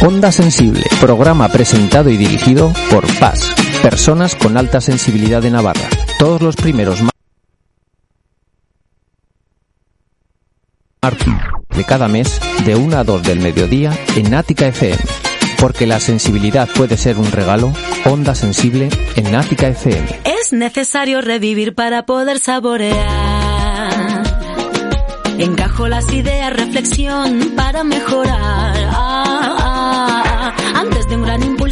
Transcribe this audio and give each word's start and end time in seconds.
Onda 0.00 0.30
Sensible, 0.30 0.84
programa 1.00 1.48
presentado 1.48 2.08
y 2.08 2.16
dirigido 2.16 2.72
por 2.90 3.04
Paz, 3.18 3.52
personas 3.82 4.36
con 4.36 4.56
alta 4.56 4.80
sensibilidad 4.80 5.42
de 5.42 5.50
Navarra. 5.50 5.88
Todos 6.20 6.40
los 6.40 6.54
primeros 6.54 7.02
martes 11.02 11.28
de 11.76 11.84
cada 11.84 12.06
mes, 12.06 12.40
de 12.64 12.76
1 12.76 12.96
a 12.96 13.02
2 13.02 13.22
del 13.24 13.40
mediodía, 13.40 13.92
en 14.14 14.34
Ática 14.34 14.68
FM. 14.68 14.98
Porque 15.58 15.86
la 15.86 15.98
sensibilidad 15.98 16.68
puede 16.68 16.96
ser 16.96 17.18
un 17.18 17.30
regalo, 17.32 17.72
Onda 18.04 18.36
Sensible 18.36 18.90
en 19.16 19.34
Ática 19.34 19.66
FM. 19.66 20.20
Es 20.24 20.52
necesario 20.52 21.20
revivir 21.22 21.74
para 21.74 22.06
poder 22.06 22.38
saborear. 22.38 24.22
Encajo 25.38 25.88
las 25.88 26.12
ideas, 26.12 26.52
reflexión 26.52 27.52
para 27.56 27.82
mejorar. 27.82 28.57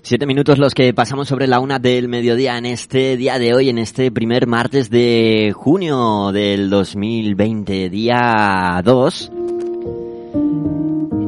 Siete 0.00 0.24
minutos 0.24 0.58
los 0.58 0.72
que 0.72 0.94
pasamos 0.94 1.28
sobre 1.28 1.46
la 1.46 1.60
una 1.60 1.78
del 1.78 2.08
mediodía 2.08 2.56
en 2.56 2.64
este 2.64 3.18
día 3.18 3.38
de 3.38 3.52
hoy, 3.52 3.68
en 3.68 3.76
este 3.76 4.10
primer 4.10 4.46
martes 4.46 4.88
de 4.88 5.52
junio 5.54 6.32
del 6.32 6.70
2020, 6.70 7.90
día 7.90 8.80
2. 8.82 9.32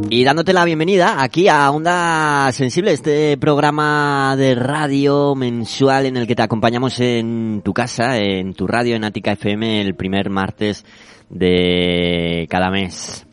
Y 0.09 0.25
dándote 0.25 0.55
la 0.55 0.65
bienvenida 0.65 1.23
aquí 1.23 1.49
a 1.49 1.71
Onda 1.71 2.51
Sensible, 2.53 2.93
este 2.93 3.37
programa 3.37 4.35
de 4.39 4.55
radio 4.55 5.35
mensual 5.35 6.07
en 6.07 6.17
el 6.17 6.27
que 6.27 6.37
te 6.37 6.43
acompañamos 6.43 7.01
en 7.01 7.61
tu 7.63 7.75
casa, 7.75 8.17
en 8.17 8.55
tu 8.55 8.67
radio, 8.67 8.97
en 8.97 9.05
Ática 9.05 9.33
FM, 9.33 9.83
el 9.83 9.95
primer 9.95 10.31
martes 10.31 10.87
de 11.29 12.47
cada 12.49 12.71
mes. 12.71 13.26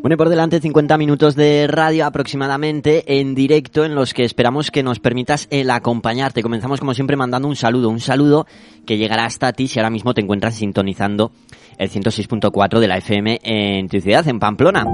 Bueno, 0.00 0.14
y 0.14 0.16
por 0.16 0.30
delante 0.30 0.60
50 0.60 0.96
minutos 0.96 1.36
de 1.36 1.66
radio 1.66 2.06
aproximadamente 2.06 3.20
en 3.20 3.34
directo 3.34 3.84
en 3.84 3.94
los 3.94 4.14
que 4.14 4.24
esperamos 4.24 4.70
que 4.70 4.82
nos 4.82 4.98
permitas 4.98 5.46
el 5.50 5.70
acompañarte. 5.70 6.42
Comenzamos 6.42 6.80
como 6.80 6.94
siempre 6.94 7.16
mandando 7.16 7.48
un 7.48 7.54
saludo, 7.54 7.90
un 7.90 8.00
saludo 8.00 8.46
que 8.86 8.96
llegará 8.96 9.26
hasta 9.26 9.52
ti 9.52 9.68
si 9.68 9.78
ahora 9.78 9.90
mismo 9.90 10.14
te 10.14 10.22
encuentras 10.22 10.54
sintonizando 10.54 11.32
el 11.80 11.90
106.4 11.90 12.78
de 12.78 12.86
la 12.86 12.98
FM 12.98 13.40
en 13.42 13.88
tu 13.88 13.98
ciudad, 14.00 14.28
en 14.28 14.38
Pamplona. 14.38 14.84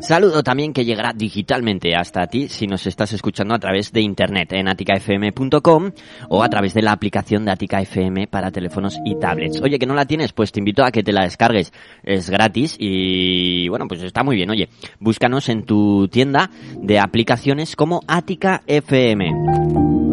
Saludo 0.00 0.42
también 0.42 0.74
que 0.74 0.84
llegará 0.84 1.14
digitalmente 1.14 1.96
hasta 1.96 2.26
ti 2.26 2.48
si 2.48 2.66
nos 2.66 2.86
estás 2.86 3.14
escuchando 3.14 3.54
a 3.54 3.58
través 3.58 3.92
de 3.92 4.02
internet 4.02 4.52
en 4.52 4.68
aticafm.com 4.68 5.90
o 6.28 6.42
a 6.42 6.48
través 6.50 6.74
de 6.74 6.82
la 6.82 6.92
aplicación 6.92 7.46
de 7.46 7.52
Atica 7.52 7.80
FM 7.80 8.26
para 8.26 8.50
teléfonos 8.50 8.98
y 9.06 9.18
tablets. 9.18 9.62
Oye, 9.62 9.78
que 9.78 9.86
no 9.86 9.94
la 9.94 10.04
tienes, 10.04 10.34
pues 10.34 10.52
te 10.52 10.60
invito 10.60 10.84
a 10.84 10.90
que 10.90 11.02
te 11.02 11.12
la 11.12 11.22
descargues. 11.22 11.72
Es 12.02 12.28
gratis 12.28 12.76
y 12.78 13.66
bueno, 13.70 13.88
pues 13.88 14.02
está 14.02 14.22
muy 14.22 14.36
bien. 14.36 14.50
Oye, 14.50 14.68
búscanos 15.00 15.48
en 15.48 15.64
tu 15.64 16.08
tienda 16.08 16.50
de 16.76 16.98
aplicaciones 16.98 17.74
como 17.74 18.02
Atica 18.06 18.62
FM. 18.66 20.03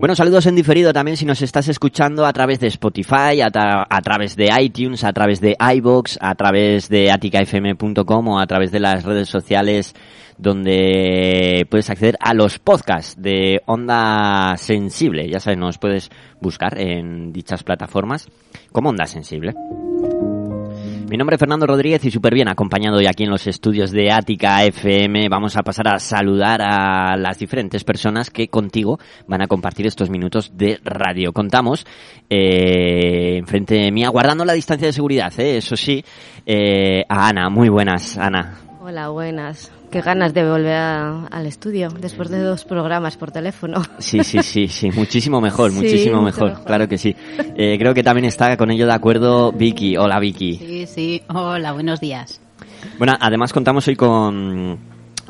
Bueno, 0.00 0.14
saludos 0.14 0.46
en 0.46 0.54
diferido 0.54 0.94
también 0.94 1.18
si 1.18 1.26
nos 1.26 1.42
estás 1.42 1.68
escuchando 1.68 2.24
a 2.24 2.32
través 2.32 2.58
de 2.58 2.68
Spotify, 2.68 3.42
a, 3.42 3.86
a 3.86 4.00
través 4.00 4.34
de 4.34 4.48
iTunes, 4.58 5.04
a 5.04 5.12
través 5.12 5.42
de 5.42 5.54
iBox, 5.76 6.16
a 6.22 6.34
través 6.36 6.88
de 6.88 7.10
aticafm.com 7.10 8.28
o 8.28 8.40
a 8.40 8.46
través 8.46 8.72
de 8.72 8.80
las 8.80 9.04
redes 9.04 9.28
sociales 9.28 9.94
donde 10.38 11.66
puedes 11.68 11.90
acceder 11.90 12.16
a 12.18 12.32
los 12.32 12.58
podcasts 12.58 13.20
de 13.20 13.60
Onda 13.66 14.56
Sensible. 14.56 15.28
Ya 15.28 15.38
sabes, 15.38 15.58
nos 15.58 15.76
puedes 15.76 16.10
buscar 16.40 16.80
en 16.80 17.30
dichas 17.30 17.62
plataformas 17.62 18.26
como 18.72 18.88
Onda 18.88 19.06
Sensible. 19.06 19.52
Mi 21.10 21.16
nombre 21.16 21.34
es 21.34 21.40
Fernando 21.40 21.66
Rodríguez 21.66 22.04
y 22.04 22.10
súper 22.12 22.34
bien 22.34 22.46
acompañado 22.46 22.98
hoy 22.98 23.08
aquí 23.08 23.24
en 23.24 23.30
los 23.30 23.48
estudios 23.48 23.90
de 23.90 24.12
Ática 24.12 24.62
FM. 24.62 25.28
Vamos 25.28 25.56
a 25.56 25.64
pasar 25.64 25.88
a 25.88 25.98
saludar 25.98 26.62
a 26.62 27.16
las 27.16 27.36
diferentes 27.36 27.82
personas 27.82 28.30
que 28.30 28.46
contigo 28.46 29.00
van 29.26 29.42
a 29.42 29.48
compartir 29.48 29.88
estos 29.88 30.08
minutos 30.08 30.52
de 30.56 30.78
radio. 30.84 31.32
Contamos 31.32 31.84
eh, 32.28 33.38
enfrente 33.38 33.74
de 33.74 33.90
mí, 33.90 34.06
guardando 34.06 34.44
la 34.44 34.52
distancia 34.52 34.86
de 34.86 34.92
seguridad, 34.92 35.32
eh, 35.40 35.56
eso 35.56 35.74
sí, 35.74 36.04
eh, 36.46 37.02
a 37.08 37.26
Ana. 37.26 37.50
Muy 37.50 37.68
buenas, 37.68 38.16
Ana. 38.16 38.60
Hola, 38.80 39.08
buenas. 39.08 39.72
Qué 39.90 40.00
ganas 40.02 40.32
de 40.32 40.48
volver 40.48 40.72
a- 40.76 41.26
al 41.26 41.46
estudio 41.46 41.88
después 42.00 42.28
de 42.30 42.38
dos 42.40 42.64
programas 42.64 43.16
por 43.16 43.32
teléfono. 43.32 43.82
Sí, 43.98 44.22
sí, 44.22 44.40
sí, 44.42 44.68
sí, 44.68 44.90
muchísimo 44.94 45.40
mejor, 45.40 45.70
Sí, 45.72 45.76
muchísimo 45.76 46.22
mejor, 46.22 46.50
mejor. 46.50 46.64
claro 46.64 46.88
que 46.88 46.96
sí. 46.96 47.16
Eh, 47.56 47.76
creo 47.78 47.92
que 47.92 48.02
también 48.04 48.26
está 48.26 48.56
con 48.56 48.70
ello 48.70 48.86
de 48.86 48.92
acuerdo 48.92 49.50
Vicky. 49.52 49.96
Hola 49.96 50.20
Vicky. 50.20 50.56
Sí, 50.58 50.86
sí. 50.86 51.22
Hola, 51.28 51.72
buenos 51.72 51.98
días. 52.00 52.40
Bueno, 52.98 53.14
además 53.20 53.52
contamos 53.52 53.86
hoy 53.88 53.96
con, 53.96 54.78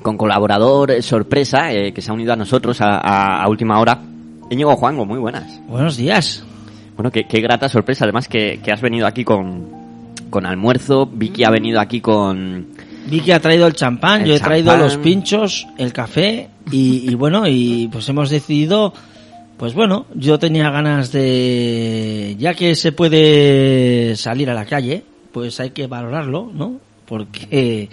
con 0.03 0.17
colaborador 0.19 0.91
eh, 0.91 1.01
sorpresa 1.03 1.73
eh, 1.73 1.93
que 1.95 2.03
se 2.03 2.11
ha 2.11 2.15
unido 2.15 2.35
a 2.35 2.37
nosotros 2.37 2.81
a, 2.83 2.99
a- 2.99 3.43
a 3.43 3.49
última 3.49 3.81
hora. 3.81 3.99
Íñigo 4.51 4.77
Juango, 4.77 5.07
muy 5.07 5.19
buenas. 5.19 5.59
Buenos 5.69 5.97
días. 5.97 6.45
Bueno, 6.97 7.11
qué, 7.11 7.25
qué 7.27 7.41
grata 7.41 7.67
sorpresa, 7.71 8.05
además 8.05 8.29
que, 8.29 8.61
que 8.62 8.73
has 8.73 8.83
venido 8.83 9.07
aquí 9.07 9.25
con, 9.25 9.69
con 10.29 10.45
almuerzo. 10.45 11.07
Vicky 11.07 11.45
ha 11.45 11.51
venido 11.51 11.81
aquí 11.81 12.03
con... 12.03 12.67
Vicky 13.11 13.33
ha 13.33 13.41
traído 13.41 13.67
el 13.67 13.75
champán, 13.75 14.23
El 14.23 14.29
yo 14.29 14.35
he 14.35 14.41
traído 14.41 14.77
los 14.77 14.97
pinchos, 15.03 15.67
el 15.79 15.93
café 15.93 16.49
y, 16.71 17.11
y 17.11 17.15
bueno, 17.15 17.47
y 17.47 17.89
pues 17.93 18.09
hemos 18.09 18.31
decidido, 18.31 18.95
pues 19.57 19.75
bueno, 19.75 20.07
yo 20.15 20.39
tenía 20.39 20.71
ganas 20.71 21.11
de, 21.12 22.37
ya 22.39 22.55
que 22.55 22.75
se 22.75 22.93
puede 22.93 24.15
salir 24.17 24.49
a 24.51 24.55
la 24.55 24.65
calle, 24.65 25.03
pues 25.33 25.59
hay 25.61 25.71
que 25.71 25.87
valorarlo, 25.87 26.51
¿no? 26.55 26.79
Porque 27.07 27.89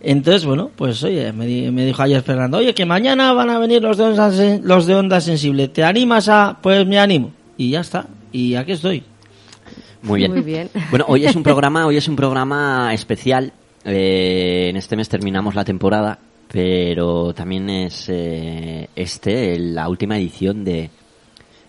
entonces, 0.00 0.44
bueno, 0.44 0.70
pues 0.74 1.02
oye, 1.04 1.32
me, 1.32 1.46
di- 1.46 1.70
me 1.70 1.86
dijo 1.86 2.02
ayer 2.02 2.22
Fernando, 2.22 2.58
oye, 2.58 2.74
que 2.74 2.84
mañana 2.84 3.32
van 3.32 3.50
a 3.50 3.58
venir 3.58 3.80
los 3.82 3.96
de 3.96 4.04
onda, 4.04 4.30
los 4.62 4.86
de 4.86 4.94
onda 4.96 5.20
sensible, 5.20 5.68
¿te 5.68 5.84
animas 5.84 6.28
a? 6.28 6.58
Pues 6.60 6.86
me 6.86 6.98
animo 6.98 7.30
y 7.56 7.70
ya 7.70 7.80
está, 7.80 8.06
y 8.32 8.54
aquí 8.56 8.72
estoy. 8.72 9.04
Muy 10.02 10.18
bien. 10.18 10.32
Muy 10.32 10.40
bien. 10.40 10.68
Bueno, 10.90 11.04
hoy 11.06 11.24
es 11.24 11.36
un 11.36 11.42
programa, 11.44 11.86
hoy 11.86 11.96
es 11.96 12.08
un 12.08 12.16
programa 12.16 12.92
especial. 12.92 13.52
Eh, 13.84 14.68
en 14.70 14.76
este 14.76 14.96
mes 14.96 15.08
terminamos 15.08 15.54
la 15.54 15.64
temporada, 15.64 16.18
pero 16.50 17.32
también 17.34 17.68
es 17.70 18.08
eh, 18.08 18.88
este 18.94 19.58
la 19.58 19.88
última 19.88 20.16
edición 20.18 20.64
de, 20.64 20.90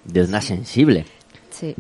de 0.06 0.22
Onda 0.22 0.42
Sensible. 0.42 1.06
Sí. 1.50 1.74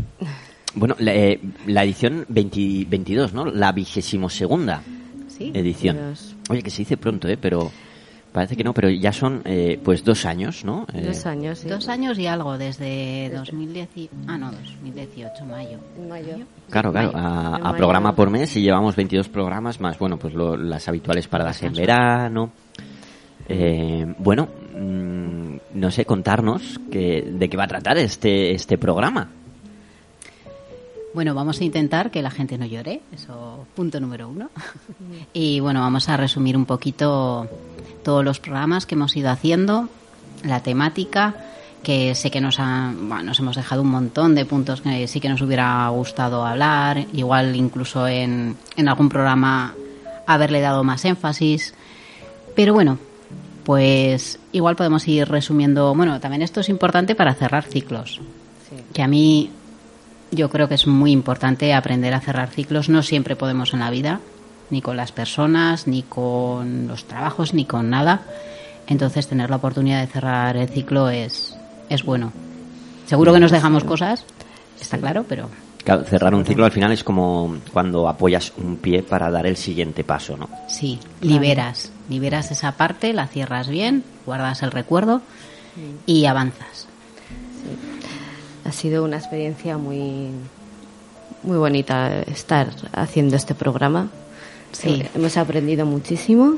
Bueno, 0.75 0.95
la, 0.99 1.13
eh, 1.13 1.39
la 1.67 1.83
edición 1.83 2.25
20 2.29 2.85
22, 2.89 3.33
¿no? 3.33 3.45
La 3.45 3.71
vigésimo 3.71 4.29
segunda 4.29 4.81
Sí. 5.27 5.51
edición. 5.53 5.97
Dios. 5.97 6.35
Oye, 6.49 6.61
que 6.61 6.69
se 6.69 6.79
dice 6.79 6.97
pronto, 6.97 7.27
¿eh? 7.27 7.37
Pero 7.37 7.71
parece 8.33 8.57
que 8.57 8.63
no, 8.65 8.73
pero 8.73 8.89
ya 8.89 9.13
son 9.13 9.41
eh, 9.45 9.79
pues 9.83 10.03
dos 10.03 10.25
años, 10.25 10.65
¿no? 10.65 10.85
Eh, 10.93 11.01
Dos 11.05 11.25
años, 11.25 11.59
sí. 11.59 11.69
Dos 11.69 11.87
años 11.87 12.19
y 12.19 12.27
algo 12.27 12.57
desde 12.57 13.29
2010. 13.33 13.89
Ah, 14.27 14.37
no, 14.37 14.51
2018, 14.51 15.45
mayo. 15.45 15.77
Mayo. 16.09 16.35
Claro, 16.69 16.91
claro, 16.91 17.11
a, 17.15 17.55
a 17.69 17.73
programa 17.77 18.15
por 18.15 18.29
mes 18.29 18.55
y 18.57 18.61
llevamos 18.61 18.95
22 18.95 19.29
programas 19.29 19.79
más, 19.79 19.97
bueno, 19.99 20.17
pues 20.17 20.33
lo- 20.33 20.57
las 20.57 20.87
habituales 20.89 21.27
paradas 21.27 21.61
en 21.63 21.73
verano. 21.73 22.51
Eh, 23.47 24.05
bueno, 24.19 24.47
mm, 24.77 25.55
no 25.75 25.91
sé, 25.91 26.05
contarnos 26.05 26.79
que, 26.91 27.21
de 27.29 27.49
qué 27.49 27.57
va 27.57 27.65
a 27.65 27.67
tratar 27.67 27.97
este, 27.97 28.51
este 28.53 28.77
programa. 28.77 29.29
Bueno, 31.13 31.35
vamos 31.35 31.61
a 31.61 31.63
intentar 31.63 32.09
que 32.09 32.21
la 32.21 32.31
gente 32.31 32.57
no 32.57 32.65
llore, 32.65 33.01
eso 33.13 33.67
punto 33.75 33.99
número 33.99 34.27
uno. 34.27 34.49
Y 35.33 35.59
bueno, 35.59 35.81
vamos 35.81 36.09
a 36.09 36.17
resumir 36.17 36.57
un 36.57 36.65
poquito 36.65 37.47
todos 38.03 38.23
los 38.23 38.39
programas 38.39 38.85
que 38.85 38.95
hemos 38.95 39.15
ido 39.15 39.29
haciendo, 39.29 39.89
la 40.43 40.61
temática, 40.61 41.35
que 41.83 42.15
sé 42.15 42.31
que 42.31 42.41
nos, 42.41 42.59
han, 42.59 43.09
bueno, 43.09 43.23
nos 43.23 43.39
hemos 43.39 43.55
dejado 43.55 43.81
un 43.81 43.89
montón 43.89 44.35
de 44.35 44.45
puntos 44.45 44.81
que 44.81 45.07
sí 45.07 45.19
que 45.19 45.29
nos 45.29 45.41
hubiera 45.41 45.87
gustado 45.89 46.45
hablar, 46.45 47.05
igual 47.13 47.55
incluso 47.55 48.07
en, 48.07 48.55
en 48.75 48.87
algún 48.87 49.09
programa 49.09 49.75
haberle 50.25 50.61
dado 50.61 50.83
más 50.83 51.05
énfasis. 51.05 51.73
Pero 52.55 52.73
bueno, 52.73 52.97
pues 53.63 54.39
igual 54.51 54.75
podemos 54.75 55.07
ir 55.07 55.27
resumiendo. 55.27 55.93
Bueno, 55.95 56.19
también 56.19 56.41
esto 56.41 56.61
es 56.61 56.69
importante 56.69 57.15
para 57.15 57.33
cerrar 57.33 57.63
ciclos. 57.63 58.21
Que 58.93 59.03
a 59.03 59.07
mí 59.07 59.51
yo 60.35 60.49
creo 60.49 60.67
que 60.67 60.75
es 60.75 60.87
muy 60.87 61.11
importante 61.11 61.73
aprender 61.73 62.13
a 62.13 62.19
cerrar 62.19 62.49
ciclos. 62.49 62.89
No 62.89 63.03
siempre 63.03 63.35
podemos 63.35 63.73
en 63.73 63.79
la 63.79 63.89
vida, 63.89 64.19
ni 64.69 64.81
con 64.81 64.97
las 64.97 65.11
personas, 65.11 65.87
ni 65.87 66.03
con 66.03 66.87
los 66.87 67.05
trabajos, 67.05 67.53
ni 67.53 67.65
con 67.65 67.89
nada. 67.89 68.21
Entonces 68.87 69.27
tener 69.27 69.49
la 69.49 69.57
oportunidad 69.57 70.01
de 70.01 70.07
cerrar 70.07 70.57
el 70.57 70.69
ciclo 70.69 71.09
es, 71.09 71.55
es 71.89 72.03
bueno. 72.03 72.31
Seguro 73.05 73.33
que 73.33 73.39
nos 73.39 73.51
dejamos 73.51 73.83
cosas, 73.83 74.25
está 74.79 74.97
claro, 74.97 75.25
pero 75.27 75.49
Claro, 75.83 76.05
cerrar 76.05 76.33
un 76.33 76.45
ciclo 76.45 76.63
al 76.63 76.71
final 76.71 76.93
es 76.93 77.03
como 77.03 77.57
cuando 77.73 78.07
apoyas 78.07 78.53
un 78.57 78.77
pie 78.77 79.03
para 79.03 79.29
dar 79.29 79.45
el 79.45 79.57
siguiente 79.57 80.05
paso, 80.05 80.37
¿no? 80.37 80.49
sí, 80.67 80.99
liberas. 81.21 81.91
Liberas 82.09 82.51
esa 82.51 82.73
parte, 82.73 83.13
la 83.13 83.27
cierras 83.27 83.67
bien, 83.67 84.03
guardas 84.25 84.63
el 84.63 84.71
recuerdo 84.71 85.21
y 86.05 86.25
avanzas. 86.25 86.87
Ha 88.65 88.71
sido 88.71 89.03
una 89.03 89.17
experiencia 89.17 89.77
muy, 89.77 90.29
muy 91.43 91.57
bonita 91.57 92.21
estar 92.21 92.69
haciendo 92.93 93.35
este 93.35 93.55
programa. 93.55 94.09
Sí. 94.71 95.01
Eh, 95.01 95.09
Hemos 95.15 95.37
aprendido 95.37 95.85
muchísimo. 95.85 96.55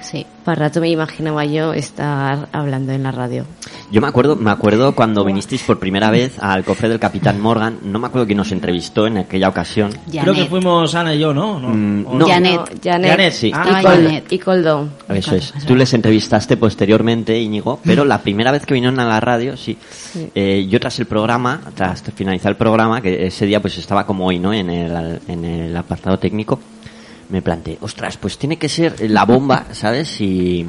Sí. 0.00 0.24
Para 0.44 0.62
rato 0.66 0.80
me 0.80 0.88
imaginaba 0.88 1.44
yo 1.44 1.72
estar 1.74 2.48
hablando 2.52 2.92
en 2.92 3.02
la 3.02 3.12
radio. 3.12 3.44
Yo 3.90 4.00
me 4.00 4.06
acuerdo, 4.08 4.36
me 4.36 4.50
acuerdo 4.50 4.94
cuando 4.94 5.24
vinisteis 5.24 5.62
por 5.62 5.78
primera 5.78 6.10
vez 6.10 6.38
al 6.38 6.64
cofre 6.64 6.88
del 6.88 6.98
Capitán 6.98 7.40
Morgan, 7.40 7.78
no 7.82 7.98
me 7.98 8.06
acuerdo 8.06 8.26
quién 8.26 8.36
nos 8.38 8.52
entrevistó 8.52 9.06
en 9.06 9.18
aquella 9.18 9.48
ocasión. 9.48 9.90
Creo 10.10 10.34
que 10.34 10.46
fuimos 10.46 10.94
Ana 10.94 11.14
y 11.14 11.18
yo, 11.20 11.32
¿no? 11.34 11.58
¿No? 11.58 11.68
Mm, 11.68 12.06
¿O 12.06 12.14
no. 12.14 12.26
Janet. 12.26 12.56
No, 12.56 12.64
Janet. 12.82 13.10
Janet, 13.10 13.32
sí. 13.32 13.48
Y, 13.48 13.52
Ah, 13.54 13.80
Col- 13.82 14.04
Janet. 14.04 14.32
y 14.32 14.38
Coldo. 14.38 14.88
Eso 15.08 15.34
es. 15.36 15.52
Tú 15.66 15.74
les 15.74 15.92
entrevistaste 15.94 16.56
posteriormente, 16.56 17.38
Íñigo, 17.38 17.80
pero 17.84 18.04
la 18.04 18.18
primera 18.22 18.50
vez 18.52 18.64
que 18.64 18.74
vinieron 18.74 18.98
a 19.00 19.04
la 19.06 19.20
radio, 19.20 19.56
sí. 19.56 19.76
Eh, 20.34 20.66
yo 20.70 20.80
tras 20.80 20.98
el 21.00 21.06
programa, 21.06 21.60
tras 21.74 22.02
finalizar 22.14 22.50
el 22.52 22.56
programa, 22.56 23.00
que 23.00 23.26
ese 23.26 23.46
día 23.46 23.60
pues 23.60 23.76
estaba 23.78 24.06
como 24.06 24.26
hoy, 24.26 24.38
¿no? 24.38 24.52
En 24.52 24.70
el, 24.70 25.20
en 25.28 25.44
el 25.44 25.76
apartado 25.76 26.18
técnico, 26.18 26.58
me 27.30 27.42
planteé, 27.42 27.78
ostras, 27.80 28.16
pues 28.16 28.38
tiene 28.38 28.56
que 28.56 28.68
ser 28.68 29.10
la 29.10 29.24
bomba, 29.24 29.66
¿sabes? 29.72 30.08
Si, 30.08 30.66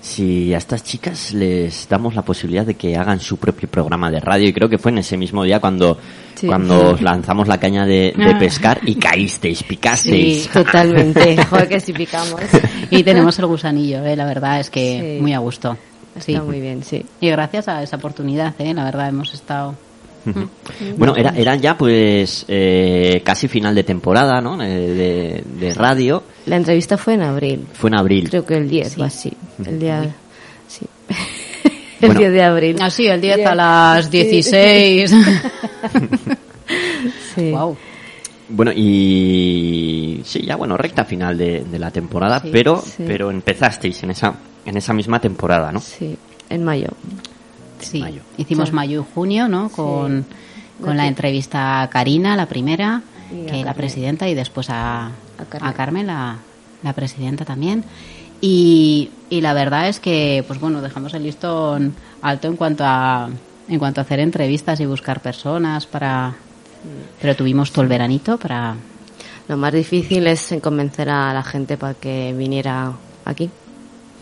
si 0.00 0.52
a 0.52 0.58
estas 0.58 0.82
chicas 0.82 1.32
les 1.32 1.88
damos 1.88 2.14
la 2.14 2.22
posibilidad 2.22 2.66
de 2.66 2.74
que 2.74 2.96
hagan 2.96 3.20
su 3.20 3.36
propio 3.36 3.68
programa 3.68 4.10
de 4.10 4.18
radio, 4.20 4.48
y 4.48 4.52
creo 4.52 4.68
que 4.68 4.78
fue 4.78 4.90
en 4.90 4.98
ese 4.98 5.16
mismo 5.16 5.44
día 5.44 5.60
cuando, 5.60 5.96
Sí. 6.34 6.46
cuando 6.48 6.90
os 6.94 7.00
lanzamos 7.02 7.46
la 7.46 7.58
caña 7.58 7.86
de, 7.86 8.12
de 8.16 8.34
pescar 8.34 8.80
y 8.84 8.96
caísteis, 8.96 9.62
picasteis. 9.62 10.44
Sí, 10.44 10.48
totalmente. 10.52 11.36
Joder, 11.50 11.68
que 11.68 11.78
si 11.80 11.92
picamos. 11.92 12.40
Y 12.90 13.04
tenemos 13.04 13.38
el 13.38 13.46
gusanillo, 13.46 14.04
¿eh? 14.04 14.16
la 14.16 14.24
verdad 14.26 14.58
es 14.58 14.68
que 14.70 15.16
Sí. 15.18 15.22
muy 15.22 15.32
a 15.34 15.38
gusto. 15.38 15.76
Sí. 16.18 16.32
Está 16.32 16.44
muy 16.44 16.60
bien, 16.60 16.82
sí. 16.82 17.06
Y 17.20 17.30
gracias 17.30 17.68
a 17.68 17.82
esa 17.82 17.96
oportunidad, 17.96 18.54
¿eh? 18.58 18.74
la 18.74 18.84
verdad 18.84 19.08
hemos 19.08 19.32
estado... 19.34 19.74
Bueno, 20.96 21.16
era, 21.16 21.30
eran 21.36 21.60
ya 21.60 21.76
pues 21.76 22.44
eh, 22.48 23.22
casi 23.24 23.48
final 23.48 23.74
de 23.74 23.82
temporada, 23.84 24.40
¿no? 24.40 24.62
Eh, 24.62 24.68
de, 24.68 25.44
de 25.66 25.74
radio. 25.74 26.22
La 26.46 26.56
entrevista 26.56 26.96
fue 26.96 27.14
en 27.14 27.22
abril. 27.22 27.66
Fue 27.72 27.88
en 27.90 27.94
abril. 27.96 28.28
Creo 28.28 28.44
que 28.44 28.56
el 28.56 28.68
10 28.68 28.98
o 28.98 29.04
así. 29.04 29.32
El 29.64 29.78
día... 29.80 30.14
Sí. 30.68 30.86
el 32.00 32.08
Bueno. 32.08 32.20
10 32.20 32.32
de 32.32 32.42
abril. 32.42 32.76
Ah, 32.80 32.90
sí, 32.90 33.06
el 33.06 33.20
10 33.20 33.46
a 33.46 33.50
Sí. 33.50 33.56
las 33.56 34.10
16. 34.10 35.14
Sí. 37.34 37.50
wow. 37.50 37.76
Bueno, 38.48 38.72
y 38.74 40.20
sí, 40.24 40.42
ya 40.44 40.56
bueno, 40.56 40.76
recta 40.76 41.04
final 41.04 41.38
de, 41.38 41.64
de 41.64 41.78
la 41.78 41.90
temporada, 41.90 42.40
Sí, 42.40 42.50
pero 42.52 42.82
sí. 42.84 43.04
pero 43.06 43.30
empezasteis 43.30 44.02
en 44.02 44.10
esa 44.10 44.34
en 44.66 44.76
esa 44.76 44.92
misma 44.92 45.20
temporada, 45.20 45.72
¿no? 45.72 45.80
Sí, 45.80 46.16
en 46.50 46.62
mayo. 46.64 46.88
Sí, 47.82 48.00
Mayo. 48.00 48.22
hicimos 48.36 48.68
Sí. 48.70 48.74
mayo 48.74 49.00
y 49.02 49.14
junio, 49.14 49.48
¿no? 49.48 49.68
Con, 49.68 50.24
con 50.82 50.96
la 50.96 51.06
entrevista 51.06 51.82
a 51.82 51.90
Karina, 51.90 52.36
la 52.36 52.46
primera, 52.46 53.02
Y 53.32 53.46
que 53.46 53.64
la 53.64 53.74
presidenta, 53.74 54.28
y 54.28 54.34
después 54.34 54.68
a, 54.70 55.06
A 55.06 55.44
Carmen. 55.48 55.68
a 55.68 55.72
Carmen, 55.74 56.06
la, 56.06 56.36
la 56.82 56.92
presidenta 56.92 57.44
también. 57.44 57.84
Y, 58.40 59.10
y 59.30 59.40
la 59.40 59.52
verdad 59.54 59.88
es 59.88 60.00
que, 60.00 60.44
pues 60.46 60.58
bueno, 60.60 60.80
dejamos 60.82 61.14
el 61.14 61.22
listón 61.22 61.94
alto 62.22 62.48
en 62.48 62.56
cuanto 62.56 62.84
a 62.84 63.28
en 63.68 63.78
cuanto 63.78 64.00
a 64.00 64.04
hacer 64.04 64.18
entrevistas 64.20 64.80
y 64.80 64.86
buscar 64.86 65.20
personas 65.20 65.86
para... 65.86 66.34
Pero 67.20 67.36
tuvimos 67.36 67.70
todo 67.70 67.82
el 67.82 67.88
veranito 67.88 68.36
para... 68.36 68.74
Lo 69.48 69.56
más 69.56 69.72
difícil 69.72 70.26
es 70.26 70.52
convencer 70.60 71.08
a 71.08 71.32
la 71.32 71.42
gente 71.44 71.76
para 71.76 71.94
que 71.94 72.34
viniera 72.36 72.92
aquí. 73.24 73.48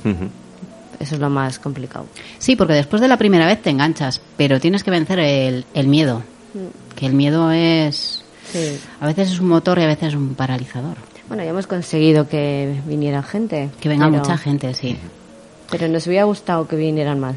Ujú. 0.05 0.29
Eso 1.01 1.15
es 1.15 1.21
lo 1.21 1.31
más 1.31 1.59
complicado. 1.59 2.07
Sí, 2.39 2.55
porque 2.57 2.75
después 2.75 3.01
de 3.03 3.09
la 3.09 3.17
primera 3.17 3.47
vez 3.47 3.61
te 3.63 3.71
enganchas, 3.71 4.21
pero 4.37 4.61
tienes 4.61 4.85
que 4.85 4.91
vencer 4.91 5.19
el, 5.19 5.65
el 5.75 5.87
miedo. 5.89 6.23
Que 6.95 7.07
el 7.07 7.15
miedo 7.15 7.51
es... 7.51 8.23
Sí. 8.53 8.79
A 9.01 9.07
veces 9.07 9.33
es 9.33 9.41
un 9.41 9.49
motor 9.49 9.79
y 9.79 9.83
a 9.83 9.87
veces 9.87 10.09
es 10.09 10.15
un 10.15 10.35
paralizador. 10.35 10.97
Bueno, 11.29 11.43
ya 11.43 11.51
hemos 11.51 11.67
conseguido 11.67 12.29
que 12.29 12.81
viniera 12.87 13.23
gente. 13.23 13.71
Que 13.81 13.89
venga 13.89 14.07
pero- 14.11 14.19
mucha 14.19 14.37
gente, 14.37 14.75
sí. 14.75 14.97
Pero 15.71 15.89
nos 15.89 16.07
hubiera 16.07 16.25
gustado 16.25 16.67
que 16.69 16.77
vinieran 16.77 17.19
más. 17.21 17.37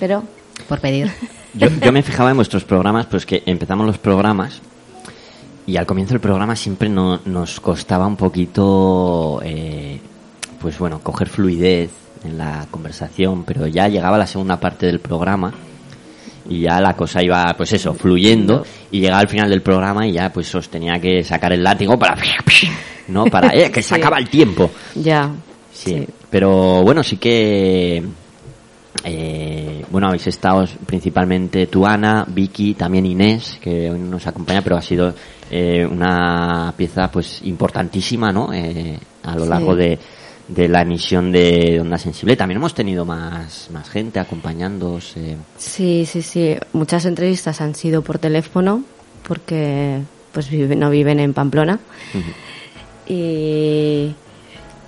Pero 0.00 0.24
Por 0.68 0.80
pedir. 0.80 1.10
Yo, 1.54 1.68
yo 1.68 1.92
me 1.92 2.02
fijaba 2.02 2.30
en 2.30 2.36
vuestros 2.36 2.64
programas, 2.64 3.06
pues 3.06 3.24
que 3.26 3.42
empezamos 3.46 3.86
los 3.86 3.98
programas 3.98 4.60
y 5.66 5.76
al 5.76 5.86
comienzo 5.86 6.14
del 6.14 6.20
programa 6.20 6.56
siempre 6.56 6.88
no- 6.88 7.20
nos 7.26 7.60
costaba 7.60 8.06
un 8.06 8.16
poquito, 8.16 9.40
eh, 9.44 10.00
pues 10.60 10.78
bueno, 10.78 11.00
coger 11.00 11.28
fluidez 11.28 11.90
en 12.24 12.38
la 12.38 12.66
conversación, 12.70 13.44
pero 13.44 13.66
ya 13.66 13.88
llegaba 13.88 14.18
la 14.18 14.26
segunda 14.26 14.58
parte 14.58 14.86
del 14.86 15.00
programa 15.00 15.52
y 16.48 16.60
ya 16.62 16.80
la 16.80 16.94
cosa 16.94 17.22
iba, 17.22 17.52
pues 17.56 17.72
eso, 17.74 17.92
fluyendo 17.94 18.64
y 18.90 19.00
llegaba 19.00 19.20
al 19.20 19.28
final 19.28 19.50
del 19.50 19.62
programa 19.62 20.06
y 20.06 20.12
ya 20.12 20.32
pues 20.32 20.54
os 20.54 20.68
tenía 20.68 20.98
que 21.00 21.22
sacar 21.22 21.52
el 21.52 21.62
látigo 21.62 21.98
para, 21.98 22.16
no, 23.08 23.26
para, 23.26 23.48
eh, 23.54 23.70
que 23.70 23.82
se 23.82 23.94
Sí. 23.94 24.00
acaba 24.00 24.18
el 24.18 24.28
tiempo. 24.28 24.70
ya. 24.94 25.30
Sí, 25.72 26.04
pero 26.30 26.82
bueno, 26.82 27.02
sí 27.04 27.18
que 27.18 28.02
eh, 29.04 29.84
bueno, 29.90 30.08
habéis 30.08 30.26
estado 30.26 30.64
principalmente 30.86 31.66
tú, 31.68 31.86
Ana, 31.86 32.24
Vicky, 32.26 32.74
también 32.74 33.06
Inés, 33.06 33.58
que 33.62 33.90
hoy 33.90 33.98
no 33.98 34.06
nos 34.12 34.26
acompaña, 34.26 34.62
pero 34.62 34.76
ha 34.76 34.82
sido 34.82 35.14
eh, 35.50 35.86
una 35.88 36.74
pieza 36.76 37.10
pues 37.10 37.40
importantísima, 37.44 38.32
¿no? 38.32 38.52
Eh, 38.52 38.98
a 39.22 39.34
lo 39.36 39.44
Sí. 39.44 39.50
largo 39.50 39.76
de, 39.76 39.98
de 40.48 40.66
la 40.68 40.82
emisión 40.82 41.30
de 41.30 41.78
Onda 41.80 41.98
Sensible. 41.98 42.36
También 42.36 42.56
hemos 42.58 42.74
tenido 42.74 43.04
más, 43.04 43.68
más 43.72 43.88
gente 43.90 44.18
acompañándoos. 44.18 45.14
Sí, 45.58 46.04
sí, 46.06 46.22
sí. 46.22 46.56
Muchas 46.72 47.04
entrevistas 47.04 47.60
han 47.60 47.74
sido 47.74 48.02
por 48.02 48.18
teléfono 48.18 48.82
porque 49.26 50.00
pues 50.32 50.50
vive- 50.50 50.76
no 50.76 50.88
viven 50.90 51.20
en 51.20 51.34
Pamplona. 51.34 51.78
Y, 53.06 54.14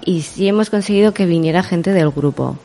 y 0.04 0.20
sí 0.22 0.48
hemos 0.48 0.70
conseguido 0.70 1.12
que 1.14 1.26
viniera 1.26 1.62
gente 1.62 1.92
del 1.92 2.10
grupo. 2.10 2.58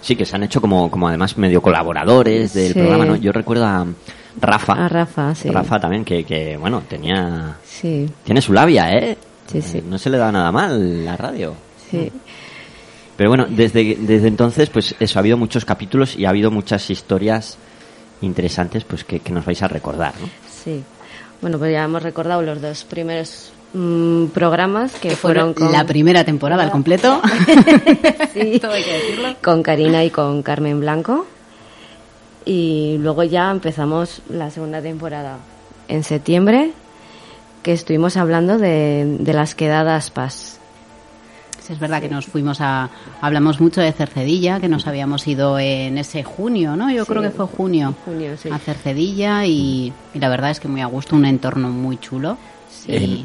Sí, 0.00 0.16
que 0.16 0.24
se 0.24 0.34
han 0.34 0.42
hecho 0.42 0.60
como, 0.60 0.90
como 0.90 1.06
además 1.08 1.36
medio 1.38 1.62
colaboradores 1.62 2.54
del 2.54 2.72
Sí. 2.72 2.78
programa, 2.78 3.04
¿no? 3.04 3.16
Yo 3.16 3.30
recuerdo 3.30 3.64
a 3.66 3.86
Rafa. 4.40 4.72
A 4.72 4.88
Rafa, 4.88 5.34
sí. 5.34 5.48
Rafa 5.50 5.78
también, 5.78 6.04
que, 6.04 6.24
que 6.24 6.56
bueno, 6.56 6.82
tenía... 6.88 7.56
Sí, 7.64 8.08
Tiene 8.24 8.40
su 8.40 8.52
labia, 8.52 8.92
¿eh? 8.92 9.16
Sí, 9.46 9.62
sí. 9.62 9.78
Eh, 9.78 9.84
No 9.88 9.98
se 9.98 10.10
le 10.10 10.18
da 10.18 10.32
nada 10.32 10.50
mal 10.50 11.04
la 11.04 11.16
radio. 11.16 11.54
Sí. 11.92 12.12
Pero 13.16 13.30
bueno, 13.30 13.46
desde, 13.48 13.96
desde 14.00 14.26
entonces, 14.26 14.70
pues 14.70 14.94
eso, 14.98 15.18
ha 15.18 15.20
habido 15.20 15.36
muchos 15.36 15.64
capítulos 15.64 16.16
y 16.16 16.24
ha 16.24 16.30
habido 16.30 16.50
muchas 16.50 16.90
historias 16.90 17.56
interesantes 18.20 18.84
pues 18.84 19.04
que, 19.04 19.20
que 19.20 19.32
nos 19.32 19.44
vais 19.44 19.62
a 19.62 19.68
recordar, 19.68 20.14
¿no? 20.20 20.28
Sí. 20.50 20.82
Bueno, 21.40 21.58
pues 21.58 21.72
ya 21.72 21.84
hemos 21.84 22.02
recordado 22.02 22.40
los 22.42 22.62
dos 22.62 22.84
primeros 22.84 23.52
mm, 23.74 24.26
programas 24.26 24.92
que, 24.94 25.10
Que 25.10 25.16
fueron 25.16 25.54
fueron 25.54 25.70
con, 25.70 25.72
la 25.72 25.84
primera 25.84 26.24
temporada 26.24 26.62
al 26.62 26.70
completo. 26.70 27.20
Sí. 28.32 28.58
Todo 28.58 28.72
hay 28.72 28.82
que 28.82 28.92
decirlo. 28.92 29.36
con 29.42 29.62
Karina 29.62 30.04
y 30.04 30.10
con 30.10 30.42
Carmen 30.42 30.80
Blanco. 30.80 31.26
Y 32.46 32.96
luego 32.98 33.24
ya 33.24 33.50
empezamos 33.50 34.22
la 34.30 34.50
segunda 34.50 34.80
temporada 34.80 35.36
en 35.88 36.02
septiembre, 36.02 36.72
que 37.62 37.72
estuvimos 37.72 38.16
hablando 38.16 38.56
de, 38.56 39.18
de 39.20 39.32
las 39.34 39.54
quedadas 39.54 40.10
PAS. 40.10 40.58
Sí, 41.64 41.72
es 41.74 41.78
verdad 41.78 42.00
que 42.00 42.08
nos 42.08 42.26
fuimos 42.26 42.60
a... 42.60 42.90
Hablamos 43.20 43.60
mucho 43.60 43.80
de 43.80 43.92
Cercedilla, 43.92 44.58
que 44.58 44.68
nos 44.68 44.86
habíamos 44.88 45.26
ido 45.28 45.58
en 45.58 45.96
ese 45.98 46.24
junio, 46.24 46.74
¿no? 46.76 46.90
Yo 46.90 47.04
Sí. 47.04 47.10
creo 47.10 47.22
que 47.22 47.30
fue 47.30 47.46
junio. 47.46 47.94
Junio, 48.04 48.36
sí. 48.36 48.48
A 48.50 48.58
Cercedilla 48.58 49.46
y, 49.46 49.92
y 50.12 50.18
la 50.18 50.28
verdad 50.28 50.50
es 50.50 50.58
que 50.58 50.66
muy 50.68 50.80
a 50.80 50.86
gusto, 50.86 51.14
un 51.14 51.24
entorno 51.24 51.68
muy 51.70 51.98
chulo. 51.98 52.36
Y- 52.88 53.24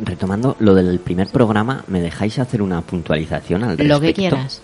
Retomando 0.00 0.54
lo 0.60 0.74
del 0.76 1.00
primer 1.00 1.26
programa, 1.26 1.82
¿me 1.88 2.00
dejáis 2.00 2.38
hacer 2.38 2.62
una 2.62 2.82
puntualización 2.82 3.64
al 3.64 3.70
respecto? 3.70 3.94
lo 3.94 4.00
que 4.00 4.14
quieras. 4.14 4.62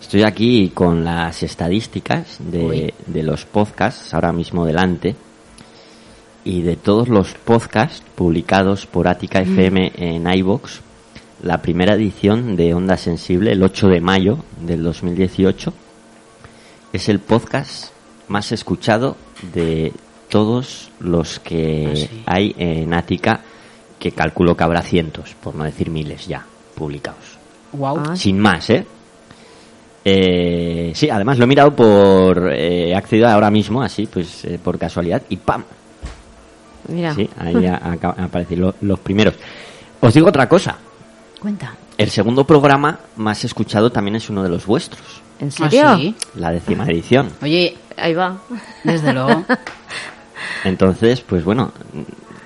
Estoy 0.00 0.22
aquí 0.22 0.70
con 0.72 1.04
las 1.04 1.42
estadísticas 1.42 2.36
de, 2.38 2.94
de 3.08 3.22
los 3.24 3.44
podcasts 3.46 4.14
ahora 4.14 4.32
mismo 4.32 4.64
delante 4.64 5.16
y 6.44 6.62
de 6.62 6.76
todos 6.76 7.08
los 7.08 7.34
podcasts 7.34 8.00
publicados 8.14 8.86
por 8.86 9.08
Ática 9.08 9.40
Mm. 9.40 9.52
FM 9.58 9.92
en 9.96 10.32
iBox. 10.38 10.82
La 11.42 11.58
primera 11.62 11.94
edición 11.94 12.56
de 12.56 12.74
Onda 12.74 12.96
Sensible, 12.96 13.52
el 13.52 13.62
8 13.62 13.88
de 13.88 14.00
mayo 14.00 14.38
del 14.60 14.82
2018, 14.82 15.72
es 16.92 17.08
el 17.08 17.20
podcast 17.20 17.92
más 18.26 18.50
escuchado 18.50 19.16
de 19.52 19.92
todos 20.28 20.90
los 21.00 21.38
que 21.38 21.88
Ah, 21.92 21.96
sí. 21.96 22.22
hay 22.26 22.54
en 22.58 22.92
Ática, 22.92 23.40
que 24.00 24.10
calculo 24.12 24.56
que 24.56 24.64
habrá 24.64 24.82
cientos, 24.82 25.34
por 25.40 25.54
no 25.54 25.62
decir 25.64 25.90
miles 25.90 26.26
ya, 26.26 26.44
publicados. 26.74 27.38
Wow. 27.72 28.00
Ah, 28.10 28.16
Sin 28.16 28.38
más, 28.40 28.68
¿eh? 28.70 28.84
Eh, 30.04 30.92
sí, 30.94 31.08
además 31.10 31.38
lo 31.38 31.44
he 31.44 31.48
mirado 31.48 31.74
por... 31.74 32.52
eh, 32.52 32.90
he 32.90 32.94
accedido 32.96 33.28
ahora 33.28 33.50
mismo, 33.50 33.80
así, 33.82 34.06
pues 34.06 34.44
eh, 34.44 34.58
por 34.62 34.76
casualidad, 34.78 35.22
y 35.28 35.36
¡pam! 35.36 35.62
Mira. 36.88 37.14
Sí, 37.14 37.28
ahí 37.38 37.64
aparecen 38.02 38.60
lo- 38.60 38.74
los 38.80 38.98
primeros. 39.00 39.34
Os 40.00 40.12
digo 40.14 40.28
otra 40.28 40.48
cosa. 40.48 40.78
Cuenta. 41.40 41.74
El 41.96 42.10
segundo 42.10 42.44
programa 42.44 42.98
más 43.16 43.44
escuchado 43.44 43.90
también 43.90 44.16
es 44.16 44.28
uno 44.30 44.42
de 44.42 44.48
los 44.48 44.66
vuestros. 44.66 45.02
¿En 45.40 45.48
¿Ah, 45.48 45.50
serio? 45.70 45.96
sí? 45.96 46.14
La 46.34 46.50
décima 46.50 46.84
edición. 46.86 47.30
Oye, 47.42 47.76
Ahí 47.96 48.14
va. 48.14 48.36
desde 48.84 49.12
luego. 49.12 49.44
Entonces, 50.64 51.20
pues 51.20 51.44
bueno, 51.44 51.72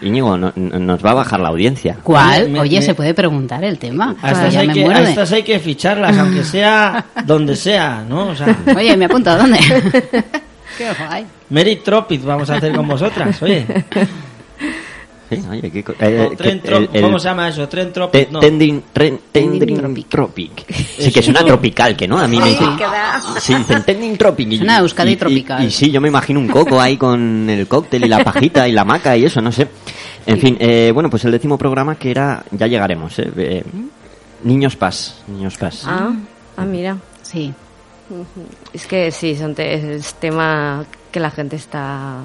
Íñigo, 0.01 0.37
no- 0.37 0.53
no- 0.57 0.79
nos 0.81 1.05
va 1.05 1.11
a 1.13 1.15
bajar 1.15 1.41
la 1.41 1.49
audiencia. 1.49 1.97
¿Cuál? 2.03 2.49
Me- 2.51 2.59
Oye, 2.61 2.81
me- 2.81 2.83
se 2.87 2.95
puede 2.95 3.15
preguntar 3.15 3.63
el 3.65 3.79
tema. 3.79 4.17
A 4.21 4.33
estas, 4.33 4.53
Ya 4.53 4.61
hay 4.61 4.69
de- 4.69 5.03
estas 5.11 5.31
hay 5.33 5.43
que 5.45 5.59
ficharlas, 5.61 6.19
aunque 6.19 6.43
sea 6.45 7.05
donde 7.25 7.55
sea, 7.57 8.05
¿no? 8.09 8.29
O 8.29 8.35
sea, 8.35 8.57
Oye, 8.77 8.97
me 8.97 9.05
apunto, 9.05 9.31
¿a 9.31 9.37
dónde? 9.37 9.59
Qué 10.79 10.89
guay. 11.07 11.27
Mary 11.51 11.77
Tropic 11.77 12.25
vamos 12.25 12.49
a 12.51 12.55
hacer 12.57 12.75
con 12.75 12.89
vosotras, 12.89 13.41
oye. 13.43 13.67
Sí, 15.37 15.49
oye, 15.51 15.71
qué 15.71 15.83
co- 15.85 15.95
eh, 16.01 16.29
O 16.33 16.37
tren 16.37 16.61
que- 16.61 16.69
Trop- 16.71 16.77
el- 16.79 16.89
el- 16.93 17.03
¿Cómo 17.03 17.19
se 17.19 17.29
llama 17.29 17.49
eso? 17.49 17.69
Tren 17.69 17.93
Tropic, 17.93 18.31
no. 18.31 18.41
tren- 18.41 19.21
Tropic. 19.77 20.09
tropic. 20.09 20.65
Sí, 21.03 21.11
que 21.13 21.23
suena 21.23 21.45
tropical, 21.45 21.97
que 21.97 22.07
no, 22.07 22.19
a 22.19 22.27
mí 22.29 22.39
me 22.39 22.49
dicen. 22.51 22.69
Sí, 23.41 23.55
dicen 23.55 23.83
tending 23.85 24.17
tropic. 24.17 24.53
y- 24.53 24.57
Suena 24.59 24.81
y- 25.11 25.15
y- 25.15 25.17
tropical. 25.17 25.65
Y, 25.65 25.71
sí, 25.71 25.91
yo 25.91 26.01
me 26.01 26.09
imagino 26.09 26.39
un 26.41 26.49
coco 26.49 26.81
ahí 26.81 26.97
con 26.97 27.49
el 27.51 27.67
cóctel 27.67 28.05
y 28.05 28.09
la 28.09 28.23
pajita 28.25 28.69
y 28.69 28.73
la 28.73 28.85
maca 28.85 29.17
y 29.17 29.25
eso, 29.25 29.41
no 29.41 29.51
sé. 29.53 29.67
En 30.27 30.39
fin, 30.39 30.57
eh, 30.61 30.91
bueno, 30.95 31.11
pues 31.11 31.25
el 31.25 31.33
décimo 31.33 31.59
programa 31.59 31.97
que 31.97 32.11
era, 32.11 32.45
ya 32.53 32.67
llegaremos, 32.69 33.19
eh, 33.19 33.31
eh, 33.37 33.65
Niños 34.45 34.77
Paz, 34.77 35.23
Niños 35.27 35.57
Paz. 35.57 35.83
Ah, 35.87 36.13
ah, 36.57 36.65
mira. 36.65 36.97
Sí. 37.23 37.53
Es 38.73 38.87
que 38.87 39.11
sí, 39.11 39.35
son 39.35 39.55
te- 39.55 39.95
es 39.97 40.15
tema 40.15 40.85
que 41.11 41.19
la 41.21 41.31
gente 41.31 41.57
está... 41.57 42.21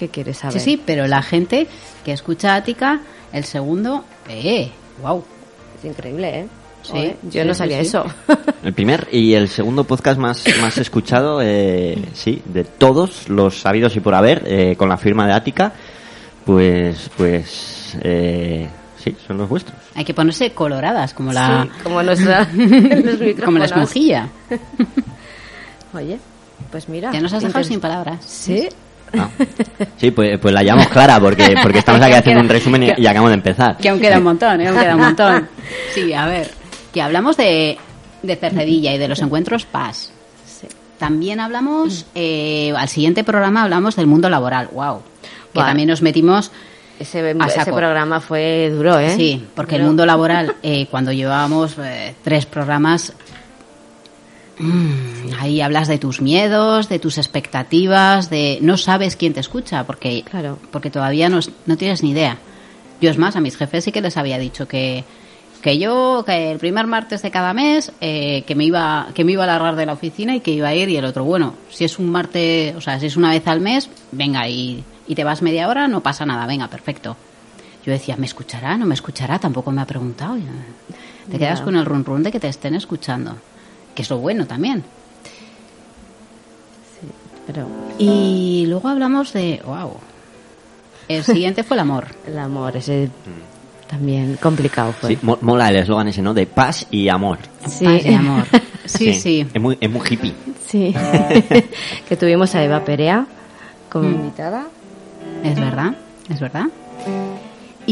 que 0.00 0.08
quiere 0.08 0.32
saber? 0.32 0.60
Sí, 0.60 0.72
sí, 0.72 0.82
pero 0.84 1.06
la 1.06 1.22
gente 1.22 1.66
que 2.04 2.12
escucha 2.12 2.54
Ática, 2.54 3.00
el 3.32 3.44
segundo, 3.44 4.04
eh, 4.28 4.70
wow. 5.02 5.22
Es 5.78 5.84
increíble, 5.84 6.40
¿eh? 6.40 6.46
Sí, 6.82 7.14
yo 7.24 7.42
sí, 7.42 7.48
no 7.48 7.54
sabía 7.54 7.76
sí. 7.76 7.88
eso. 7.88 8.06
El 8.64 8.72
primer 8.72 9.06
y 9.12 9.34
el 9.34 9.48
segundo 9.48 9.84
podcast 9.84 10.18
más, 10.18 10.44
más 10.62 10.78
escuchado, 10.78 11.40
eh, 11.42 11.96
sí, 12.14 12.42
de 12.46 12.64
todos 12.64 13.28
los 13.28 13.60
sabidos 13.60 13.94
y 13.96 14.00
por 14.00 14.14
haber, 14.14 14.42
eh, 14.46 14.76
con 14.76 14.88
la 14.88 14.96
firma 14.96 15.26
de 15.26 15.34
Ática, 15.34 15.72
pues, 16.44 17.10
pues, 17.16 17.96
eh, 18.02 18.68
sí, 19.02 19.14
son 19.26 19.38
los 19.38 19.48
vuestros. 19.48 19.78
Hay 19.94 20.04
que 20.04 20.14
ponerse 20.14 20.52
coloradas, 20.52 21.12
como 21.12 21.32
la, 21.32 21.64
Sí, 21.64 21.82
como 21.82 22.02
nuestra, 22.02 22.48
como 23.44 23.58
la 23.58 23.66
esponjilla. 23.66 24.28
Oye, 25.94 26.18
pues 26.70 26.88
mira. 26.88 27.12
Ya 27.12 27.20
nos 27.20 27.32
has 27.32 27.42
dejado 27.42 27.64
sin 27.64 27.80
palabras. 27.80 28.24
Sí. 28.24 28.68
Ah. 29.18 29.28
Sí, 29.96 30.10
pues, 30.10 30.38
pues 30.38 30.52
la 30.54 30.62
llamamos 30.62 30.88
Clara 30.90 31.18
porque, 31.20 31.54
porque 31.62 31.78
estamos 31.78 32.00
aquí 32.02 32.14
haciendo 32.14 32.42
un 32.42 32.48
resumen 32.50 32.82
y, 32.82 32.86
y 32.96 33.06
acabamos 33.06 33.30
de 33.30 33.34
empezar. 33.34 33.76
Que 33.76 33.88
aún 33.88 34.00
queda 34.00 34.18
un 34.18 34.24
montón, 34.24 34.60
¿eh? 34.60 34.68
aún 34.68 34.78
queda 34.78 34.94
un 34.94 35.02
montón. 35.02 35.48
Sí, 35.94 36.12
a 36.12 36.26
ver, 36.26 36.50
que 36.92 37.00
hablamos 37.02 37.36
de, 37.36 37.78
de 38.22 38.36
Cercedilla 38.36 38.92
y 38.94 38.98
de 38.98 39.08
los 39.08 39.20
encuentros 39.20 39.64
PAS. 39.66 40.12
También 40.98 41.40
hablamos, 41.40 42.04
eh, 42.14 42.74
al 42.76 42.88
siguiente 42.88 43.24
programa 43.24 43.62
hablamos 43.62 43.96
del 43.96 44.06
mundo 44.06 44.28
laboral, 44.28 44.68
wow. 44.72 45.00
Que 45.54 45.60
también 45.60 45.88
nos 45.88 46.02
metimos, 46.02 46.52
Ese, 46.98 47.20
A 47.20 47.46
ese 47.46 47.56
saco. 47.56 47.74
programa 47.76 48.20
fue 48.20 48.70
duro, 48.70 48.98
¿eh? 48.98 49.14
sí, 49.16 49.46
porque 49.54 49.76
el 49.76 49.82
mundo 49.82 50.04
laboral, 50.04 50.56
eh, 50.62 50.86
cuando 50.90 51.10
llevábamos 51.12 51.76
eh, 51.78 52.14
tres 52.22 52.44
programas, 52.46 53.14
mm, 54.60 55.32
ahí 55.40 55.60
hablas 55.60 55.88
de 55.88 55.98
tus 55.98 56.20
miedos, 56.20 56.88
de 56.88 56.98
tus 56.98 57.18
expectativas, 57.18 58.30
de 58.30 58.58
no 58.62 58.76
sabes 58.76 59.16
quién 59.16 59.32
te 59.34 59.40
escucha, 59.40 59.84
porque, 59.84 60.22
Claro. 60.22 60.58
porque 60.70 60.90
todavía 60.90 61.28
no, 61.28 61.40
no 61.66 61.76
tienes 61.76 62.02
ni 62.02 62.10
idea. 62.10 62.38
Yo 63.00 63.10
es 63.10 63.18
más, 63.18 63.36
a 63.36 63.40
mis 63.40 63.56
jefes 63.56 63.84
sí 63.84 63.92
que 63.92 64.00
les 64.02 64.16
había 64.16 64.38
dicho 64.38 64.68
que, 64.68 65.04
que 65.62 65.78
yo, 65.78 66.22
que 66.26 66.52
el 66.52 66.58
primer 66.58 66.86
martes 66.86 67.22
de 67.22 67.30
cada 67.30 67.54
mes, 67.54 67.92
eh, 68.00 68.42
que 68.46 68.54
me 68.54 68.64
iba, 68.64 69.08
que 69.14 69.24
me 69.24 69.32
iba 69.32 69.44
a 69.44 69.46
largar 69.46 69.76
de 69.76 69.86
la 69.86 69.94
oficina 69.94 70.36
y 70.36 70.40
que 70.40 70.50
iba 70.52 70.68
a 70.68 70.74
ir 70.74 70.88
y 70.90 70.96
el 70.96 71.04
otro, 71.04 71.24
bueno, 71.24 71.54
si 71.70 71.84
es 71.84 71.98
un 71.98 72.10
martes, 72.10 72.74
o 72.76 72.80
sea, 72.80 73.00
si 73.00 73.06
es 73.06 73.16
una 73.16 73.30
vez 73.30 73.46
al 73.46 73.60
mes, 73.60 73.88
venga 74.12 74.46
y, 74.48 74.84
y 75.08 75.14
te 75.14 75.24
vas 75.24 75.40
media 75.42 75.68
hora, 75.68 75.88
no 75.88 76.02
pasa 76.02 76.26
nada, 76.26 76.46
venga, 76.46 76.68
perfecto. 76.68 77.16
Yo 77.86 77.92
decía, 77.92 78.16
¿me 78.18 78.26
escuchará? 78.26 78.76
¿No 78.76 78.84
me 78.84 78.92
escuchará? 78.94 79.38
Tampoco 79.38 79.72
me 79.72 79.80
ha 79.80 79.86
preguntado. 79.86 80.36
Te 81.30 81.38
quedas 81.38 81.62
con 81.62 81.76
el 81.76 81.86
run 81.86 82.04
run 82.04 82.22
de 82.22 82.30
que 82.30 82.38
te 82.38 82.48
estén 82.48 82.74
escuchando, 82.74 83.36
que 84.00 84.04
es 84.04 84.10
lo 84.10 84.16
bueno 84.18 84.46
también. 84.46 84.82
Pero 87.46 87.66
Y 87.98 88.64
luego 88.66 88.88
hablamos 88.88 89.32
de, 89.34 89.60
wow, 89.64 89.92
el 91.08 91.22
siguiente 91.24 91.62
fue 91.64 91.76
el 91.76 91.80
amor. 91.80 92.06
el 92.26 92.38
amor, 92.38 92.76
ese 92.76 93.10
también 93.88 94.38
complicado 94.40 94.92
fue. 94.92 95.10
Sí, 95.10 95.18
mola 95.22 95.68
el 95.68 95.76
eslogan 95.76 96.08
ese, 96.08 96.22
¿no? 96.22 96.32
De 96.32 96.46
paz 96.46 96.86
y 96.90 97.08
amor. 97.08 97.38
Sí. 97.66 97.84
Paz 97.84 98.04
y 98.06 98.14
amor. 98.14 98.44
Sí, 98.86 99.14
sí. 99.14 99.46
Es 99.54 99.62
muy, 99.62 99.78
es 99.80 99.88
muy 99.88 100.00
hippie. 100.08 100.34
Sí. 100.66 100.92
que 102.08 102.16
tuvimos 102.16 102.52
a 102.56 102.64
Eva 102.64 102.84
Perea 102.84 103.24
como 103.88 104.08
Mm. 104.08 104.14
invitada. 104.14 104.66
Es 105.44 105.60
verdad, 105.60 105.94
es 106.28 106.40
verdad. 106.40 106.64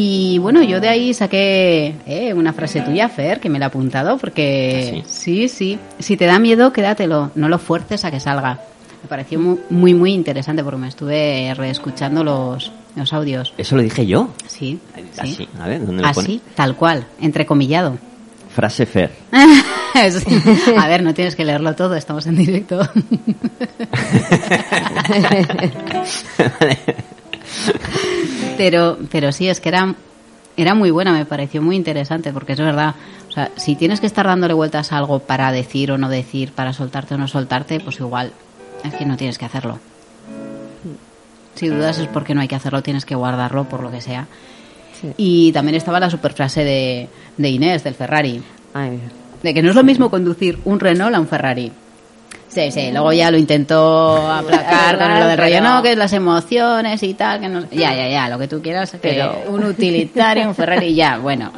Y 0.00 0.38
bueno, 0.38 0.62
yo 0.62 0.78
de 0.81 0.88
ahí 0.88 1.12
saqué 1.12 1.93
eh, 2.07 2.33
una 2.33 2.52
frase 2.52 2.83
tuya, 2.83 3.09
Fer, 3.09 3.40
que 3.40 3.49
me 3.49 3.59
la 3.59 3.64
he 3.64 3.69
apuntado, 3.69 4.17
porque 4.17 5.02
¿Ah, 5.05 5.09
sí, 5.09 5.49
sí, 5.49 5.76
si 5.99 6.17
te 6.17 6.26
da 6.26 6.38
miedo, 6.38 6.73
quédatelo, 6.73 7.33
no 7.35 7.49
lo 7.49 7.59
fuerces 7.59 8.05
a 8.05 8.11
que 8.12 8.21
salga. 8.21 8.61
Me 9.02 9.09
pareció 9.09 9.40
mu- 9.40 9.59
muy, 9.71 9.95
muy 9.95 10.12
interesante 10.12 10.62
porque 10.62 10.78
me 10.78 10.87
estuve 10.87 11.52
reescuchando 11.57 12.23
los, 12.23 12.71
los 12.95 13.12
audios. 13.12 13.52
Eso 13.59 13.75
lo 13.75 13.83
dije 13.83 14.07
yo. 14.07 14.28
Sí, 14.47 14.78
Así, 15.19 15.35
sí. 15.35 15.49
a 15.61 15.67
ver, 15.67 15.85
¿dónde 15.85 16.02
lo 16.05 16.12
pone? 16.12 16.25
Así, 16.26 16.40
tal 16.55 16.76
cual, 16.76 17.05
entrecomillado. 17.21 17.99
Frase 18.55 18.87
Fer. 18.87 19.11
Sí. 19.99 20.37
A 20.76 20.87
ver, 20.87 21.02
no 21.02 21.12
tienes 21.12 21.35
que 21.35 21.45
leerlo 21.45 21.75
todo, 21.75 21.97
estamos 21.97 22.25
en 22.28 22.37
directo. 22.37 22.78
pero, 28.57 28.99
pero 29.11 29.33
sí, 29.33 29.49
es 29.49 29.61
que 29.61 29.69
era, 29.69 29.95
era 30.57 30.75
muy 30.75 30.90
buena, 30.90 31.12
me 31.12 31.25
pareció 31.25 31.62
muy 31.62 31.76
interesante, 31.76 32.33
porque 32.33 32.52
es 32.52 32.61
verdad. 32.61 32.95
O 33.28 33.33
sea, 33.33 33.50
si 33.57 33.76
tienes 33.76 34.00
que 34.00 34.07
estar 34.07 34.26
dándole 34.26 34.55
vueltas 34.55 34.93
a 34.93 34.99
algo 34.99 35.21
para 35.21 35.52
decir 35.52 35.93
o 35.93 35.99
no 35.99 36.09
decir, 36.09 36.52
para 36.52 36.73
soltarte 36.73 37.14
o 37.14 37.19
no 37.19 37.28
soltarte, 37.28 37.81
pues 37.81 38.00
igual 38.00 38.33
es 38.85 38.95
que 38.95 39.05
no 39.05 39.17
tienes 39.17 39.38
que 39.38 39.45
hacerlo. 39.45 39.78
Si 41.55 41.69
dudas 41.69 41.99
es 41.99 42.07
porque 42.09 42.35
no 42.35 42.40
hay 42.40 42.49
que 42.49 42.55
hacerlo, 42.55 42.83
tienes 42.83 43.05
que 43.05 43.17
guardarlo 43.17 43.64
por 43.64 43.83
lo 43.83 43.90
que 43.90 44.00
sea. 44.00 44.28
Sí. 45.00 45.12
Y 45.17 45.52
también 45.52 45.75
estaba 45.75 46.00
la 46.00 46.11
superfrase 46.11 46.64
de, 46.64 47.09
de 47.37 47.49
Inés, 47.50 47.85
del 47.85 47.95
Ferrari. 47.95 48.43
Ay. 48.75 49.00
De 49.43 49.55
que 49.55 49.62
no 49.62 49.71
es 49.71 49.75
lo 49.76 49.85
mismo 49.85 50.11
conducir 50.11 50.59
un 50.64 50.81
Renault 50.81 51.14
a 51.14 51.21
un 51.21 51.26
Ferrari. 51.28 51.73
Sí, 52.49 52.73
sí, 52.73 52.90
luego 52.90 53.12
ya 53.12 53.31
lo 53.31 53.37
intentó 53.37 54.31
aplacar 54.33 54.99
con 54.99 55.21
lo 55.21 55.26
del 55.26 55.38
rollo, 55.38 55.61
no, 55.61 55.83
que 55.83 55.93
es 55.93 55.99
las 55.99 56.12
emociones 56.14 57.02
y 57.02 57.14
tal, 57.14 57.40
que 57.40 57.49
no 57.49 57.61
sé. 57.62 57.69
Ya, 57.73 57.95
ya, 57.95 58.09
ya, 58.09 58.28
lo 58.28 58.38
que 58.38 58.49
tú 58.49 58.62
quieras, 58.62 58.97
pero 59.02 59.43
un 59.49 59.64
utilitario, 59.64 60.49
un 60.49 60.55
Ferrari, 60.55 60.95
ya, 60.95 61.19
bueno. 61.19 61.52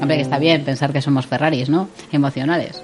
Hombre, 0.00 0.16
que 0.16 0.22
está 0.22 0.38
bien 0.38 0.64
pensar 0.64 0.92
que 0.92 1.00
somos 1.00 1.26
Ferraris, 1.26 1.68
¿no? 1.70 1.88
Emocionales. 2.12 2.82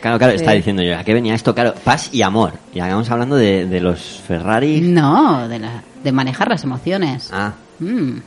Claro, 0.00 0.18
claro, 0.18 0.32
está 0.34 0.52
diciendo 0.52 0.82
yo. 0.82 0.96
¿A 0.98 1.04
qué 1.04 1.14
venía 1.14 1.34
esto? 1.34 1.54
Claro, 1.54 1.74
paz 1.84 2.10
y 2.12 2.22
amor. 2.22 2.52
Y 2.74 2.80
acabamos 2.80 3.10
hablando 3.10 3.36
de, 3.36 3.66
de 3.66 3.80
los 3.80 4.00
Ferrari. 4.26 4.80
No, 4.80 5.48
de, 5.48 5.58
la, 5.58 5.82
de 6.02 6.12
manejar 6.12 6.48
las 6.48 6.64
emociones. 6.64 7.30
Ah, 7.32 7.52
Mm. 7.82 8.18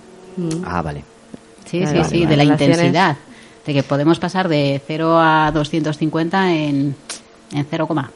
ah, 0.66 0.82
vale. 0.82 1.04
Sí, 1.66 1.80
Claro, 1.80 1.92
sí, 1.92 1.98
vale, 1.98 2.10
sí, 2.10 2.16
vale. 2.24 2.28
de 2.28 2.38
la 2.38 2.44
Relaciones. 2.44 2.78
intensidad. 2.78 3.16
De 3.66 3.74
que 3.74 3.84
podemos 3.84 4.20
pasar 4.20 4.48
de 4.50 4.82
0 4.86 5.18
a 5.20 5.52
250 5.54 6.54
en, 6.54 6.96
en 7.52 7.66
0, 7.70 7.88
coma. 7.88 8.12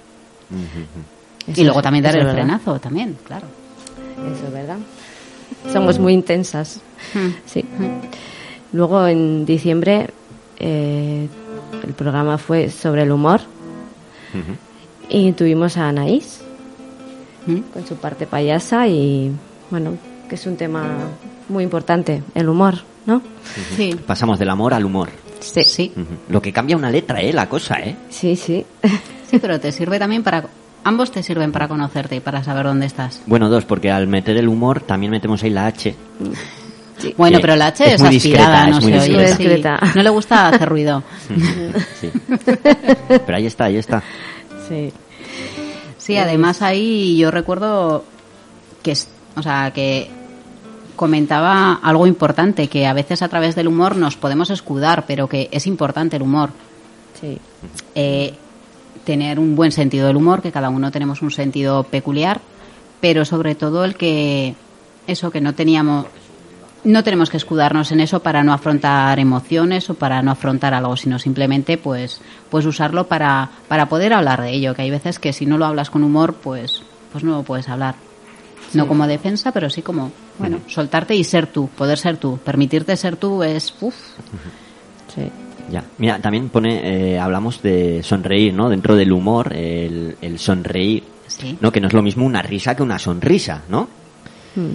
Eso 1.47 1.61
y 1.61 1.63
luego 1.63 1.79
es- 1.79 1.83
también 1.83 2.03
dar 2.03 2.15
el 2.15 2.25
verdad. 2.25 2.33
frenazo, 2.33 2.79
también, 2.79 3.17
claro. 3.25 3.47
Eso 4.35 4.47
es 4.47 4.51
verdad. 4.53 4.77
Somos 5.71 5.99
muy 5.99 6.13
intensas. 6.13 6.81
Mm. 7.13 7.27
Sí. 7.45 7.63
Luego 8.73 9.07
en 9.07 9.45
diciembre 9.45 10.09
eh, 10.59 11.27
el 11.85 11.93
programa 11.93 12.37
fue 12.37 12.69
sobre 12.69 13.03
el 13.03 13.11
humor 13.11 13.39
y 15.09 15.31
tuvimos 15.33 15.77
a 15.77 15.89
Anaís 15.89 16.41
Mm. 17.45 17.59
con 17.71 17.87
su 17.87 17.95
parte 17.95 18.27
payasa 18.27 18.87
y 18.89 19.31
bueno, 19.71 19.91
que 20.27 20.35
es 20.35 20.45
un 20.45 20.57
tema 20.57 20.85
muy 21.47 21.63
importante, 21.63 22.21
el 22.35 22.49
humor, 22.49 22.75
¿no? 23.05 23.21
Sí, 23.77 23.95
Pasamos 24.05 24.37
del 24.37 24.49
amor 24.49 24.73
al 24.73 24.83
humor. 24.83 25.07
Sí, 25.39 25.63
sí. 25.63 25.93
Lo 26.29 26.41
que 26.41 26.51
cambia 26.53 26.75
una 26.77 26.89
letra, 26.89 27.21
¿eh? 27.21 27.31
La 27.33 27.47
cosa, 27.49 27.79
¿eh? 27.79 27.95
sí, 28.09 28.35
sí. 28.35 28.65
Sí, 29.29 29.39
pero 29.39 29.59
te 29.59 29.71
sirve 29.71 29.99
también 29.99 30.23
para... 30.23 30.45
Ambos 30.83 31.11
te 31.11 31.21
sirven 31.21 31.51
para 31.51 31.67
conocerte 31.67 32.15
y 32.15 32.19
para 32.21 32.43
saber 32.43 32.65
dónde 32.65 32.85
estás. 32.85 33.21
Bueno, 33.25 33.49
dos, 33.49 33.65
porque 33.65 33.91
al 33.91 34.07
meter 34.07 34.37
el 34.37 34.47
humor 34.47 34.79
también 34.81 35.11
metemos 35.11 35.43
ahí 35.43 35.49
la 35.49 35.65
H. 35.67 35.93
Bueno, 37.17 37.39
pero 37.41 37.55
la 37.57 37.67
H 37.67 37.85
es 37.85 37.93
es, 37.95 38.01
muy 38.01 38.15
aspirada, 38.17 38.65
discreta, 38.65 38.67
no 38.71 38.77
es 38.77 38.83
muy 38.83 38.93
se 38.93 38.99
oye. 38.99 39.09
discreta. 39.27 39.35
sí. 39.37 39.43
Discreta. 39.43 39.79
No 39.95 40.03
le 40.03 40.09
gusta 40.09 40.47
hacer 40.49 40.69
ruido. 40.69 41.03
Sí. 41.99 42.11
Pero 43.07 43.35
ahí 43.37 43.45
está, 43.45 43.65
ahí 43.65 43.77
está. 43.77 44.01
sí. 44.67 44.93
Sí, 45.97 46.15
además 46.15 46.61
ahí 46.61 47.17
yo 47.17 47.31
recuerdo 47.31 48.05
que, 48.81 48.91
es- 48.91 49.09
o 49.35 49.43
sea, 49.43 49.71
que 49.73 50.09
comentaba 50.97 51.79
algo 51.81 52.07
importante, 52.07 52.67
que 52.67 52.85
a 52.85 52.91
veces 52.91 53.21
a 53.21 53.29
través 53.29 53.55
del 53.55 53.69
humor 53.69 53.95
nos 53.95 54.17
podemos 54.17 54.49
escudar, 54.49 55.05
pero 55.07 55.29
que 55.29 55.47
es 55.51 55.65
importante 55.65 56.17
el 56.17 56.23
humor. 56.23 56.49
Sí. 57.21 57.37
Eh, 57.95 58.33
tener 59.05 59.39
un 59.39 59.55
buen 59.55 59.71
sentido 59.71 60.07
del 60.07 60.17
humor, 60.17 60.41
que 60.41 60.51
cada 60.51 60.69
uno 60.69 60.91
tenemos 60.91 61.21
un 61.21 61.31
sentido 61.31 61.83
peculiar, 61.83 62.41
pero 62.99 63.23
sobre 63.23 63.55
todo 63.55 63.85
el 63.85 63.95
que 63.95 64.55
eso 65.07 65.31
que 65.31 65.39
no 65.39 65.55
teníamos 65.55 66.07
no 66.83 67.03
tenemos 67.03 67.29
que 67.29 67.37
escudarnos 67.37 67.91
en 67.91 67.99
eso 67.99 68.21
para 68.21 68.43
no 68.43 68.53
afrontar 68.53 69.19
emociones 69.19 69.89
o 69.89 69.95
para 69.95 70.21
no 70.21 70.31
afrontar 70.31 70.73
algo, 70.73 70.95
sino 70.95 71.19
simplemente 71.19 71.77
pues 71.77 72.21
pues 72.49 72.65
usarlo 72.65 73.07
para, 73.07 73.49
para 73.67 73.87
poder 73.89 74.13
hablar 74.13 74.41
de 74.41 74.51
ello, 74.51 74.75
que 74.75 74.83
hay 74.83 74.91
veces 74.91 75.19
que 75.19 75.33
si 75.33 75.45
no 75.45 75.57
lo 75.57 75.65
hablas 75.65 75.89
con 75.89 76.03
humor, 76.03 76.35
pues 76.35 76.83
pues 77.11 77.23
no 77.23 77.31
lo 77.31 77.43
puedes 77.43 77.69
hablar. 77.69 78.06
No 78.73 78.87
como 78.87 79.07
defensa, 79.07 79.51
pero 79.51 79.69
sí 79.69 79.81
como, 79.81 80.11
bueno, 80.39 80.59
soltarte 80.67 81.15
y 81.15 81.23
ser 81.23 81.47
tú, 81.47 81.67
poder 81.69 81.97
ser 81.97 82.17
tú, 82.17 82.37
permitirte 82.37 82.95
ser 82.97 83.15
tú 83.15 83.41
es 83.43 83.73
uf, 83.81 83.95
Sí. 85.13 85.29
Ya. 85.71 85.83
Mira, 85.97 86.19
también 86.19 86.47
pone, 86.49 87.13
eh, 87.15 87.19
hablamos 87.19 87.61
de 87.61 88.01
sonreír, 88.03 88.53
¿no? 88.53 88.69
Dentro 88.69 88.95
del 88.95 89.11
humor, 89.11 89.53
el, 89.53 90.15
el 90.21 90.39
sonreír, 90.39 91.03
sí. 91.27 91.57
¿no? 91.59 91.71
Que 91.71 91.81
no 91.81 91.87
es 91.87 91.93
lo 91.93 92.01
mismo 92.01 92.25
una 92.25 92.41
risa 92.41 92.75
que 92.75 92.83
una 92.83 92.97
sonrisa, 92.99 93.63
¿no? 93.69 93.87
Mm. 94.55 94.73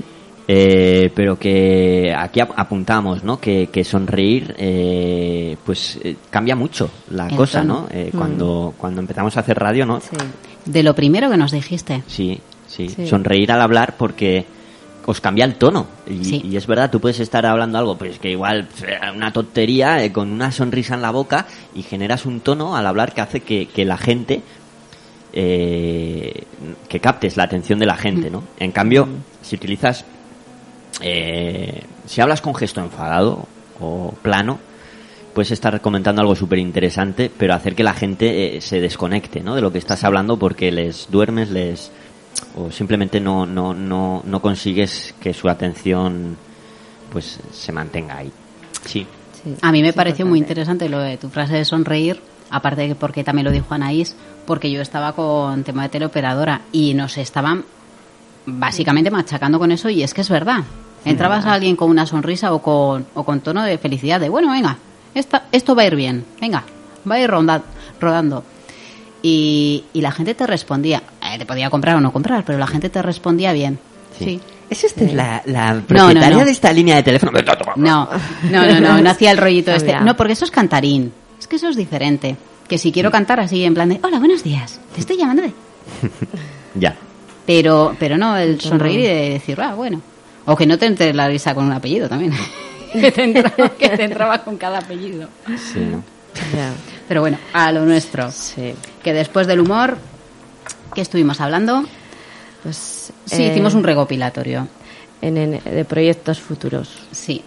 Eh, 0.49 1.11
pero 1.15 1.39
que 1.39 2.13
aquí 2.17 2.41
ap- 2.41 2.53
apuntamos, 2.57 3.23
¿no? 3.25 3.39
Que, 3.41 3.69
que 3.69 3.85
sonreír, 3.85 4.55
eh, 4.59 5.57
pues 5.65 5.99
eh, 6.03 6.17
cambia 6.29 6.57
mucho 6.57 6.91
la 7.11 7.29
El 7.29 7.37
cosa, 7.37 7.61
tono. 7.61 7.83
¿no? 7.83 7.89
Eh, 7.91 8.11
Cuando, 8.15 8.75
cuando 8.77 9.01
empezamos 9.01 9.35
a 9.37 9.41
hacer 9.41 9.59
radio, 9.59 9.87
¿no? 9.87 10.01
Sí. 10.01 10.09
De 10.67 10.83
lo 10.83 10.95
primero 10.95 11.31
que 11.31 11.37
nos 11.39 11.53
dijiste. 11.53 12.03
Sí, 12.07 12.39
sí, 12.75 12.89
Sí. 12.89 13.07
Sonreír 13.07 13.53
al 13.53 13.61
hablar 13.61 13.95
porque 13.99 14.45
os 15.05 15.21
cambia 15.21 15.45
el 15.45 15.57
tono. 15.57 15.87
Y, 16.09 16.25
Sí. 16.25 16.43
y 16.45 16.57
es 16.57 16.67
verdad, 16.67 16.91
tú 16.91 17.01
puedes 17.01 17.19
estar 17.21 17.45
hablando 17.45 17.77
algo, 17.79 17.97
pues 17.99 18.19
que 18.19 18.31
igual 18.31 18.69
una 19.17 19.33
tontería, 19.33 20.03
eh, 20.05 20.13
con 20.13 20.31
una 20.31 20.53
sonrisa 20.53 20.95
en 20.95 21.03
la 21.03 21.11
boca, 21.11 21.47
y 21.75 21.83
generas 21.83 22.25
un 22.27 22.41
tono 22.41 22.77
al 22.77 22.87
hablar 22.87 23.13
que 23.13 23.21
hace 23.21 23.41
que, 23.41 23.67
que 23.67 23.85
la 23.85 23.97
gente, 23.99 24.43
eh, 25.33 26.45
que 26.89 27.01
captes 27.01 27.37
la 27.37 27.45
atención 27.45 27.79
de 27.79 27.87
la 27.87 27.97
gente, 27.97 28.31
¿no? 28.31 28.45
En 28.59 28.71
cambio, 28.73 29.09
si 29.43 29.57
utilizas, 29.57 30.05
eh, 31.01 31.83
si 32.07 32.21
hablas 32.21 32.41
con 32.41 32.55
gesto 32.55 32.81
enfadado 32.81 33.47
o 33.81 34.15
plano, 34.23 34.59
puedes 35.35 35.51
estar 35.51 35.81
comentando 35.81 36.21
algo 36.21 36.37
súper 36.37 36.59
interesante, 36.59 37.31
pero 37.37 37.55
hacer 37.55 37.75
que 37.75 37.83
la 37.83 37.95
gente 37.95 38.57
eh, 38.57 38.61
se 38.61 38.81
desconecte, 38.81 39.41
¿no? 39.41 39.55
De 39.55 39.63
lo 39.63 39.73
que 39.73 39.79
estás 39.79 40.05
hablando 40.05 40.37
porque 40.39 40.71
les 40.71 41.09
duermes, 41.11 41.51
les 41.51 41.91
o 42.57 42.71
simplemente 42.71 43.21
no 43.21 43.47
no 43.47 43.73
no 43.75 44.23
no 44.25 44.43
consigues 44.43 45.15
que 45.21 45.33
su 45.35 45.49
atención 45.49 46.37
pues 47.11 47.39
se 47.53 47.73
mantenga 47.73 48.17
ahí. 48.19 48.33
Sí. 48.87 49.07
sí. 49.43 49.55
A 49.63 49.71
mí 49.73 49.83
me 49.83 49.93
pareció 49.93 50.25
muy 50.27 50.39
interesante 50.39 50.89
lo 50.89 50.99
de 50.99 51.17
tu 51.19 51.29
frase 51.29 51.55
de 51.55 51.65
sonreír, 51.65 52.21
aparte 52.51 52.83
de 52.83 52.89
que 52.89 52.95
porque 52.95 53.23
también 53.25 53.45
lo 53.45 53.51
dijo 53.53 53.75
Anaís, 53.75 54.17
porque 54.47 54.71
yo 54.71 54.81
estaba 54.81 55.13
con 55.13 55.63
tema 55.65 55.83
de 55.85 55.89
teleoperadora 55.91 56.63
y 56.73 56.95
nos 56.95 57.19
estaban 57.19 57.65
básicamente 58.47 59.11
machacando 59.11 59.59
con 59.59 59.71
eso 59.73 59.89
y 59.91 60.03
es 60.03 60.15
que 60.15 60.23
es 60.23 60.29
verdad. 60.31 60.65
Entrabas 61.05 61.45
a 61.47 61.53
alguien 61.55 61.75
con 61.77 61.91
una 61.91 62.07
sonrisa 62.07 62.53
o 62.53 62.63
con, 62.63 63.07
o 63.15 63.25
con 63.25 63.41
tono 63.41 63.63
de 63.65 63.77
felicidad, 63.79 64.21
de 64.21 64.29
bueno, 64.29 64.53
venga, 64.53 64.79
esta, 65.15 65.45
esto 65.53 65.75
va 65.75 65.83
a 65.83 65.87
ir 65.87 65.97
bien, 65.97 66.25
venga, 66.41 66.63
va 67.11 67.17
a 67.17 67.21
ir 67.21 67.29
ronda- 67.29 67.63
rodando. 68.01 68.45
Y, 69.21 69.85
y 69.93 70.01
la 70.01 70.11
gente 70.13 70.35
te 70.35 70.47
respondía, 70.47 71.03
te 71.39 71.47
podía 71.47 71.71
comprar 71.71 71.97
o 71.97 72.01
no 72.01 72.13
comprar, 72.13 72.45
pero 72.45 72.59
la 72.59 72.67
gente 72.67 72.91
te 72.91 73.03
respondía 73.03 73.53
bien. 73.53 73.79
Sí. 74.19 74.41
¿Es 74.71 74.85
esta 74.85 75.05
la, 75.05 75.43
la 75.45 75.75
no, 75.75 75.83
propietaria 75.83 76.39
no. 76.39 76.45
de 76.45 76.51
esta 76.51 76.73
línea 76.73 76.97
de 76.97 77.03
teléfono? 77.03 77.33
No, 77.77 78.09
no, 78.45 78.67
no, 78.67 78.81
no, 78.81 79.01
no 79.03 79.11
hacía 79.11 79.31
el 79.31 79.39
rollito 79.39 79.71
este. 79.75 80.01
No, 80.01 80.17
porque 80.17 80.33
eso 80.33 80.45
es 80.45 80.51
cantarín. 80.51 81.13
Es 81.39 81.47
que 81.47 81.57
eso 81.57 81.69
es 81.69 81.77
diferente. 81.77 82.37
Que 82.69 82.79
si 82.79 82.91
quiero 82.91 83.11
cantar 83.11 83.41
así 83.41 83.65
en 83.65 83.75
plan 83.75 83.89
de, 83.89 84.01
hola, 84.03 84.19
buenos 84.19 84.43
días, 84.43 84.81
te 84.95 85.01
estoy 85.01 85.19
llamando 85.19 85.43
de... 85.43 85.53
Ya. 86.75 86.97
Pero, 87.45 87.95
pero 87.99 88.17
no, 88.17 88.37
el 88.37 88.61
sonreír 88.61 89.01
y 89.01 89.03
de 89.03 89.31
decir, 89.31 89.61
ah, 89.61 89.75
bueno. 89.75 90.01
O 90.47 90.57
que 90.57 90.67
no 90.67 90.79
te 90.79 90.87
entre 90.87 91.13
la 91.13 91.29
risa 91.29 91.55
con 91.55 91.67
un 91.67 91.73
apellido 91.73 92.09
también. 92.09 92.33
que, 92.93 93.13
te 93.13 93.25
entraba, 93.25 93.69
que 93.79 93.89
te 93.91 94.05
entraba 94.05 94.39
con 94.39 94.57
cada 94.57 94.79
apellido. 94.79 95.29
Sí, 95.57 95.81
¿no? 95.81 96.03
Pero 97.09 97.21
bueno, 97.21 97.39
a 97.53 97.73
lo 97.73 97.85
nuestro. 97.85 98.31
Sí. 98.33 98.75
Que 99.03 99.13
después 99.13 99.47
del 99.47 99.61
humor, 99.61 99.99
¿qué 100.95 101.01
estuvimos 101.01 101.41
hablando? 101.41 101.85
Pues, 102.63 103.13
Sí, 103.27 103.43
eh, 103.43 103.49
hicimos 103.51 103.75
un 103.75 103.85
recopilatorio. 103.85 104.69
en, 105.21 105.37
en- 105.37 105.63
de 105.65 105.85
proyectos 105.85 106.41
futuros. 106.41 106.89
Sí. 107.13 107.43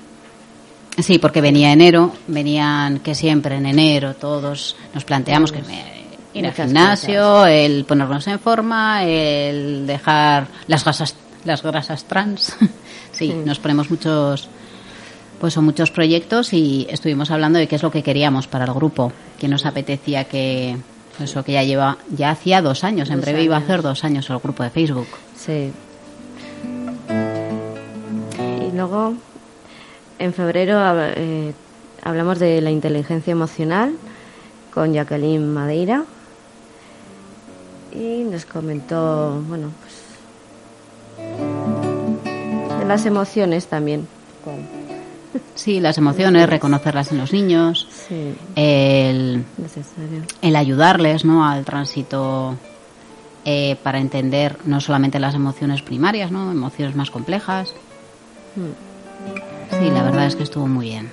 Sí, 0.97 1.19
porque 1.19 1.41
venía 1.41 1.73
enero, 1.73 2.13
venían 2.27 2.99
que 2.99 3.13
siempre 3.15 3.57
en 3.57 3.65
enero 3.65 4.13
todos 4.15 4.77
nos 4.93 5.03
planteamos 5.03 5.51
que 5.51 5.61
me- 5.61 6.05
ir 6.33 6.45
al 6.45 6.53
gimnasio, 6.53 7.45
el 7.45 7.83
ponernos 7.83 8.25
en 8.27 8.39
forma, 8.39 9.03
el 9.03 9.85
dejar 9.87 10.47
las 10.67 10.83
grasas, 10.85 11.15
las 11.43 11.61
grasas 11.63 12.05
trans. 12.05 12.55
sí, 13.11 13.33
nos 13.45 13.59
ponemos 13.59 13.89
muchos 13.91 14.47
pues 15.39 15.53
son 15.53 15.65
muchos 15.65 15.91
proyectos 15.91 16.53
y 16.53 16.87
estuvimos 16.89 17.29
hablando 17.29 17.59
de 17.59 17.67
qué 17.67 17.75
es 17.75 17.83
lo 17.83 17.91
que 17.91 18.01
queríamos 18.03 18.47
para 18.47 18.63
el 18.63 18.73
grupo, 18.73 19.11
que 19.37 19.49
nos 19.49 19.65
apetecía 19.65 20.23
que 20.23 20.77
eso 21.19 21.43
que 21.43 21.53
ya 21.53 21.63
lleva, 21.63 21.97
ya 22.09 22.31
hacía 22.31 22.61
dos 22.61 22.83
años, 22.83 23.09
en 23.09 23.21
breve 23.21 23.43
iba 23.43 23.55
a 23.55 23.59
hacer 23.59 23.81
dos 23.81 24.03
años 24.03 24.29
el 24.29 24.39
grupo 24.39 24.63
de 24.63 24.69
Facebook. 24.69 25.07
Sí. 25.37 25.71
Y 28.67 28.75
luego, 28.75 29.13
en 30.19 30.33
febrero 30.33 30.77
eh, 31.15 31.53
hablamos 32.03 32.39
de 32.39 32.59
la 32.61 32.71
inteligencia 32.71 33.31
emocional 33.31 33.95
con 34.73 34.93
Jacqueline 34.93 35.53
Madeira 35.53 36.03
y 37.93 38.23
nos 38.23 38.45
comentó, 38.45 39.41
bueno, 39.47 39.71
pues 39.79 39.95
de 42.79 42.85
las 42.85 43.05
emociones 43.05 43.67
también. 43.67 44.07
Con 44.43 44.74
Sí, 45.55 45.79
las 45.79 45.97
emociones, 45.97 46.49
reconocerlas 46.49 47.11
en 47.11 47.17
los 47.17 47.33
niños, 47.33 47.87
Sí, 48.07 48.35
el, 48.55 49.45
necesario. 49.57 50.23
el 50.41 50.55
ayudarles 50.55 51.25
¿no? 51.25 51.47
al 51.47 51.65
tránsito 51.65 52.55
eh, 53.45 53.75
para 53.83 53.99
entender 53.99 54.57
no 54.65 54.79
solamente 54.81 55.19
las 55.19 55.35
emociones 55.35 55.81
primarias, 55.81 56.31
¿no? 56.31 56.51
emociones 56.51 56.95
más 56.95 57.11
complejas. 57.11 57.73
Sí, 58.55 59.89
la 59.91 60.03
verdad 60.03 60.27
es 60.27 60.35
que 60.35 60.43
estuvo 60.43 60.67
muy 60.67 60.85
bien. 60.89 61.11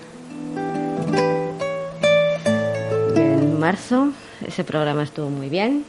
En 3.17 3.59
marzo 3.59 4.09
ese 4.47 4.65
programa 4.65 5.03
estuvo 5.03 5.31
muy 5.31 5.49
bien. 5.49 5.85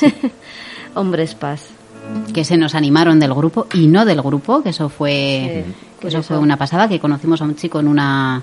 Hombres 0.94 1.34
Paz. 1.34 1.68
Que 2.32 2.44
se 2.44 2.56
nos 2.56 2.74
animaron 2.74 3.18
del 3.20 3.32
grupo 3.34 3.66
y 3.74 3.86
no 3.86 4.04
del 4.04 4.20
grupo, 4.22 4.62
que 4.62 4.70
eso 4.70 4.88
fue, 4.88 5.64
Sí, 5.66 5.74
que 6.00 6.08
eso 6.08 6.22
fue 6.22 6.38
una 6.38 6.56
pasada, 6.56 6.88
que 6.88 6.98
conocimos 7.00 7.40
a 7.40 7.44
un 7.44 7.54
chico 7.56 7.80
en 7.80 7.88
una, 7.88 8.42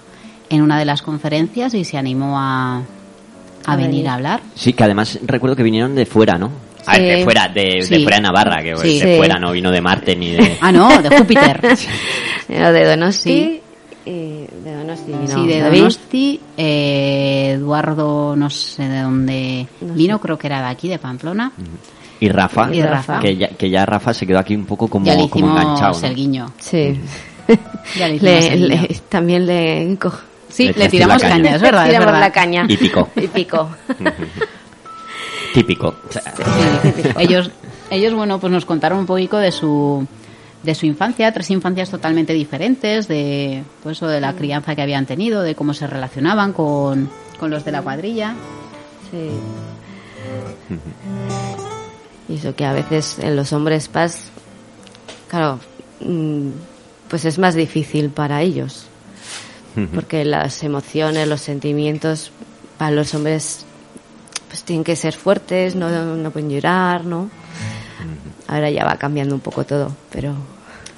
en 0.49 0.61
una 0.61 0.79
de 0.79 0.85
las 0.85 1.01
conferencias 1.01 1.73
y 1.73 1.83
se 1.83 1.97
animó 1.97 2.39
a, 2.39 2.77
a, 2.77 2.81
A 3.65 3.75
venir 3.75 3.91
venir. 3.91 4.07
a 4.09 4.13
hablar. 4.15 4.41
Sí, 4.55 4.73
que 4.73 4.83
además 4.83 5.19
recuerdo 5.25 5.55
que 5.55 5.63
vinieron 5.63 5.93
de 5.95 6.05
fuera, 6.05 6.37
¿no? 6.37 6.49
A 6.85 6.97
ver, 6.97 7.01
Sí. 7.01 7.17
de 7.19 7.23
fuera, 7.23 7.47
de, 7.47 7.85
de 7.89 7.99
fuera 8.01 8.17
de 8.17 8.21
Navarra, 8.23 8.63
que 8.63 8.75
Sí. 8.77 8.99
de 8.99 9.11
Sí. 9.11 9.17
fuera 9.17 9.37
no 9.39 9.51
vino 9.51 9.69
de 9.71 9.81
Marte 9.81 10.15
ni 10.15 10.31
de... 10.31 10.57
Ah, 10.61 10.71
no, 10.71 11.01
de 11.01 11.15
Júpiter. 11.17 11.61
De 12.47 12.85
Donosti. 12.85 13.61
De 14.05 14.47
Donosti 14.75 15.11
vino 15.11 15.27
sí, 15.27 15.47
de 15.47 15.59
David. 15.59 15.77
Donosti. 15.79 16.39
eh, 16.57 17.51
Eduardo, 17.55 18.35
no 18.35 18.49
sé 18.49 18.83
de 18.89 19.01
dónde 19.01 19.67
No 19.81 19.93
vino, 19.93 20.15
sé. 20.17 20.21
creo 20.21 20.37
que 20.39 20.47
era 20.47 20.59
de 20.61 20.67
aquí, 20.67 20.87
de 20.89 20.97
Pamplona. 20.99 21.51
Y 22.21 22.29
Rafa, 22.29 22.73
Y 22.73 22.81
Rafa. 22.81 23.19
Que, 23.19 23.35
ya, 23.35 23.49
que 23.49 23.69
ya 23.69 23.85
Rafa 23.85 24.13
se 24.13 24.25
quedó 24.25 24.39
aquí 24.39 24.55
un 24.55 24.65
poco 24.65 24.87
como, 24.87 25.05
ya 25.05 25.15
le 25.15 25.27
como 25.29 25.47
enganchado. 25.51 25.99
¿no? 25.99 26.07
el 26.07 26.15
guiño. 26.15 26.53
Sí. 26.59 26.99
Ya 27.97 28.07
le 28.07 28.15
hicimos 28.15 28.21
Le- 28.21 28.53
el 28.53 28.67
le- 28.69 28.75
guiño. 28.77 28.87
también 29.09 29.45
le 29.45 29.97
Sí, 30.47 30.67
Le 30.67 30.73
le, 30.73 30.89
tiramos 30.89 31.21
caña. 31.21 31.35
caña, 31.35 31.55
es 31.55 31.61
verdad, 31.61 31.83
es 31.83 31.89
tiramos 31.89 32.05
verdad. 32.05 32.19
la 32.21 32.31
caña. 32.31 32.65
Y 32.69 32.77
picó. 32.77 33.09
Y 33.15 33.27
picó. 33.27 33.69
Típico. 35.53 35.87
O 36.07 36.11
sea, 36.11 36.21
Sí. 36.83 37.01
ellos, 37.19 37.51
ellos, 37.89 38.13
bueno, 38.13 38.39
pues 38.39 38.53
nos 38.53 38.65
contaron 38.65 38.99
un 38.99 39.05
poquito 39.05 39.37
de 39.37 39.51
su 39.51 40.05
de 40.63 40.75
su 40.75 40.85
infancia, 40.85 41.31
tres 41.33 41.49
infancias 41.49 41.89
totalmente 41.89 42.33
diferentes, 42.33 43.07
de 43.07 43.63
pues 43.81 43.99
de 43.99 44.21
la 44.21 44.33
crianza 44.33 44.75
que 44.75 44.81
habían 44.83 45.05
tenido, 45.07 45.41
de 45.41 45.55
cómo 45.55 45.73
se 45.73 45.87
relacionaban 45.87 46.53
con, 46.53 47.09
con 47.39 47.49
los 47.49 47.65
de 47.65 47.71
la 47.71 47.81
cuadrilla. 47.81 48.35
Sí. 49.09 49.29
Y 52.31 52.35
eso 52.35 52.55
que 52.55 52.65
a 52.65 52.71
veces 52.71 53.19
en 53.19 53.35
los 53.35 53.51
hombres 53.51 53.89
paz, 53.89 54.29
claro, 55.29 55.59
mm, 55.99 56.49
pues 57.09 57.25
es 57.25 57.37
más 57.37 57.55
difícil 57.55 58.09
para 58.09 58.41
ellos. 58.41 58.87
Porque 59.95 60.25
las 60.25 60.63
emociones, 60.63 61.29
los 61.29 61.39
sentimientos, 61.39 62.31
para 62.77 62.91
los 62.91 63.13
hombres, 63.13 63.65
pues 64.49 64.63
tienen 64.63 64.83
que 64.83 64.97
ser 64.97 65.13
fuertes, 65.13 65.75
no, 65.75 65.89
no 65.89 66.31
pueden 66.31 66.49
llorar, 66.49 67.05
¿no? 67.05 67.29
Ahora 68.47 68.69
ya 68.69 68.83
va 68.83 68.97
cambiando 68.97 69.33
un 69.33 69.39
poco 69.39 69.65
todo, 69.65 69.95
pero 70.11 70.35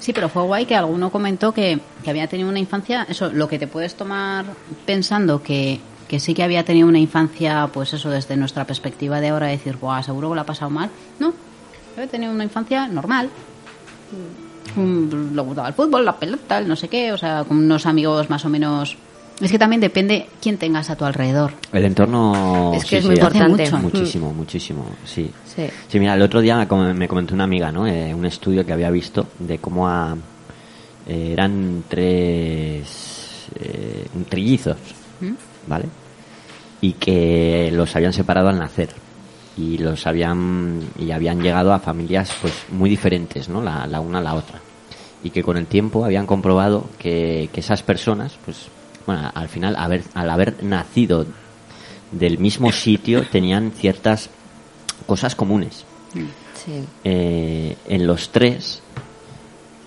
Sí, 0.00 0.12
pero 0.12 0.28
fue 0.28 0.42
guay 0.42 0.66
que 0.66 0.76
alguno 0.76 1.10
comentó 1.10 1.52
que, 1.52 1.80
que 2.02 2.10
había 2.10 2.26
tenido 2.26 2.50
una 2.50 2.58
infancia, 2.58 3.06
eso, 3.08 3.30
lo 3.32 3.48
que 3.48 3.58
te 3.58 3.66
puedes 3.66 3.94
tomar 3.94 4.44
pensando 4.84 5.42
que, 5.42 5.80
que 6.08 6.20
sí 6.20 6.34
que 6.34 6.42
había 6.42 6.64
tenido 6.64 6.86
una 6.88 6.98
infancia, 6.98 7.68
pues 7.72 7.92
eso, 7.94 8.10
desde 8.10 8.36
nuestra 8.36 8.64
perspectiva 8.66 9.20
de 9.20 9.28
ahora, 9.28 9.46
decir, 9.46 9.76
guau, 9.78 10.02
seguro 10.02 10.28
que 10.30 10.34
lo 10.36 10.40
ha 10.42 10.46
pasado 10.46 10.70
mal. 10.70 10.90
No, 11.18 11.32
había 11.96 12.08
tenido 12.08 12.32
una 12.32 12.44
infancia 12.44 12.86
normal. 12.88 13.30
Mm, 14.76 15.34
Le 15.34 15.42
gustaba 15.42 15.68
el 15.68 15.74
fútbol, 15.74 16.04
la 16.04 16.16
pelota, 16.16 16.58
el 16.58 16.66
no 16.68 16.76
sé 16.76 16.88
qué, 16.88 17.12
o 17.12 17.18
sea, 17.18 17.44
con 17.44 17.58
unos 17.58 17.86
amigos 17.86 18.28
más 18.30 18.44
o 18.44 18.48
menos... 18.48 18.96
Es 19.40 19.50
que 19.50 19.58
también 19.58 19.80
depende 19.80 20.28
quién 20.40 20.58
tengas 20.58 20.90
a 20.90 20.96
tu 20.96 21.04
alrededor. 21.04 21.52
el 21.72 21.84
entorno... 21.84 22.72
Es 22.74 22.82
que 22.84 22.88
sí, 22.90 22.96
es 22.96 23.04
muy 23.06 23.16
sí, 23.16 23.20
importante. 23.20 23.62
mucho. 23.64 23.78
Muchísimo, 23.78 24.32
muchísimo, 24.32 24.86
sí. 25.04 25.30
sí. 25.44 25.66
Sí, 25.88 25.98
mira, 25.98 26.14
el 26.14 26.22
otro 26.22 26.40
día 26.40 26.56
me 26.56 26.68
com- 26.68 26.92
me 26.94 27.08
comentó 27.08 27.34
una 27.34 27.42
amiga, 27.44 27.72
¿no? 27.72 27.84
Eh, 27.86 28.14
un 28.14 28.24
estudio 28.26 28.64
que 28.64 28.72
había 28.72 28.90
visto 28.90 29.26
de 29.40 29.58
cómo 29.58 29.88
a, 29.88 30.16
eh, 31.08 31.30
eran 31.32 31.82
tres 31.88 33.46
eh, 33.56 34.06
trillizos, 34.28 34.76
¿vale? 35.66 35.86
Y 36.80 36.92
que 36.94 37.70
los 37.72 37.94
habían 37.96 38.12
separado 38.12 38.48
al 38.48 38.58
nacer 38.58 38.90
y 39.56 39.78
los 39.78 40.06
habían 40.06 40.80
y 40.98 41.12
habían 41.12 41.40
llegado 41.42 41.72
a 41.72 41.78
familias 41.78 42.32
pues 42.42 42.52
muy 42.70 42.90
diferentes, 42.90 43.48
¿no? 43.48 43.62
La, 43.62 43.86
la 43.86 44.00
una 44.00 44.18
a 44.18 44.22
la 44.22 44.34
otra 44.34 44.60
y 45.22 45.30
que 45.30 45.42
con 45.42 45.56
el 45.56 45.66
tiempo 45.66 46.04
habían 46.04 46.26
comprobado 46.26 46.86
que, 46.98 47.48
que 47.52 47.60
esas 47.60 47.82
personas, 47.82 48.36
pues, 48.44 48.66
bueno, 49.06 49.30
al 49.34 49.48
final 49.48 49.74
haber, 49.76 50.02
al 50.14 50.28
haber 50.28 50.62
nacido 50.62 51.24
del 52.12 52.38
mismo 52.38 52.70
sitio 52.72 53.22
tenían 53.26 53.70
ciertas 53.72 54.28
cosas 55.06 55.34
comunes 55.34 55.84
Sí. 56.64 56.84
eh, 57.04 57.76
en 57.88 58.06
los 58.06 58.30
tres, 58.30 58.82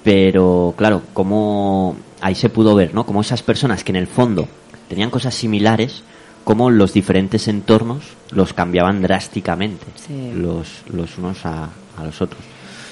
pero 0.03 0.73
claro, 0.77 1.01
como 1.13 1.95
ahí 2.21 2.35
se 2.35 2.49
pudo 2.49 2.75
ver, 2.75 2.93
¿no? 2.93 3.05
Como 3.05 3.21
esas 3.21 3.43
personas 3.43 3.83
que 3.83 3.91
en 3.91 3.95
el 3.97 4.07
fondo 4.07 4.47
tenían 4.89 5.09
cosas 5.09 5.35
similares, 5.35 6.03
como 6.43 6.69
los 6.69 6.93
diferentes 6.93 7.47
entornos 7.47 8.03
los 8.31 8.53
cambiaban 8.53 9.01
drásticamente, 9.01 9.85
Sí. 9.95 10.31
los, 10.33 10.83
los 10.89 11.17
unos 11.17 11.45
a, 11.45 11.69
a 11.97 12.03
los 12.05 12.21
otros. 12.21 12.41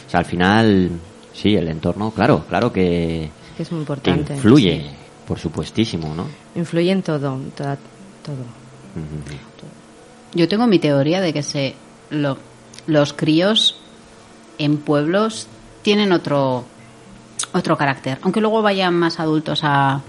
O 0.07 0.09
sea, 0.09 0.19
al 0.19 0.25
final, 0.25 0.91
sí, 1.33 1.55
el 1.55 1.67
entorno, 1.69 2.11
claro, 2.11 2.43
claro 2.49 2.71
que, 2.73 3.29
Que 3.57 3.63
es 3.63 3.71
muy 3.71 3.79
importante. 3.81 4.33
influye, 4.35 4.81
sí. 4.81 4.95
por 5.27 5.39
supuestísimo, 5.39 6.13
¿no? 6.13 6.27
Influye 6.55 6.91
en 6.91 7.01
todo, 7.01 7.39
toda- 7.55 7.77
todo. 8.23 8.35
Yo 10.33 10.47
tengo 10.47 10.67
mi 10.67 10.79
teoría 10.79 11.21
de 11.21 11.31
que 11.33 11.43
se 11.43 11.75
lo- 12.09 12.37
los 12.87 13.13
críos 13.13 13.77
en 14.57 14.77
pueblos 14.77 15.47
tienen 15.81 16.11
otro 16.11 16.65
otro 17.53 17.77
carácter, 17.77 18.17
aunque 18.21 18.41
luego 18.41 18.61
vayan 18.61 18.93
más 18.95 19.19
adultos 19.19 19.61
a, 19.63 20.01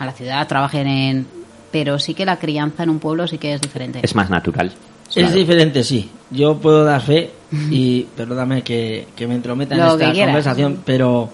a 0.00 0.06
la 0.06 0.12
ciudad, 0.12 0.46
trabajen 0.48 0.88
en 0.88 1.26
pero 1.70 2.00
sí 2.00 2.14
que 2.14 2.24
la 2.24 2.40
crianza 2.40 2.82
en 2.82 2.90
un 2.90 2.98
pueblo 2.98 3.28
sí 3.28 3.38
que 3.38 3.54
es 3.54 3.60
diferente. 3.60 4.00
Es 4.02 4.16
más 4.16 4.28
natural. 4.28 4.72
Es 5.14 5.32
diferente, 5.32 5.84
sí. 5.84 6.10
Yo 6.30 6.56
puedo 6.56 6.82
dar 6.82 7.00
fe 7.00 7.30
y 7.70 8.02
perdóname 8.16 8.62
que, 8.62 9.06
que 9.14 9.28
me 9.28 9.36
entrometa 9.36 9.76
en 9.76 9.80
Lo 9.80 9.92
esta 9.98 10.12
conversación, 10.12 10.82
pero 10.84 11.30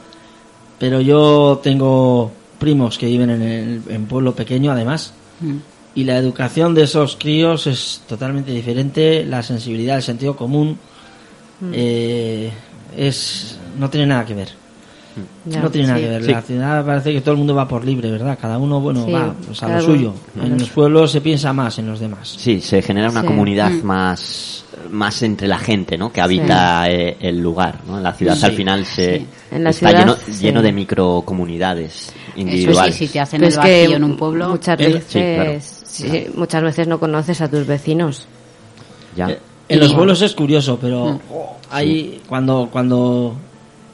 pero 0.79 1.01
yo 1.01 1.59
tengo 1.63 2.31
primos 2.59 2.99
que 2.99 3.07
viven 3.07 3.31
en 3.31 3.43
el 3.43 3.83
en 3.89 4.05
pueblo 4.05 4.35
pequeño 4.35 4.73
además 4.73 5.15
Mm. 5.41 5.57
y 5.95 6.05
la 6.05 6.17
educación 6.17 6.75
de 6.75 6.83
esos 6.83 7.17
críos 7.17 7.67
es 7.67 8.03
totalmente 8.07 8.53
diferente, 8.53 9.25
la 9.25 9.43
sensibilidad, 9.43 9.97
el 9.97 10.03
sentido 10.03 10.37
común 10.37 10.79
eh, 11.73 12.51
es 12.97 13.59
no 13.79 13.89
tiene 13.91 14.07
nada 14.07 14.25
que 14.25 14.35
ver. 14.35 14.49
Ya, 15.47 15.61
no 15.63 15.71
tiene 15.71 15.89
nada 15.89 15.99
sí. 15.99 16.05
que 16.05 16.11
ver. 16.11 16.23
Sí. 16.25 16.31
La 16.33 16.43
ciudad 16.43 16.85
parece 16.87 17.13
que 17.13 17.21
todo 17.21 17.33
el 17.33 17.39
mundo 17.39 17.55
va 17.55 17.67
por 17.67 17.85
libre, 17.85 18.11
¿verdad? 18.11 18.39
Cada 18.41 18.59
uno, 18.59 18.81
bueno, 18.81 19.05
Sí, 19.07 19.13
va 19.13 19.35
pues, 19.47 19.63
a 19.63 19.69
lo 19.69 19.81
suyo. 19.81 20.13
En 20.43 20.51
lo 20.51 20.57
los 20.59 20.69
pueblos 20.71 21.11
se 21.13 21.21
piensa 21.21 21.53
más 21.53 21.79
en 21.79 21.87
los 21.87 22.01
demás. 22.01 22.35
Sí, 22.39 22.61
se 22.61 22.83
genera 22.83 23.11
una 23.11 23.23
Sí. 23.23 23.27
comunidad 23.27 23.71
Mm. 23.71 23.83
más 23.85 24.63
más 24.91 25.21
entre 25.23 25.49
la 25.49 25.59
gente, 25.59 25.97
¿no? 25.99 26.13
Que 26.13 26.21
habita 26.21 26.89
eh, 26.89 27.17
el 27.21 27.41
lugar, 27.41 27.81
¿no? 27.89 27.97
En 27.97 28.05
la 28.05 28.13
ciudad 28.13 28.37
Sí. 28.37 28.47
al 28.47 28.53
final 28.53 28.85
se 28.85 29.19
Sí. 29.19 29.27
En 29.51 29.65
la 29.65 29.71
está 29.71 29.89
ciudad, 29.89 30.01
lleno, 30.05 30.17
sí. 30.17 30.33
lleno 30.45 30.63
de 30.63 30.73
microcomunidades 30.73 31.93
Eso 32.09 32.13
sí, 32.35 32.41
individuales. 32.41 32.95
si 32.95 33.09
te 33.09 33.21
hacen 33.21 33.41
Pero 33.41 33.49
el 33.49 33.53
es 33.53 33.59
que 33.59 33.81
vacío 33.83 33.97
en 33.97 34.05
un 34.05 34.17
pueblo. 34.17 34.49
muchas 34.51 34.79
El- 34.81 34.93
veces, 34.95 35.65
Sí, 35.87 36.05
claro. 36.05 36.23
sí, 36.23 36.27
muchas 36.37 36.63
veces 36.63 36.87
no 36.89 37.01
conoces 37.01 37.41
a 37.41 37.49
tus 37.49 37.67
vecinos. 37.67 38.27
Ya. 39.17 39.31
Eh, 39.31 39.39
En 39.69 39.81
los 39.81 39.93
pueblos 39.95 40.23
es 40.23 40.35
curioso, 40.35 40.79
pero 40.81 41.15
Mm. 41.15 41.19
oh, 41.33 41.57
hay 41.71 42.21
cuando 42.29 42.69
cuando 42.71 43.35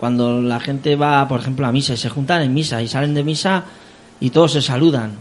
cuando 0.03 0.43
la 0.43 0.59
gente 0.59 0.97
va, 0.97 1.29
por 1.29 1.39
ejemplo, 1.39 1.65
a 1.65 1.71
misa 1.71 1.93
y 1.93 1.97
se 1.97 2.09
juntan 2.09 2.43
en 2.43 2.53
misa 2.53 2.83
y 2.83 2.89
salen 2.89 3.15
de 3.15 3.23
misa 3.23 3.63
y 4.19 4.31
todos 4.31 4.51
se 4.51 4.61
saludan. 4.61 5.13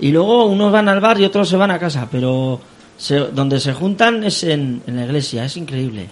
Y 0.00 0.12
luego 0.12 0.44
unos 0.44 0.70
van 0.70 0.86
al 0.90 1.00
bar 1.00 1.18
y 1.18 1.24
otros 1.24 1.48
se 1.48 1.56
van 1.56 1.70
a 1.70 1.78
casa, 1.78 2.06
pero 2.10 2.60
se- 2.98 3.28
donde 3.32 3.58
se 3.58 3.72
juntan 3.72 4.22
es 4.24 4.44
en, 4.44 4.82
en 4.86 4.96
la 4.96 5.06
iglesia, 5.06 5.46
es 5.46 5.56
increíble. 5.56 6.08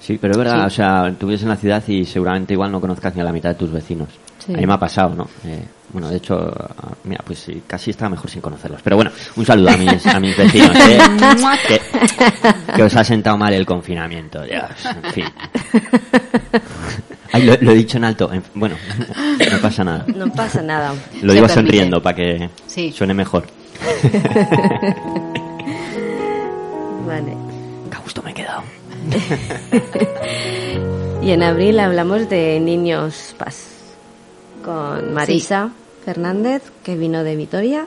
Sí, 0.00 0.16
pero 0.18 0.32
es 0.32 0.38
verdad, 0.38 0.60
Sí. 0.60 0.66
o 0.68 0.70
sea, 0.70 1.14
tú 1.20 1.26
vives 1.26 1.42
en 1.42 1.50
la 1.50 1.56
ciudad 1.56 1.86
y 1.86 2.06
seguramente 2.06 2.54
igual 2.54 2.72
no 2.72 2.80
conozcas 2.80 3.14
ni 3.14 3.20
a 3.20 3.24
la 3.24 3.32
mitad 3.32 3.50
de 3.50 3.56
tus 3.56 3.70
vecinos. 3.70 4.08
Sí. 4.50 4.56
A 4.56 4.58
mí 4.58 4.66
me 4.66 4.72
ha 4.74 4.78
pasado, 4.78 5.14
¿no? 5.14 5.28
Eh, 5.44 5.64
bueno, 5.92 6.08
de 6.08 6.16
hecho, 6.16 6.52
mira, 7.04 7.20
pues 7.24 7.38
sí, 7.40 7.62
casi 7.66 7.90
está 7.90 8.08
mejor 8.08 8.28
sin 8.30 8.40
conocerlos. 8.40 8.80
Pero 8.82 8.96
bueno, 8.96 9.10
un 9.36 9.44
saludo 9.46 9.70
a 9.70 9.76
mis, 9.76 10.06
a 10.06 10.18
mis 10.20 10.36
vecinos, 10.36 10.74
¿eh? 10.76 10.98
que, 11.68 11.80
que 12.74 12.82
os 12.82 12.96
ha 12.96 13.04
sentado 13.04 13.36
mal 13.36 13.52
el 13.52 13.66
confinamiento, 13.66 14.44
ya, 14.46 14.68
en 15.04 15.12
fin. 15.12 15.24
Ay, 17.32 17.44
lo, 17.44 17.54
lo 17.60 17.70
he 17.70 17.74
dicho 17.76 17.96
en 17.98 18.04
alto. 18.04 18.32
En- 18.32 18.42
Bueno, 18.54 18.74
no 19.52 19.58
pasa 19.60 19.84
nada. 19.84 20.04
No 20.14 20.32
pasa 20.32 20.62
nada. 20.62 20.92
Lo 20.92 20.96
Se 20.98 21.20
digo 21.20 21.46
permite. 21.46 21.54
sonriendo 21.54 22.02
para 22.02 22.16
que 22.16 22.50
Sí. 22.66 22.90
suene 22.92 23.14
mejor. 23.14 23.46
Vale. 27.06 27.36
Qué 27.90 27.96
gusto 28.02 28.22
me 28.22 28.30
he 28.30 28.34
quedado. 28.34 28.62
Y 31.22 31.32
en 31.32 31.42
abril 31.42 31.78
hablamos 31.80 32.30
de 32.30 32.58
niños 32.60 33.34
paz 33.36 33.66
con 34.64 35.12
Marisa 35.14 35.70
Fernández, 36.04 36.62
que 36.82 36.96
vino 36.96 37.24
de 37.24 37.36
Vitoria. 37.36 37.86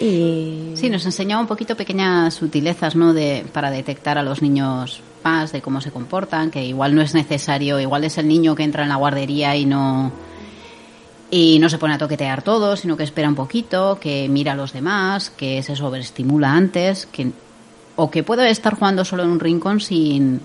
Y 0.00 0.72
Sí, 0.74 0.88
nos 0.88 1.04
enseñaba 1.04 1.42
un 1.42 1.46
poquito 1.46 1.76
pequeñas 1.76 2.34
sutilezas, 2.34 2.96
¿no? 2.96 3.12
De, 3.12 3.44
para 3.52 3.70
detectar 3.70 4.16
a 4.16 4.22
los 4.22 4.40
niños 4.40 5.02
más, 5.22 5.52
de 5.52 5.60
cómo 5.60 5.80
se 5.80 5.90
comportan, 5.90 6.50
que 6.50 6.64
igual 6.64 6.94
no 6.94 7.02
es 7.02 7.14
necesario, 7.14 7.78
igual 7.78 8.04
es 8.04 8.16
el 8.16 8.26
niño 8.26 8.54
que 8.54 8.62
entra 8.62 8.82
en 8.82 8.88
la 8.88 8.96
guardería 8.96 9.56
y 9.56 9.66
no 9.66 10.10
y 11.30 11.58
no 11.60 11.68
se 11.68 11.78
pone 11.78 11.94
a 11.94 11.98
toquetear 11.98 12.42
todo, 12.42 12.76
sino 12.76 12.96
que 12.96 13.04
espera 13.04 13.28
un 13.28 13.36
poquito, 13.36 13.98
que 14.00 14.28
mira 14.28 14.52
a 14.52 14.56
los 14.56 14.72
demás, 14.72 15.30
que 15.30 15.62
se 15.62 15.76
sobreestimula 15.76 16.52
antes, 16.52 17.06
que 17.06 17.30
o 17.94 18.10
que 18.10 18.22
puede 18.22 18.50
estar 18.50 18.74
jugando 18.74 19.04
solo 19.04 19.22
en 19.22 19.30
un 19.30 19.40
rincón 19.40 19.80
sin 19.80 20.40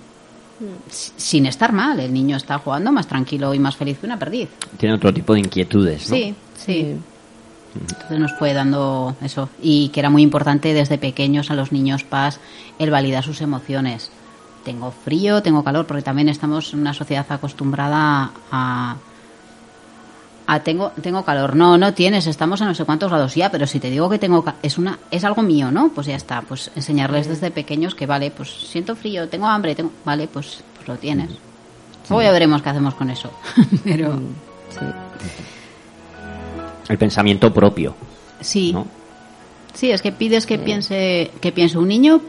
sin 0.90 1.46
estar 1.46 1.72
mal. 1.72 2.00
El 2.00 2.14
niño 2.14 2.38
está 2.38 2.60
jugando 2.60 2.92
más 2.92 3.08
tranquilo 3.08 3.54
y 3.54 3.60
más 3.60 3.76
feliz 3.76 4.00
que 4.00 4.06
una 4.06 4.18
perdiz. 4.18 4.50
Tiene 4.78 4.96
otro 4.96 5.14
tipo 5.14 5.34
de 5.34 5.40
inquietudes, 5.40 6.10
¿no? 6.10 6.16
Sí, 6.16 6.36
sí. 6.56 6.96
Entonces 7.76 8.20
nos 8.20 8.34
fue 8.34 8.54
dando 8.54 9.16
eso. 9.22 9.50
Y 9.62 9.90
que 9.90 10.00
era 10.00 10.10
muy 10.10 10.22
importante 10.22 10.74
desde 10.74 10.98
pequeños 10.98 11.52
a 11.52 11.56
los 11.56 11.72
niños 11.72 12.04
paz 12.04 12.40
el 12.80 12.90
validar 12.90 13.24
sus 13.24 13.42
emociones. 13.42 14.12
Tengo 14.64 14.92
frío, 14.92 15.44
tengo 15.44 15.64
calor, 15.64 15.86
porque 15.86 16.02
también 16.02 16.30
estamos 16.30 16.74
en 16.74 16.80
una 16.80 16.94
sociedad 16.94 17.26
acostumbrada 17.30 18.32
a. 18.52 18.96
a 20.48 20.60
tengo, 20.62 20.92
tengo 21.02 21.24
calor. 21.26 21.56
No, 21.56 21.78
no 21.78 21.94
tienes, 21.94 22.28
estamos 22.28 22.62
a 22.62 22.66
no 22.66 22.76
sé 22.76 22.86
cuántos 22.86 23.10
grados 23.10 23.34
ya, 23.36 23.50
pero 23.52 23.66
si 23.68 23.80
te 23.80 23.90
digo 23.90 24.10
que 24.10 24.20
tengo. 24.20 24.44
ca- 24.44 24.56
es, 24.62 24.78
una, 24.78 25.00
es 25.12 25.24
algo 25.24 25.42
mío, 25.42 25.72
¿no? 25.72 25.90
Pues 25.90 26.08
ya 26.08 26.16
está. 26.16 26.42
Pues 26.42 26.72
enseñarles 26.76 27.28
desde 27.28 27.52
pequeños 27.52 27.96
que, 27.96 28.06
vale, 28.06 28.32
pues 28.32 28.50
siento 28.52 28.96
frío, 28.96 29.28
tengo 29.30 29.48
hambre, 29.48 29.76
tengo. 29.76 29.92
Vale, 30.06 30.28
pues, 30.28 30.64
pues 30.76 30.88
lo 30.88 30.96
tienes. 30.98 31.30
Luego 32.10 32.22
ya 32.22 32.32
veremos 32.32 32.62
qué 32.62 32.70
hacemos 32.70 32.94
con 32.96 33.10
eso. 33.10 33.32
pero. 33.84 34.20
sí. 34.70 34.86
El 36.88 36.98
pensamiento 36.98 37.52
propio, 37.54 37.96
Sí. 38.42 38.72
¿no? 38.72 38.86
Sí, 39.74 39.90
es 39.92 40.02
que 40.02 40.12
pides 40.12 40.46
que 40.46 40.58
piense 40.60 41.32
que 41.42 41.52
piense 41.52 41.78
un 41.78 41.88
niño, 41.88 42.22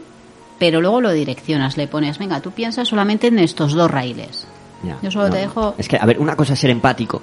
pero 0.59 0.81
luego 0.81 0.99
lo 0.99 1.11
direccionas, 1.11 1.77
le 1.77 1.87
pones, 1.87 2.17
venga, 2.17 2.41
tú 2.41 2.51
piensas 2.51 2.87
solamente 2.87 3.27
en 3.27 3.39
estos 3.39 3.73
dos 3.73 3.89
raíles. 3.89 4.47
Ya, 4.83 4.97
Yo 5.01 5.11
solo 5.11 5.27
no, 5.27 5.33
te 5.33 5.39
dejo... 5.39 5.75
Es 5.77 5.87
que, 5.87 5.97
a 5.97 6.05
ver, 6.05 6.19
una 6.19 6.35
cosa 6.35 6.53
es 6.53 6.59
ser 6.59 6.69
empático 6.71 7.21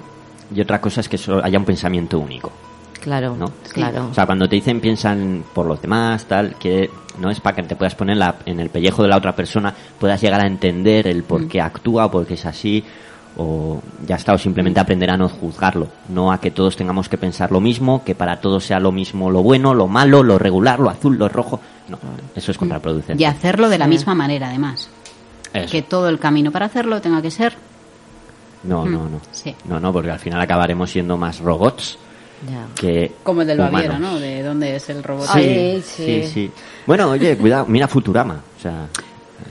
y 0.53 0.61
otra 0.61 0.81
cosa 0.81 1.01
es 1.01 1.09
que 1.09 1.17
solo 1.17 1.43
haya 1.43 1.57
un 1.57 1.65
pensamiento 1.65 2.19
único, 2.19 2.51
Claro, 3.01 3.35
¿no? 3.37 3.51
claro. 3.71 4.07
O 4.09 4.13
sea, 4.13 4.25
cuando 4.25 4.49
te 4.49 4.55
dicen 4.55 4.79
piensan 4.81 5.43
por 5.53 5.65
los 5.67 5.79
demás, 5.81 6.25
tal, 6.25 6.55
que 6.55 6.89
no 7.19 7.29
es 7.29 7.39
para 7.39 7.55
que 7.55 7.63
te 7.63 7.75
puedas 7.75 7.93
poner 7.95 8.17
la- 8.17 8.35
en 8.47 8.59
el 8.59 8.69
pellejo 8.69 9.03
de 9.03 9.09
la 9.09 9.17
otra 9.17 9.35
persona, 9.35 9.73
puedas 9.99 10.19
llegar 10.21 10.41
a 10.41 10.47
entender 10.47 11.07
el 11.07 11.23
por 11.23 11.47
qué 11.47 11.61
actúa, 11.61 12.09
por 12.09 12.25
qué 12.25 12.33
es 12.33 12.45
así, 12.47 12.83
o 13.37 13.79
ya 14.07 14.15
está, 14.15 14.33
o 14.33 14.37
simplemente 14.37 14.79
aprender 14.79 15.11
a 15.11 15.17
no 15.17 15.27
juzgarlo, 15.29 15.87
no 16.09 16.31
a 16.31 16.39
que 16.39 16.51
todos 16.51 16.75
tengamos 16.77 17.07
que 17.09 17.17
pensar 17.17 17.51
lo 17.51 17.59
mismo, 17.61 18.03
que 18.03 18.15
para 18.15 18.39
todos 18.41 18.63
sea 18.65 18.79
lo 18.79 18.91
mismo 18.91 19.29
lo 19.29 19.43
bueno, 19.43 19.73
lo 19.73 19.87
malo, 19.87 20.23
lo 20.23 20.39
regular, 20.39 20.79
lo 20.79 20.89
azul, 20.89 21.17
lo 21.17 21.27
rojo. 21.29 21.59
No, 21.89 21.99
eso 22.35 22.51
es 22.51 22.57
contraproducente. 22.57 23.21
Y 23.21 23.25
hacerlo 23.25 23.69
de 23.69 23.77
la 23.77 23.85
misma 23.87 24.15
manera, 24.15 24.47
además. 24.47 24.89
Eso. 25.53 25.69
Que 25.71 25.81
todo 25.83 26.09
el 26.09 26.17
camino 26.17 26.51
para 26.51 26.65
hacerlo 26.65 27.01
tenga 27.01 27.21
que 27.21 27.29
ser... 27.29 27.55
No, 28.67 28.85
Mm, 28.85 28.91
no, 28.91 29.09
no. 29.09 29.21
sí. 29.31 29.55
No, 29.65 29.79
no, 29.79 29.91
porque 29.93 30.11
al 30.11 30.19
final 30.19 30.39
acabaremos 30.41 30.89
siendo 30.89 31.17
más 31.17 31.39
robots 31.39 31.97
Ya. 32.49 32.67
que 32.75 33.11
Como 33.23 33.41
el 33.41 33.47
del 33.47 33.57
Baviera, 33.59 33.95
humanos. 33.97 34.13
¿no? 34.13 34.19
De 34.19 34.43
dónde 34.43 34.75
es 34.75 34.89
el 34.89 35.03
robot. 35.03 35.25
Sí, 35.27 35.39
Ay, 35.39 35.83
sí, 35.85 36.03
sí. 36.05 36.27
sí. 36.33 36.51
Bueno, 36.85 37.09
oye, 37.11 37.37
cuidado, 37.37 37.65
mira 37.67 37.87
Futurama. 37.87 38.41
O 38.57 38.61
sea, 38.61 38.87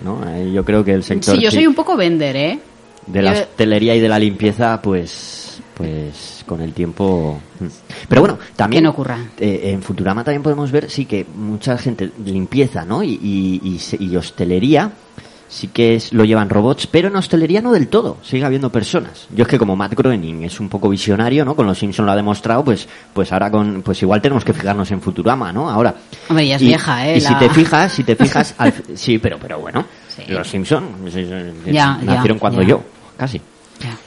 ¿no? 0.04 0.20
Eh, 0.34 0.52
yo 0.52 0.64
creo 0.64 0.84
que 0.84 0.92
el 0.92 1.02
sector 1.02 1.34
Sí, 1.36 1.42
yo 1.42 1.50
sí, 1.50 1.56
soy 1.56 1.66
un 1.66 1.74
poco 1.74 1.96
vender, 1.96 2.36
¿eh? 2.36 2.58
de 3.06 3.20
la 3.22 3.32
hostelería 3.32 3.94
y 3.94 4.00
de 4.00 4.08
la 4.08 4.18
limpieza, 4.18 4.80
pues, 4.80 5.60
pues 5.74 6.42
con 6.46 6.60
el 6.62 6.72
tiempo. 6.72 7.38
mm. 7.60 7.66
Pero 8.08 8.20
bueno, 8.22 8.38
también 8.56 8.80
Que 8.82 8.84
no 8.84 8.90
ocurra. 8.90 9.18
eh, 9.38 9.60
en 9.72 9.82
Futurama 9.82 10.24
también 10.24 10.42
podemos 10.42 10.70
ver, 10.72 10.88
sí, 10.90 11.04
que 11.04 11.26
mucha 11.34 11.76
gente 11.76 12.10
limpieza, 12.24 12.84
¿no? 12.84 13.02
Y, 13.02 13.18
y, 13.22 13.60
y 13.62 13.78
se- 13.78 14.02
y 14.02 14.16
hostelería 14.16 14.90
sí 15.54 15.68
que 15.68 15.94
es, 15.94 16.12
lo 16.12 16.24
llevan 16.24 16.50
robots, 16.50 16.86
pero 16.88 17.06
en 17.08 17.16
hostelería 17.16 17.62
no 17.62 17.70
del 17.72 17.86
todo, 17.88 18.16
sigue 18.22 18.44
habiendo 18.44 18.70
personas. 18.70 19.26
Yo 19.34 19.42
es 19.44 19.48
que 19.48 19.58
como 19.58 19.76
Matt 19.76 19.94
Groening 19.94 20.42
es 20.42 20.58
un 20.58 20.68
poco 20.68 20.88
visionario, 20.88 21.44
¿no? 21.44 21.54
Con 21.54 21.66
los 21.66 21.78
Simpson 21.78 22.04
lo 22.06 22.12
ha 22.12 22.16
demostrado, 22.16 22.64
pues, 22.64 22.88
pues 23.12 23.30
ahora 23.32 23.50
con, 23.50 23.82
pues 23.82 24.02
igual 24.02 24.20
tenemos 24.20 24.44
que 24.44 24.52
fijarnos 24.52 24.90
en 24.90 25.00
Futurama, 25.00 25.52
¿no? 25.52 25.70
Ahora. 25.70 25.94
Hombre, 26.28 26.48
ya 26.48 26.56
es 26.56 26.62
Y- 26.62 26.66
vieja, 26.66 27.08
¿eh? 27.08 27.18
Y 27.18 27.20
si 27.20 27.34
te 27.36 27.48
fijas, 27.50 27.92
si 27.92 28.02
te 28.02 28.16
fijas, 28.16 28.54
al- 28.58 28.74
sí, 28.94 29.18
pero, 29.18 29.38
pero 29.40 29.60
bueno, 29.60 29.84
Sí. 30.08 30.22
los 30.28 30.48
Simpson 30.48 30.84
Ya, 31.66 31.96
nacieron 32.02 32.36
ya, 32.36 32.40
cuando 32.40 32.62
ya. 32.62 32.68
yo, 32.68 32.82
casi. 33.16 33.40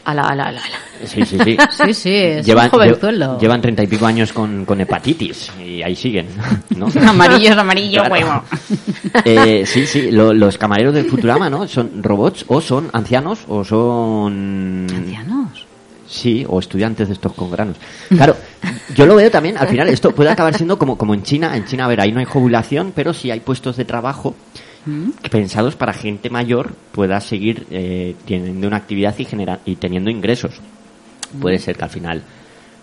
Ala, 0.06 0.24
ala, 0.24 0.44
ala, 0.46 0.60
ala. 0.62 0.62
Sí, 1.06 1.26
sí, 1.26 1.38
sí. 1.44 1.58
Sí, 1.86 1.94
sí, 1.94 2.16
es 2.16 2.46
Llevan, 2.46 2.70
un 2.74 3.38
llevan 3.40 3.62
treinta 3.62 3.84
y 3.84 3.88
pico 3.88 4.06
años 4.06 4.34
con, 4.34 4.66
con 4.66 4.80
hepatitis 4.82 5.52
y 5.64 5.82
ahí 5.84 5.96
siguen, 5.96 6.28
¿no? 6.76 6.88
Amarillo 7.08 7.52
es 7.52 7.58
amarillo, 7.58 8.04
Claro. 8.04 8.14
huevo. 8.14 8.44
Eh, 9.26 9.64
sí, 9.66 9.86
sí, 9.88 10.12
lo- 10.12 10.34
los 10.34 10.58
camareros 10.58 10.94
de 10.94 11.04
Futurama, 11.04 11.50
¿no? 11.50 11.68
Son 11.68 12.04
robots 12.04 12.46
o 12.48 12.62
son 12.62 12.90
ancianos 12.94 13.40
o 13.48 13.64
son... 13.64 14.88
Ancianos. 14.94 15.66
Sí, 16.08 16.46
o 16.48 16.60
estudiantes 16.60 17.08
de 17.10 17.14
estos 17.16 17.34
con 17.34 17.52
granos. 17.52 17.76
Claro, 18.10 18.36
yo 18.96 19.06
lo 19.06 19.16
veo 19.16 19.30
también, 19.30 19.58
al 19.58 19.68
final 19.68 19.90
esto 19.90 20.12
puede 20.16 20.30
acabar 20.30 20.56
siendo 20.56 20.78
como, 20.80 20.98
como 20.98 21.14
en 21.14 21.24
China. 21.24 21.56
En 21.58 21.66
China, 21.66 21.84
a 21.86 21.88
ver, 21.90 22.00
ahí 22.00 22.12
no 22.14 22.20
hay 22.20 22.26
jubilación, 22.26 22.94
pero 22.96 23.14
sí 23.14 23.30
hay 23.30 23.42
puestos 23.42 23.76
de 23.76 23.84
trabajo 23.86 24.34
pensados 25.30 25.76
para 25.76 25.94
gente 25.94 26.30
mayor 26.30 26.74
pueda 26.92 27.20
seguir 27.20 27.68
eh, 27.72 28.16
teniendo 28.26 28.68
una 28.68 28.78
actividad 28.78 29.16
y, 29.18 29.26
genera- 29.26 29.60
y 29.66 29.76
teniendo 29.76 30.10
ingresos. 30.10 30.56
Puede 31.42 31.60
ser 31.60 31.76
que 31.78 31.84
al 31.84 31.90
final 31.90 32.22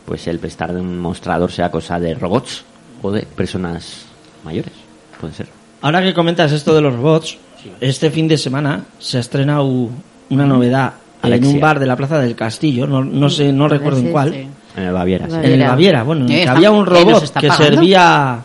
pues 0.05 0.27
el 0.27 0.39
prestar 0.39 0.73
de 0.75 0.81
un 0.81 0.99
mostrador 0.99 1.51
sea 1.51 1.71
cosa 1.71 1.99
de 1.99 2.15
robots 2.15 2.63
o 3.03 3.11
de 3.11 3.23
personas 3.23 4.05
mayores. 4.45 4.73
Puede 5.21 5.33
ser. 5.33 5.47
Ahora 5.81 6.03
que 6.03 6.13
comentas 6.13 6.53
esto 6.53 6.75
de 6.75 6.83
los 6.83 6.95
robots, 6.95 7.39
este 7.81 8.11
fin 8.11 8.29
de 8.29 8.37
semana 8.37 8.85
se 8.99 9.17
ha 9.17 9.21
estrenado 9.21 9.89
una 10.29 10.45
novedad 10.47 10.93
en 11.23 11.47
un 11.47 11.59
bar 11.59 11.79
de 11.81 11.87
la 11.87 11.97
Plaza 11.97 12.19
del 12.19 12.35
Castillo, 12.37 12.87
no, 12.87 13.03
no 13.03 13.31
sé, 13.31 13.51
no 13.51 13.67
recuerdo 13.67 14.01
en 14.01 14.11
cuál, 14.13 14.31
Sí. 14.33 14.47
En 14.77 14.83
el 14.83 14.93
Baviera, 14.93 15.27
sí. 15.31 15.37
en 15.37 15.45
el 15.53 15.63
Baviera. 15.69 16.03
Bueno, 16.03 16.27
Eh, 16.29 16.47
había 16.49 16.71
un 16.71 16.87
eh, 16.87 16.91
¿nos 16.91 16.99
robot 17.05 17.33
que 17.41 17.51
servía 17.51 18.41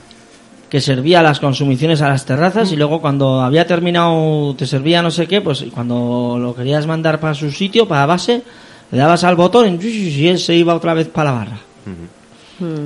que 0.70 0.82
servía 0.82 1.24
las 1.24 1.40
consumiciones 1.40 2.02
a 2.02 2.10
las 2.10 2.26
terrazas 2.26 2.72
y 2.72 2.76
luego 2.76 3.02
cuando 3.02 3.42
había 3.42 3.66
terminado 3.66 4.54
te 4.56 4.68
servía 4.68 5.02
no 5.02 5.10
sé 5.12 5.28
qué, 5.28 5.42
pues 5.42 5.66
cuando 5.74 6.38
lo 6.40 6.54
querías 6.56 6.86
mandar 6.86 7.20
para 7.20 7.34
su 7.34 7.50
sitio, 7.52 7.88
para 7.88 8.06
base, 8.06 8.44
le 8.92 8.98
dabas 8.98 9.24
al 9.24 9.36
botón 9.36 9.80
y 9.82 10.28
él 10.28 10.38
se 10.38 10.56
iba 10.56 10.76
otra 10.76 10.94
vez 10.94 11.08
para 11.08 11.32
la 11.32 11.38
barra. 11.38 11.60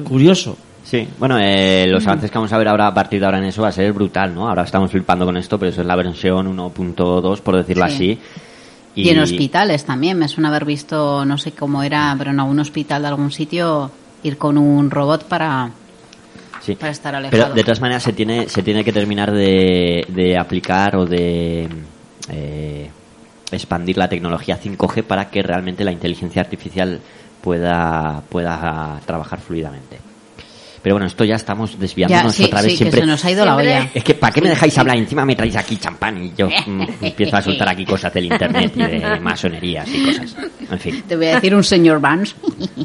Curioso. 0.03 0.57
Sí, 0.83 1.07
bueno, 1.17 1.39
eh, 1.39 1.87
los 1.87 2.05
avances 2.05 2.29
que 2.29 2.37
vamos 2.37 2.53
a 2.53 2.57
ver 2.57 2.67
ahora 2.67 2.87
a 2.87 2.93
partir 2.93 3.19
de 3.19 3.25
ahora 3.25 3.39
en 3.39 3.45
eso 3.45 3.61
va 3.61 3.69
a 3.69 3.71
ser 3.71 3.91
brutal, 3.93 4.35
¿no? 4.35 4.47
Ahora 4.47 4.63
estamos 4.63 4.91
flipando 4.91 5.25
con 5.25 5.37
esto, 5.37 5.57
pero 5.57 5.71
eso 5.71 5.81
es 5.81 5.87
la 5.87 5.95
versión 5.95 6.55
1.2, 6.55 7.39
por 7.39 7.55
decirlo 7.55 7.87
Sí. 7.87 7.93
así. 7.93 8.19
Y... 8.95 9.09
en 9.09 9.19
hospitales 9.19 9.85
también, 9.85 10.19
me 10.19 10.27
suena 10.27 10.49
haber 10.49 10.65
visto, 10.65 11.25
no 11.25 11.37
sé 11.39 11.53
cómo 11.53 11.81
era, 11.81 12.13
pero 12.17 12.29
en 12.29 12.39
algún 12.39 12.59
hospital 12.59 13.01
de 13.01 13.07
algún 13.07 13.31
sitio, 13.31 13.89
ir 14.23 14.37
con 14.37 14.57
un 14.57 14.91
robot 14.91 15.23
para... 15.23 15.71
Sí. 16.63 16.75
para 16.75 16.91
estar 16.91 17.13
alejado. 17.13 17.43
Pero 17.43 17.55
de 17.55 17.63
todas 17.63 17.81
maneras 17.81 18.03
se 18.03 18.13
tiene, 18.13 18.47
se 18.47 18.63
tiene 18.63 18.83
que 18.83 18.93
terminar 18.93 19.31
de, 19.31 20.05
de 20.07 20.37
aplicar 20.37 20.95
o 20.95 21.05
de 21.05 21.67
eh, 22.29 22.89
expandir 23.51 23.97
la 23.97 24.07
tecnología 24.07 24.59
5G 24.61 25.03
para 25.03 25.29
que 25.29 25.43
realmente 25.43 25.83
la 25.83 25.91
inteligencia 25.91 26.41
artificial 26.41 26.99
pueda, 27.41 28.23
pueda 28.29 28.99
trabajar 29.05 29.39
fluidamente. 29.41 29.97
Pero 30.81 30.95
bueno, 30.95 31.07
esto 31.07 31.23
ya 31.23 31.35
estamos 31.35 31.79
desviándonos 31.79 32.25
Ya, 32.25 32.31
sí, 32.31 32.43
otra 32.43 32.61
vez 32.61 32.65
sí, 32.65 32.71
que 32.71 32.77
siempre. 32.83 33.01
se 33.01 33.07
nos 33.07 33.23
ha 33.23 33.31
ido 33.31 33.45
la 33.45 33.55
olla. 33.55 33.89
Es 33.93 34.03
que, 34.03 34.15
¿para 34.15 34.33
qué 34.33 34.41
me 34.41 34.49
dejáis 34.49 34.73
sí. 34.73 34.79
hablar? 34.81 34.97
Encima 34.97 35.25
me 35.25 35.33
traéis 35.35 35.55
aquí 35.55 35.77
champán 35.77 36.25
y 36.25 36.33
yo 36.37 36.49
mm, 36.49 36.81
empiezo 37.01 37.37
a 37.37 37.41
soltar 37.41 37.69
aquí 37.69 37.85
cosas 37.85 38.13
del 38.13 38.25
internet 38.25 38.73
y 38.75 38.83
de 38.83 39.19
masonerías 39.21 39.87
y 39.87 40.05
cosas. 40.05 40.35
En 40.69 40.79
fin. 40.79 41.03
Te 41.07 41.15
voy 41.15 41.27
a 41.27 41.35
decir 41.35 41.55
un 41.55 41.63
señor 41.63 42.01
Vance. 42.01 42.35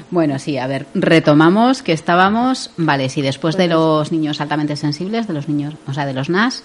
Bueno, 0.10 0.39
sí, 0.39 0.58
a 0.58 0.67
ver, 0.67 0.86
retomamos 0.93 1.84
que 1.84 1.91
estábamos, 1.91 2.72
vale, 2.78 3.10
sí, 3.10 3.22
después 3.22 3.58
de 3.58 3.67
los 3.67 4.12
niños 4.12 4.39
altamente 4.39 4.76
sensibles, 4.76 5.28
de 5.28 5.34
los 5.34 5.50
niños, 5.50 5.74
o 5.86 5.93
sea, 5.93 6.06
de 6.06 6.13
los 6.13 6.30
NAS, 6.30 6.63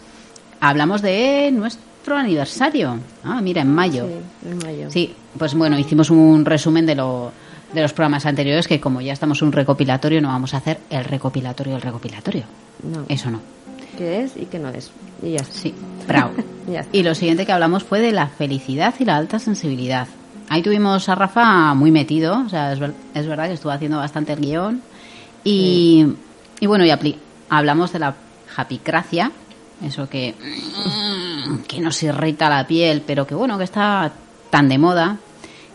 hablamos 0.61 1.03
de 1.03 1.51
nuestro 1.53 2.17
aniversario. 2.17 3.01
Ah, 3.25 3.41
mira, 3.41 3.63
en 3.63 3.75
mayo. 3.75 4.07
Sí, 4.07 4.49
en 4.49 4.59
mayo. 4.59 4.91
Sí, 4.91 5.15
pues 5.37 5.55
bueno, 5.55 5.79
hicimos 5.79 6.11
un 6.11 6.45
resumen 6.45 6.87
de 6.87 6.95
lo 6.95 7.33
de 7.73 7.81
los 7.81 7.93
programas 7.93 8.27
anteriores 8.27 8.69
que 8.69 8.81
como 8.81 9.01
ya 9.01 9.15
estamos 9.15 9.41
un 9.41 9.51
recopilatorio 9.51 10.21
no 10.21 10.29
vamos 10.29 10.53
a 10.53 10.59
hacer 10.59 10.79
el 10.91 11.05
recopilatorio 11.05 11.73
del 11.73 11.83
recopilatorio. 11.83 12.45
No. 12.83 13.05
Eso 13.09 13.31
no. 13.31 13.41
Qué 13.97 14.23
es 14.23 14.37
y 14.37 14.47
qué 14.47 14.59
no 14.59 14.69
es. 14.69 14.91
Y 15.23 15.33
ya 15.33 15.39
está. 15.39 15.55
Sí, 15.55 15.75
bravo. 16.07 16.33
Ya 16.71 16.81
está. 16.81 16.97
Y 16.97 17.03
lo 17.03 17.15
siguiente 17.17 17.45
que 17.45 17.51
hablamos 17.51 17.83
fue 17.83 18.01
de 18.01 18.13
la 18.13 18.29
felicidad 18.29 18.95
y 19.01 19.05
la 19.05 19.17
alta 19.17 19.41
sensibilidad. 19.41 20.07
Ahí 20.53 20.61
tuvimos 20.63 21.09
a 21.09 21.15
Rafa 21.15 21.73
muy 21.73 21.91
metido, 21.91 22.43
o 22.45 22.49
sea, 22.51 22.75
es, 22.75 22.79
ver- 22.79 22.93
es 23.15 23.27
verdad 23.27 23.47
que 23.47 23.55
estuvo 23.55 23.73
haciendo 23.73 23.97
bastante 23.97 24.35
el 24.35 24.41
guion. 24.41 24.83
Y, 25.45 26.07
y 26.61 26.67
bueno, 26.67 26.85
y 26.85 26.91
apli- 26.91 27.17
hablamos 27.49 27.91
de 27.95 27.99
la 28.01 28.15
japicracia, 28.49 29.33
eso 29.83 30.11
que, 30.11 30.35
que 31.67 31.81
nos 31.81 32.03
irrita 32.03 32.51
la 32.51 32.67
piel, 32.67 33.03
pero 33.07 33.27
que 33.27 33.35
bueno, 33.35 33.57
que 33.57 33.65
está 33.65 34.13
tan 34.51 34.69
de 34.69 34.77
moda, 34.77 35.17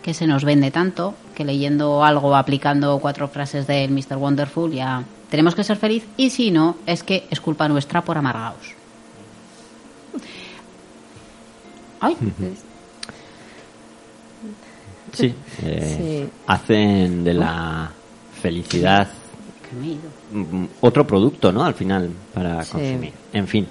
que 0.03 0.13
se 0.13 0.27
nos 0.27 0.43
vende 0.45 0.69
tanto, 0.69 1.15
que 1.33 1.43
leyendo 1.43 2.03
algo, 2.03 2.35
aplicando 2.35 2.99
cuatro 2.99 3.27
frases 3.29 3.65
del 3.65 3.89
Mr. 3.89 4.17
Wonderful, 4.17 4.71
ya 4.71 5.03
tenemos 5.31 5.55
que 5.55 5.63
ser 5.63 5.77
feliz, 5.77 6.05
y 6.17 6.29
si 6.29 6.51
no, 6.51 6.77
es 6.85 7.01
que 7.01 7.25
es 7.31 7.41
culpa 7.41 7.67
nuestra 7.67 8.03
por 8.03 8.15
amargaos. 8.19 8.75
Ay, 11.99 12.15
Sí, 15.17 15.33
eh, 15.63 16.23
Sí. 16.25 16.29
hacen 16.47 17.23
de 17.23 17.33
la 17.33 17.91
felicidad 18.41 19.07
que 19.69 19.97
otro 20.81 21.05
producto, 21.05 21.51
¿no? 21.51 21.63
Al 21.63 21.73
final, 21.73 22.09
para 22.33 22.63
Sí. 22.63 22.71
consumir. 22.71 23.11
En 23.33 23.47
fin. 23.47 23.67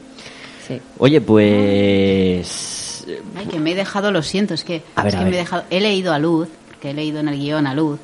Sí. 0.66 0.80
Oye, 0.98 1.20
pues... 1.20 3.06
Ay, 3.36 3.46
que 3.46 3.58
me 3.60 3.72
he 3.72 3.74
dejado, 3.74 4.10
lo 4.10 4.22
siento, 4.22 4.54
es 4.54 4.64
que, 4.64 4.82
A 4.96 5.02
ver, 5.04 5.08
es 5.10 5.14
a 5.14 5.18
que 5.18 5.24
ver. 5.24 5.30
me 5.32 5.36
he 5.36 5.40
dejado, 5.40 5.64
he 5.70 5.80
leído 5.80 6.12
a 6.12 6.18
Luz, 6.18 6.48
porque 6.68 6.90
he 6.90 6.94
leído 6.94 7.20
en 7.20 7.28
el 7.28 7.38
guion 7.38 7.66
a 7.66 7.74
Luz, 7.74 8.00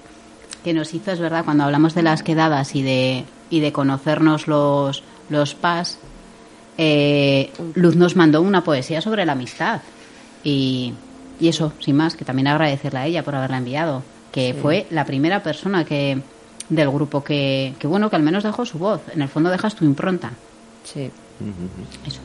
que 0.62 0.72
nos 0.72 0.94
hizo, 0.94 1.10
es 1.10 1.18
verdad, 1.18 1.44
cuando 1.44 1.64
hablamos 1.64 1.94
de 1.94 2.02
las 2.04 2.22
quedadas 2.22 2.74
y 2.76 2.82
de, 2.82 3.24
y 3.50 3.58
de 3.60 3.72
conocernos 3.72 4.46
los, 4.46 5.02
los 5.28 5.54
PAS, 5.54 5.98
eh, 6.78 7.50
Luz 7.74 7.96
nos 7.96 8.14
mandó 8.16 8.40
una 8.40 8.62
poesía 8.64 9.00
sobre 9.00 9.26
la 9.26 9.32
amistad. 9.32 9.80
Y, 10.44 10.94
y 11.42 11.48
eso, 11.48 11.72
sin 11.80 11.96
más, 11.96 12.14
que 12.16 12.24
también 12.24 12.46
agradecerle 12.48 12.98
a 13.00 13.06
ella 13.06 13.22
por 13.22 13.34
haberla 13.34 13.58
enviado, 13.58 14.02
que 14.30 14.54
fue 14.60 14.86
la 14.90 15.04
primera 15.04 15.42
persona 15.42 15.84
que 15.84 16.18
del 16.68 16.90
grupo 16.90 17.22
que, 17.22 17.74
que, 17.78 17.86
bueno, 17.86 18.08
que 18.08 18.16
al 18.16 18.22
menos 18.22 18.44
dejó 18.44 18.64
su 18.64 18.78
voz. 18.78 19.00
En 19.14 19.20
el 19.20 19.28
fondo 19.28 19.50
dejas 19.50 19.74
tu 19.74 19.84
impronta. 19.84 20.30
Sí. 20.84 21.10
Eso. 22.06 22.20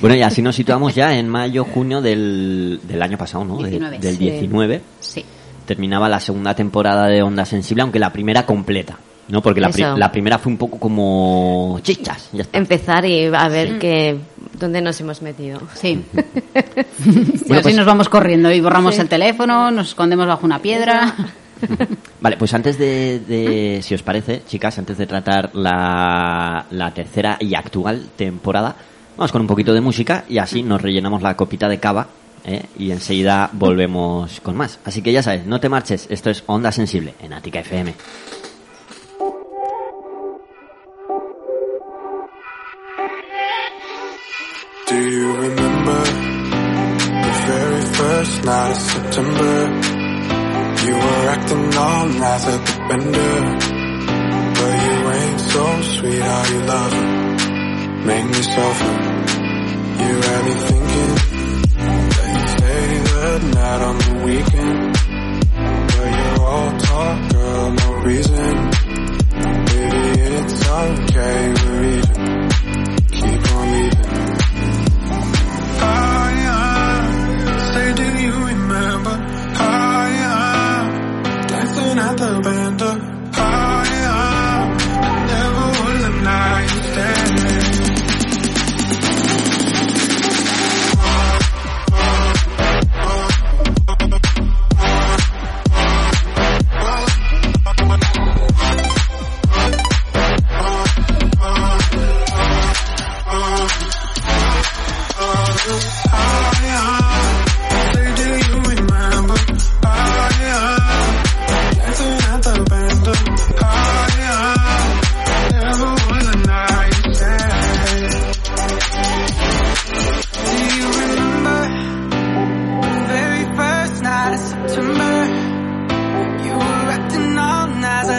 Bueno, 0.00 0.16
y 0.16 0.22
así 0.22 0.40
nos 0.40 0.54
situamos 0.56 0.94
ya 0.94 1.14
en 1.18 1.28
mayo, 1.28 1.64
junio 1.64 2.00
del, 2.00 2.80
del 2.84 3.02
año 3.02 3.18
pasado, 3.18 3.44
¿no? 3.44 3.58
De- 3.58 3.70
19. 3.70 3.98
del 3.98 4.16
Sí. 4.16 4.18
19. 4.30 4.82
Sí. 5.00 5.24
Terminaba 5.66 6.08
la 6.08 6.20
segunda 6.20 6.54
temporada 6.54 7.06
de 7.06 7.22
Onda 7.22 7.44
Sensible, 7.44 7.82
aunque 7.82 7.98
la 7.98 8.12
primera 8.12 8.46
completa, 8.46 8.98
¿no? 9.28 9.42
Porque 9.42 9.60
la, 9.60 9.70
pri- 9.70 9.82
Eso. 9.82 9.96
la 9.96 10.10
primera 10.12 10.38
fue 10.38 10.52
un 10.52 10.58
poco 10.58 10.78
como 10.78 11.78
chichas, 11.82 12.28
ya 12.32 12.42
está. 12.42 12.58
Empezar 12.58 13.04
y 13.04 13.26
a 13.26 13.48
ver 13.48 13.78
que 13.78 14.16
dónde 14.58 14.80
nos 14.80 15.00
hemos 15.00 15.22
metido. 15.22 15.60
Sí. 15.74 16.04
Bueno, 17.46 17.60
así 17.60 17.62
pues- 17.62 17.76
nos 17.76 17.86
vamos 17.86 18.08
corriendo 18.08 18.50
y 18.52 18.60
borramos 18.60 18.94
Sí. 18.94 19.00
el 19.02 19.08
teléfono, 19.08 19.70
nos 19.70 19.88
escondemos 19.88 20.26
bajo 20.26 20.46
una 20.46 20.60
piedra. 20.60 21.14
Vale, 22.20 22.36
pues 22.36 22.54
antes 22.54 22.78
de, 22.78 23.20
de- 23.20 23.80
si 23.82 23.94
os 23.94 24.02
parece, 24.02 24.42
chicas, 24.48 24.78
antes 24.78 24.96
de 24.98 25.06
tratar 25.06 25.50
la, 25.54 26.64
la 26.70 26.94
tercera 26.94 27.36
y 27.40 27.54
actual 27.54 28.06
temporada, 28.16 28.74
vamos 29.16 29.30
con 29.32 29.40
un 29.42 29.46
poquito 29.46 29.74
de 29.74 29.80
música 29.80 30.24
y 30.28 30.38
así 30.38 30.62
nos 30.62 30.80
rellenamos 30.80 31.20
la 31.22 31.36
copita 31.36 31.68
de 31.68 31.78
cava 31.78 32.06
¿eh? 32.44 32.62
y 32.78 32.90
enseguida 32.90 33.50
volvemos 33.52 34.40
con 34.40 34.56
más. 34.56 34.78
Así 34.84 35.02
que 35.02 35.12
ya 35.12 35.22
sabes, 35.22 35.44
no 35.46 35.60
te 35.60 35.68
marches, 35.68 36.06
esto 36.10 36.30
es 36.30 36.42
Onda 36.46 36.72
Sensible 36.72 37.14
en 37.22 37.32
Ática 37.34 37.60
FM. 37.60 37.94
Do 44.86 44.96
you 44.96 45.32
remember 45.34 46.02
the 46.04 47.32
very 47.46 47.84
first 47.94 48.44
night 48.44 48.70
of 48.70 48.76
September? 48.76 49.56
You 50.84 50.94
were 50.94 51.28
acting 51.34 51.74
all 51.74 52.06
nice 52.08 52.46
at 52.46 52.66
the 52.66 52.76
bender, 52.88 53.36
but 54.58 54.74
you 54.84 54.96
ain't 55.10 55.40
so 55.40 55.64
sweet. 55.94 56.20
How 56.20 56.44
you 56.52 56.60
love 56.66 56.94
make 58.04 58.26
me 58.26 58.42
suffer. 58.54 58.94
You 60.04 60.14
had 60.28 60.44
me 60.44 60.54
thinking 60.68 61.14
that 62.12 62.28
you 62.34 62.48
stay 62.54 62.86
the 63.08 63.28
night 63.54 63.82
on 63.88 63.96
the 64.04 64.14
weekend, 64.26 64.92
but 65.88 66.08
you're 66.18 66.46
all 66.46 66.72
talk, 66.78 67.32
girl, 67.32 67.72
no 67.72 67.92
reason. 68.04 68.54
Baby, 69.64 70.20
it's 70.20 70.68
okay, 70.68 71.54
we're 71.64 71.84
even. 71.84 72.43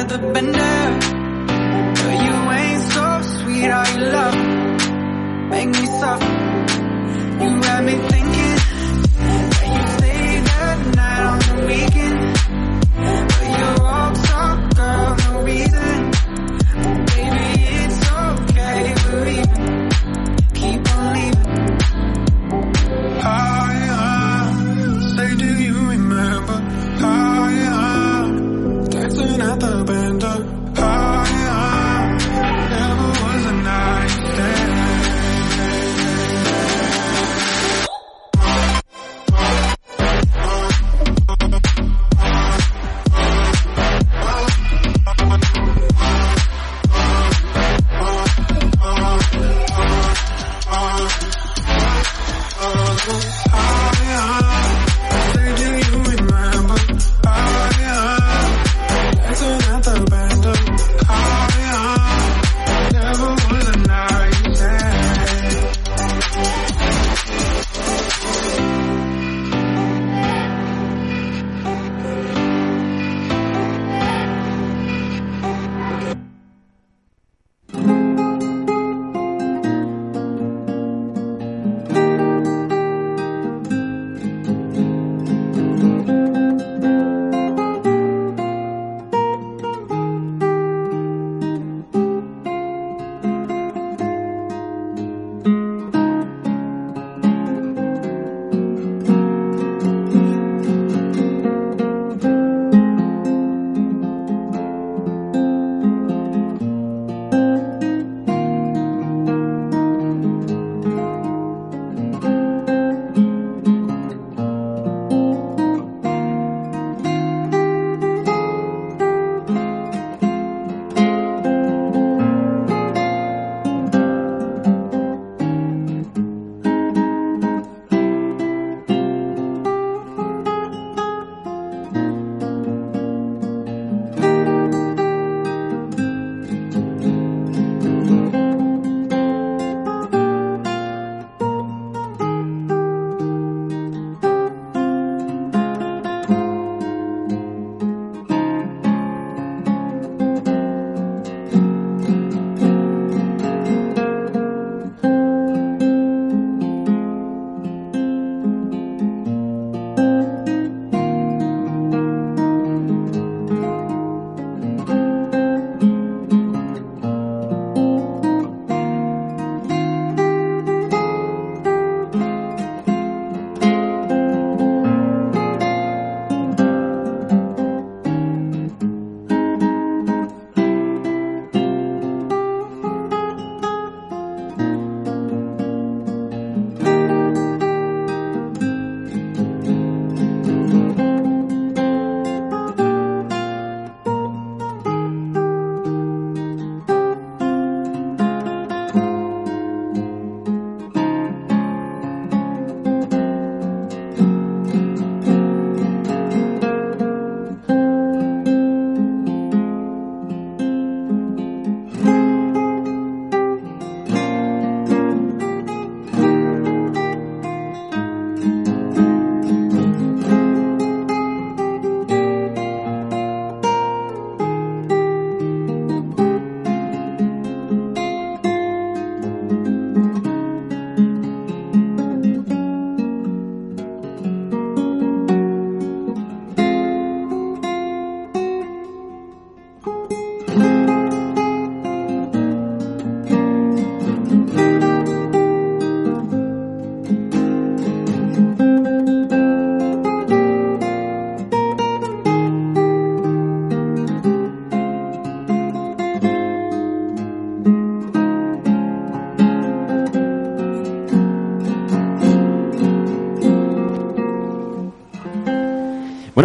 the 0.08 0.18
bender. 0.18 0.75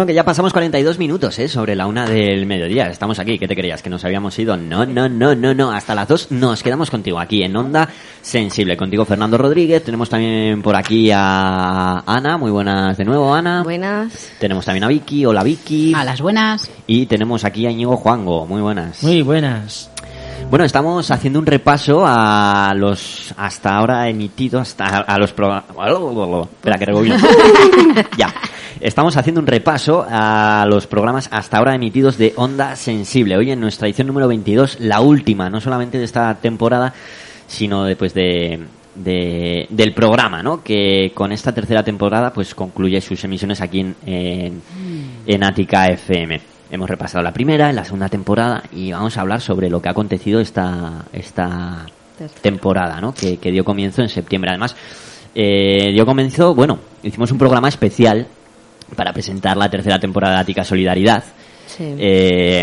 Bueno, 0.01 0.07
que 0.07 0.15
ya 0.15 0.25
pasamos 0.25 0.51
42 0.51 0.97
minutos, 0.97 1.37
¿eh? 1.37 1.47
Sobre 1.47 1.75
la 1.75 1.85
una 1.85 2.07
del 2.07 2.47
mediodía. 2.47 2.87
Estamos 2.87 3.19
aquí. 3.19 3.37
¿Qué 3.37 3.47
te 3.47 3.55
creías? 3.55 3.83
¿Que 3.83 3.89
nos 3.91 4.03
habíamos 4.03 4.39
ido? 4.39 4.57
No, 4.57 4.83
no, 4.83 5.07
no, 5.07 5.35
no, 5.35 5.53
no. 5.53 5.71
Hasta 5.71 5.93
las 5.93 6.07
dos 6.07 6.31
nos 6.31 6.63
quedamos 6.63 6.89
contigo 6.89 7.19
aquí 7.19 7.43
en 7.43 7.55
Onda 7.55 7.87
Sensible. 8.19 8.75
Contigo 8.75 9.05
Fernando 9.05 9.37
Rodríguez. 9.37 9.83
Tenemos 9.83 10.09
también 10.09 10.63
por 10.63 10.75
aquí 10.75 11.11
a 11.13 11.99
Ana. 12.03 12.39
Muy 12.39 12.49
buenas 12.49 12.97
de 12.97 13.05
nuevo, 13.05 13.31
Ana. 13.31 13.61
Buenas. 13.61 14.31
Tenemos 14.39 14.65
también 14.65 14.85
a 14.85 14.87
Vicky. 14.87 15.23
Hola, 15.23 15.43
Vicky. 15.43 15.93
A 15.93 16.03
las 16.03 16.19
buenas. 16.19 16.67
Y 16.87 17.05
tenemos 17.05 17.45
aquí 17.45 17.67
a 17.67 17.69
Íñigo 17.69 17.95
Juango. 17.95 18.47
Muy 18.47 18.63
buenas. 18.63 19.03
Muy 19.03 19.21
buenas. 19.21 19.91
Bueno, 20.49 20.65
estamos 20.65 21.11
haciendo 21.11 21.37
un 21.37 21.45
repaso 21.45 22.03
a 22.07 22.73
los 22.75 23.35
hasta 23.37 23.75
ahora 23.75 24.09
emitidos, 24.09 24.61
hasta 24.61 24.97
a 24.97 25.19
los 25.19 25.31
programas... 25.31 25.65
Espera, 26.55 26.79
que 26.79 26.85
rebobino. 26.85 27.17
ya. 28.17 28.33
Estamos 28.79 29.17
haciendo 29.17 29.41
un 29.41 29.47
repaso 29.47 30.05
a 30.09 30.65
los 30.67 30.87
programas 30.87 31.27
hasta 31.31 31.57
ahora 31.57 31.75
emitidos 31.75 32.17
de 32.17 32.33
Onda 32.35 32.75
Sensible. 32.75 33.37
Hoy 33.37 33.51
en 33.51 33.59
nuestra 33.59 33.87
edición 33.87 34.07
número 34.07 34.27
22, 34.27 34.79
la 34.79 35.01
última, 35.01 35.49
no 35.49 35.61
solamente 35.61 35.97
de 35.99 36.05
esta 36.05 36.33
temporada, 36.35 36.93
sino 37.47 37.83
después 37.83 38.13
de, 38.13 38.59
de- 38.95 39.67
del 39.69 39.93
programa, 39.93 40.41
¿no? 40.41 40.63
Que 40.63 41.11
con 41.13 41.31
esta 41.31 41.53
tercera 41.53 41.83
temporada, 41.83 42.33
pues 42.33 42.55
concluye 42.55 43.01
sus 43.01 43.23
emisiones 43.23 43.61
aquí 43.61 43.81
en, 43.81 43.95
en, 44.05 44.61
en 45.27 45.43
Ática 45.43 45.87
FM. 45.87 46.41
Hemos 46.71 46.89
repasado 46.89 47.23
la 47.23 47.33
primera, 47.33 47.71
la 47.73 47.83
segunda 47.83 48.09
temporada 48.09 48.63
y 48.71 48.91
vamos 48.93 49.17
a 49.17 49.21
hablar 49.21 49.41
sobre 49.41 49.69
lo 49.69 49.81
que 49.81 49.89
ha 49.89 49.91
acontecido 49.91 50.39
esta, 50.39 51.05
esta 51.13 51.85
temporada, 52.41 52.99
¿no? 53.01 53.13
Que, 53.13 53.37
que 53.37 53.51
dio 53.51 53.63
comienzo 53.65 54.01
en 54.01 54.09
septiembre. 54.09 54.49
Además, 54.51 54.75
eh, 55.35 55.91
dio 55.93 56.05
comienzo, 56.05 56.55
bueno, 56.55 56.79
hicimos 57.03 57.31
un 57.31 57.37
programa 57.37 57.67
especial 57.67 58.27
para 58.95 59.13
presentar 59.13 59.57
la 59.57 59.69
tercera 59.69 59.99
temporada 59.99 60.35
de 60.35 60.41
Ática 60.41 60.63
Solidaridad. 60.63 61.23
Sí. 61.67 61.85
eh, 61.97 62.59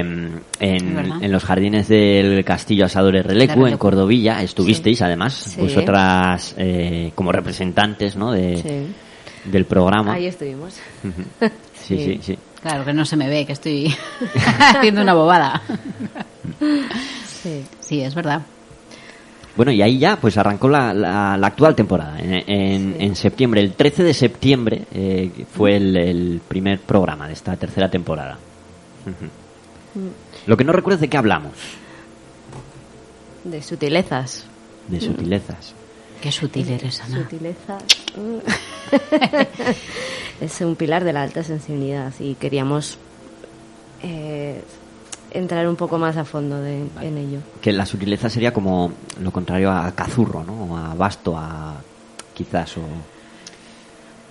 en, 0.61 1.33
los 1.33 1.43
jardines 1.43 1.89
del 1.89 2.45
Castillo 2.45 2.85
Asadores 2.85 3.24
Relecu, 3.24 3.66
en. 3.66 3.79
Cordovilla. 3.79 4.43
Estuvisteis, 4.43 5.01
además, 5.01 5.33
Sí. 5.33 5.61
vosotras 5.62 6.55
eh, 6.59 7.12
como 7.14 7.33
representantes 7.33 8.16
¿no? 8.16 8.33
de, 8.33 8.57
Sí. 8.59 9.51
del 9.51 9.64
programa. 9.64 10.12
Ahí 10.14 10.26
estuvimos. 10.26 10.74
Sí, 11.74 11.97
sí, 11.97 12.05
Sí. 12.05 12.20
sí. 12.22 12.39
Claro 12.61 12.85
que 12.85 12.93
no 12.93 13.05
se 13.07 13.16
me 13.16 13.29
ve, 13.31 13.47
que 13.47 13.53
estoy 13.53 13.95
haciendo 14.59 15.01
una 15.01 15.14
bobada. 15.14 15.62
Sí. 17.43 17.64
Sí, 17.81 18.03
es 18.03 18.14
verdad. 18.14 18.43
Bueno, 19.59 19.73
y 19.73 19.83
ahí 19.83 19.99
ya 19.99 20.17
pues 20.21 20.39
arrancó 20.39 20.69
la, 20.69 20.95
la, 20.95 21.37
la 21.37 21.47
actual 21.49 21.75
temporada. 21.75 22.17
En, 22.21 22.33
en, 22.49 22.97
en 23.03 23.17
septiembre, 23.17 23.61
el 23.61 23.73
13 23.73 24.05
de 24.05 24.15
septiembre, 24.15 24.85
eh, 24.95 25.33
fue 25.53 25.75
el, 25.77 25.97
el 25.97 26.41
primer 26.47 26.79
programa 26.79 27.27
de 27.27 27.33
esta 27.33 27.57
tercera 27.57 27.91
temporada. 27.91 28.39
Lo 30.47 30.57
que 30.57 30.63
no 30.63 30.73
recuerdo 30.73 30.95
es 30.95 31.01
de 31.01 31.09
qué 31.09 31.17
hablamos, 31.17 31.55
De 33.43 33.61
sutilezas. 33.61 34.47
de 34.87 35.01
sutilezas. 35.01 35.75
Qué 36.23 36.31
sutil 36.31 36.69
eres, 36.71 37.01
Ana. 37.01 37.17
Sutilezas. 37.23 37.83
es 40.41 40.61
un 40.61 40.77
pilar 40.77 41.03
de 41.03 41.13
la 41.13 41.23
alta 41.23 41.43
sensibilidad 41.43 42.13
y 42.21 42.35
queríamos 42.37 42.99
eh, 44.05 44.63
entrar 45.39 45.66
un 45.68 45.76
poco 45.76 45.99
más 45.99 46.16
a 46.16 46.24
fondo 46.24 46.61
de- 46.61 46.86
en 47.01 47.18
ello. 47.18 47.39
Que 47.61 47.72
la 47.72 47.86
sutileza 47.86 48.28
sería 48.28 48.53
como 48.53 48.93
lo 49.20 49.30
contrario 49.30 49.70
a 49.70 49.91
cazurro, 49.93 50.45
¿no? 50.45 50.76
A 50.76 50.95
basto, 50.95 51.36
a 51.36 51.74
quizás 52.34 52.76
o... 52.78 52.82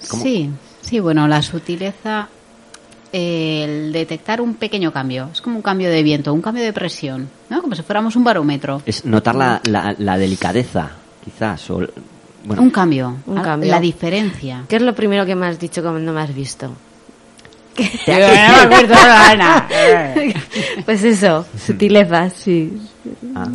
¿Cómo? 0.09 0.23
Sí, 0.23 0.49
sí, 0.81 0.99
bueno, 0.99 1.27
la 1.27 1.41
sutileza, 1.41 2.27
eh, 3.11 3.63
el 3.87 3.91
detectar 3.93 4.39
un 4.41 4.55
pequeño 4.55 4.91
cambio, 4.93 5.29
es 5.33 5.41
como 5.41 5.55
un 5.57 5.61
cambio 5.61 5.89
de 5.89 6.03
viento, 6.03 6.33
un 6.33 6.41
cambio 6.41 6.63
de 6.63 6.71
presión, 6.73 7.29
¿no? 7.49 7.61
Como 7.61 7.75
si 7.75 7.81
fuéramos 7.81 8.15
un 8.15 8.23
barómetro. 8.23 8.81
Es 8.85 9.05
notar 9.05 9.35
la, 9.35 9.59
la, 9.65 9.95
la 9.97 10.17
delicadeza, 10.17 10.91
quizás, 11.23 11.69
o... 11.71 11.81
Bueno, 12.45 12.61
un 12.61 12.69
cambio, 12.69 13.17
Un 13.25 13.41
cambio. 13.41 13.69
la 13.71 13.79
diferencia. 13.81 14.63
¿Qué 14.69 14.77
es 14.77 14.81
lo 14.81 14.95
primero 14.95 15.25
que 15.25 15.35
me 15.35 15.47
has 15.47 15.59
dicho 15.59 15.81
cuando 15.81 16.13
me 16.13 16.21
has 16.21 16.33
visto? 16.33 16.71
pues 20.85 21.03
eso, 21.03 21.45
sutilezas, 21.57 22.33
sí. 22.33 22.77
ah, 23.35 23.47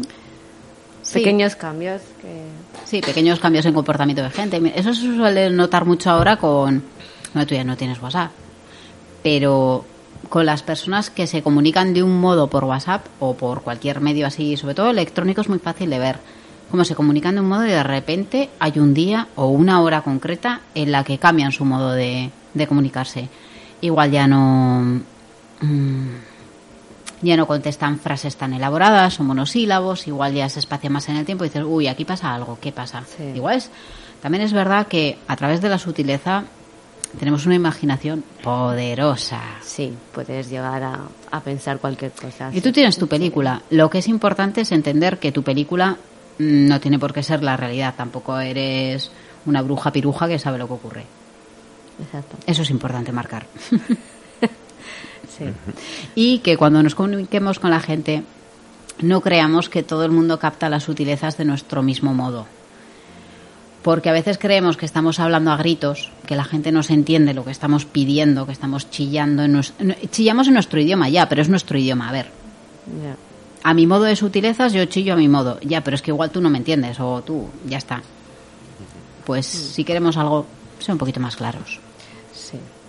Sí. 1.03 1.18
Pequeños 1.18 1.57
cambios 1.57 2.01
que... 2.20 2.45
Sí, 2.85 3.01
pequeños 3.01 3.41
cambios 3.41 3.66
en 3.66 3.75
comportamiento 3.75 4.23
de 4.23 4.31
gente. 4.31 4.61
Eso 4.77 4.95
se 4.95 5.14
suele 5.14 5.51
notar 5.51 5.85
mucho 5.85 6.11
ahora 6.11 6.37
con... 6.37 6.83
No, 7.35 7.47
tú 7.47 7.55
ya 7.55 7.64
no 7.64 7.77
tienes 7.77 8.01
WhatsApp. 8.01 8.31
Pero 9.23 9.85
con 10.29 10.47
las 10.47 10.62
personas 10.62 11.11
que 11.11 11.27
se 11.27 11.43
comunican 11.43 11.93
de 11.93 12.03
un 12.03 12.20
modo 12.20 12.49
por 12.49 12.64
WhatsApp 12.64 13.05
o 13.18 13.35
por 13.35 13.62
cualquier 13.62 14.01
medio 14.01 14.27
así, 14.27 14.57
sobre 14.57 14.75
todo 14.75 14.91
electrónico, 14.91 15.41
es 15.41 15.49
muy 15.49 15.59
fácil 15.59 15.91
de 15.91 15.99
ver. 15.99 16.18
Cómo 16.70 16.85
se 16.85 16.95
comunican 16.95 17.35
de 17.35 17.41
un 17.41 17.49
modo 17.49 17.66
y 17.66 17.70
de 17.70 17.83
repente 17.83 18.49
hay 18.59 18.79
un 18.79 18.95
día 18.95 19.29
o 19.35 19.49
una 19.49 19.83
hora 19.83 20.03
concreta 20.03 20.61
en 20.75 20.93
la 20.93 21.05
que 21.05 21.18
cambian 21.18 21.53
su 21.53 21.64
modo 21.64 21.93
de, 21.93 22.31
de 22.55 22.66
comunicarse. 22.66 23.29
Igual 23.83 24.11
ya 24.11 24.26
no... 24.26 25.01
mm, 25.61 26.09
ya 27.22 27.37
no 27.37 27.47
contestan 27.47 27.99
frases 28.01 28.37
tan 28.37 28.53
elaboradas 28.53 29.20
o 29.20 29.24
monosílabos, 29.24 30.09
igual 30.09 30.35
ya 30.35 30.49
se 30.49 30.59
espacia 30.59 30.91
más 30.91 31.09
en 31.09 31.16
el 31.16 31.24
tiempo 31.24 31.45
y 31.45 31.49
dices, 31.49 31.64
uy, 31.64 31.87
aquí 31.87 32.05
pasa 32.05 32.35
algo, 32.35 32.59
¿qué 32.61 32.72
pasa? 32.72 33.05
Sí. 33.16 33.24
Igual 33.37 33.59
es, 33.59 33.70
también 34.20 34.43
es 34.43 34.53
verdad 34.53 34.89
que 34.89 35.18
a 35.28 35.37
través 35.37 35.61
de 35.61 35.68
la 35.68 35.78
sutileza 35.78 36.45
tenemos 37.18 37.47
una 37.47 37.55
imaginación 37.55 38.24
poderosa. 38.43 39.41
Sí, 39.62 39.93
puedes 40.12 40.49
llegar 40.51 40.83
a, 40.83 40.99
a 41.30 41.41
pensar 41.41 41.78
cualquier 41.78 42.11
cosa. 42.12 42.51
Y 42.53 42.61
tú 42.61 42.72
tienes 42.72 42.97
tu 42.99 43.07
película. 43.07 43.62
Lo 43.70 43.89
que 43.89 43.99
es 43.99 44.09
importante 44.09 44.62
es 44.62 44.72
entender 44.72 45.18
que 45.18 45.30
tu 45.30 45.43
película 45.43 45.99
mm, 46.39 46.66
no 46.68 46.80
tiene 46.80 46.99
por 46.99 47.12
qué 47.12 47.22
ser 47.22 47.43
la 47.43 47.57
realidad. 47.57 47.95
Tampoco 47.97 48.39
eres 48.39 49.11
una 49.47 49.62
bruja 49.62 49.93
piruja 49.93 50.26
que 50.26 50.39
sabe 50.39 50.59
lo 50.59 50.66
que 50.66 50.72
ocurre. 50.72 51.05
Exacto. 52.01 52.36
Eso 52.47 52.62
es 52.62 52.70
importante 52.70 53.12
marcar. 53.12 53.47
Sí. 55.38 55.45
Y 56.14 56.38
que 56.40 56.59
cuando 56.59 56.82
nos 56.82 56.95
comuniquemos 56.95 57.59
con 57.59 57.70
la 57.70 57.80
gente 57.80 58.22
no 59.01 59.22
creamos 59.22 59.70
que 59.70 59.82
todo 59.82 60.05
el 60.05 60.11
mundo 60.11 60.38
capta 60.38 60.68
las 60.68 60.82
sutilezas 60.84 61.38
de 61.38 61.47
nuestro 61.47 61.82
mismo 61.82 62.12
modo. 62.12 62.47
Porque 63.82 64.11
a 64.11 64.12
veces 64.12 64.36
creemos 64.36 64.76
que 64.76 64.84
estamos 64.84 65.18
hablando 65.20 65.51
a 65.51 65.57
gritos, 65.57 66.11
que 66.26 66.36
la 66.36 66.45
gente 66.45 66.70
no 66.70 66.82
se 66.82 66.93
entiende 66.93 67.32
lo 67.34 67.45
que 67.47 67.51
estamos 67.51 67.86
pidiendo, 67.86 68.45
que 68.47 68.53
estamos 68.53 68.90
chillando. 68.90 69.43
En 69.43 69.59
chillamos 70.11 70.49
en 70.49 70.55
nuestro 70.55 70.80
idioma 70.80 71.09
ya, 71.09 71.28
pero 71.28 71.40
es 71.40 71.49
nuestro 71.49 71.78
idioma. 71.78 72.11
A 72.11 72.12
ver, 72.12 72.26
Ya. 73.03 73.16
a 73.62 73.74
mi 73.74 73.86
modo 73.86 74.05
de 74.05 74.16
sutilezas 74.16 74.72
yo 74.74 74.84
chillo 74.84 75.14
a 75.14 75.16
mi 75.16 75.28
modo. 75.28 75.59
Ya, 75.62 75.82
pero 75.82 75.95
es 75.95 76.03
que 76.03 76.11
igual 76.11 76.30
tú 76.30 76.40
no 76.43 76.51
me 76.51 76.59
entiendes 76.59 77.01
o 77.01 77.22
tú, 77.22 77.49
ya 77.66 77.78
está. 77.78 78.03
Pues 79.24 79.47
si 79.47 79.82
queremos 79.82 80.16
algo, 80.18 80.47
ser 80.78 80.93
un 80.93 80.99
poquito 80.99 81.20
más 81.20 81.36
claros. 81.36 81.80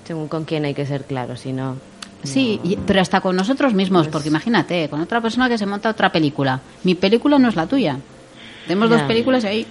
Según 0.05 0.27
con 0.27 0.43
quién 0.45 0.65
hay 0.65 0.73
que 0.73 0.85
ser 0.85 1.05
claro, 1.05 1.35
si 1.35 1.53
no... 1.53 1.75
Sí, 2.23 2.59
y- 2.63 2.77
pero 2.77 3.01
hasta 3.01 3.19
con 3.21 3.35
nosotros 3.35 3.73
mismos, 3.73 4.07
porque 4.07 4.29
imagínate, 4.29 4.87
con 4.89 5.01
otra 5.01 5.19
persona 5.21 5.49
que 5.49 5.57
se 5.57 5.65
monta 5.65 5.89
otra 5.89 6.11
película. 6.11 6.59
Mi 6.83 6.95
película 6.95 7.37
no 7.37 7.49
es 7.49 7.55
la 7.55 7.67
tuya. 7.67 7.97
Tenemos 8.65 8.89
dos 8.89 9.01
películas 9.03 9.43
ahí 9.43 9.67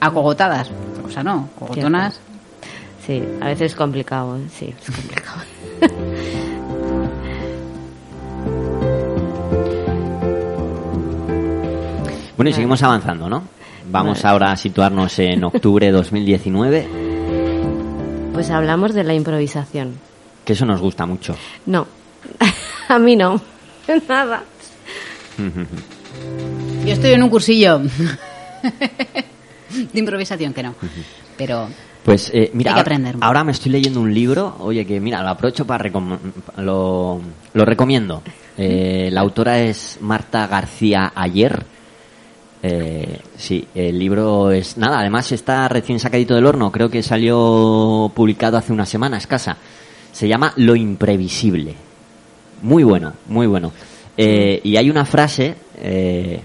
acogotadas. 0.00 0.70
O 1.06 1.10
sea, 1.10 1.22
no, 1.22 1.50
cogotonas. 1.58 2.20
Sí, 3.06 3.22
a 3.40 3.46
veces 3.46 3.72
es 3.72 3.74
complicado, 3.76 4.36
¿eh? 4.36 4.40
sí, 4.50 4.74
es 4.78 4.94
complicado. 4.94 5.40
Bueno, 12.36 12.50
y 12.50 12.52
seguimos 12.52 12.82
avanzando, 12.82 13.28
¿no? 13.28 13.42
Vamos 13.90 14.22
Vale. 14.22 14.32
ahora 14.32 14.52
a 14.52 14.56
situarnos 14.56 15.18
en 15.18 15.42
octubre 15.44 15.86
de 15.86 15.92
2019, 15.92 16.86
Pues 18.38 18.50
hablamos 18.50 18.94
de 18.94 19.02
la 19.02 19.14
improvisación. 19.14 19.98
que 20.44 20.52
eso 20.52 20.64
nos 20.64 20.80
gusta 20.80 21.04
mucho. 21.06 21.34
No, 21.66 21.88
a 22.88 22.96
mí 23.00 23.16
no, 23.16 23.40
nada. 24.08 24.44
Yo 26.86 26.92
estoy 26.92 27.10
en 27.14 27.22
un 27.24 27.30
cursillo 27.30 27.80
de 29.92 29.98
improvisación, 29.98 30.54
que 30.54 30.62
no. 30.62 30.76
Pero 31.36 31.68
Pues 32.04 32.30
eh, 32.32 32.52
mira, 32.54 32.70
Hay 32.70 32.74
que 32.76 32.78
ahora- 32.78 32.80
aprender. 32.82 33.16
ahora 33.20 33.42
me 33.42 33.50
estoy 33.50 33.72
leyendo 33.72 34.00
un 34.00 34.14
libro, 34.14 34.54
oye 34.60 34.86
que 34.86 35.00
mira, 35.00 35.20
lo 35.20 35.30
aprovecho 35.30 35.66
para 35.66 35.90
recom- 35.90 36.18
lo, 36.58 37.20
lo 37.54 37.64
recomiendo. 37.64 38.22
Eh, 38.56 39.08
la 39.10 39.20
autora 39.20 39.58
es 39.58 39.98
Marta 40.00 40.46
García 40.46 41.10
Ayer. 41.12 41.64
Eh, 42.62 43.20
sí, 43.36 43.66
el 43.74 43.98
libro 43.98 44.50
es 44.50 44.76
nada, 44.76 44.98
además 44.98 45.30
está 45.32 45.68
recién 45.68 46.00
sacadito 46.00 46.34
del 46.34 46.46
horno, 46.46 46.72
creo 46.72 46.90
que 46.90 47.02
salió 47.02 48.10
publicado 48.14 48.56
hace 48.56 48.72
una 48.72 48.86
semana 48.86 49.18
escasa. 49.18 49.56
Se 50.12 50.26
llama 50.26 50.52
Lo 50.56 50.74
imprevisible. 50.74 51.74
Muy 52.62 52.82
bueno, 52.82 53.12
muy 53.26 53.46
bueno. 53.46 53.72
Eh, 54.16 54.60
y 54.64 54.76
hay 54.76 54.90
una 54.90 55.04
frase 55.04 55.54
eh, 55.76 56.40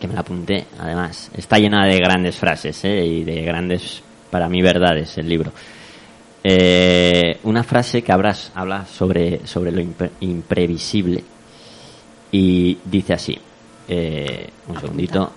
que 0.00 0.08
me 0.08 0.14
la 0.14 0.20
apunté, 0.20 0.66
además. 0.80 1.30
Está 1.36 1.58
llena 1.58 1.86
de 1.86 1.98
grandes 1.98 2.34
frases 2.34 2.84
¿eh? 2.84 3.06
y 3.06 3.22
de 3.22 3.42
grandes, 3.42 4.02
para 4.30 4.48
mí, 4.48 4.60
verdades 4.60 5.16
el 5.18 5.28
libro. 5.28 5.52
eh, 6.42 7.38
una 7.44 7.62
frase 7.62 8.02
que 8.02 8.12
hablas, 8.12 8.50
habla 8.54 8.84
sobre, 8.86 9.46
sobre 9.46 9.70
lo 9.70 9.80
impre- 9.80 10.10
imprevisible 10.20 11.22
y 12.32 12.76
dice 12.84 13.14
así, 13.14 13.38
eh, 13.88 14.48
un 14.68 14.80
segundito 14.80 15.32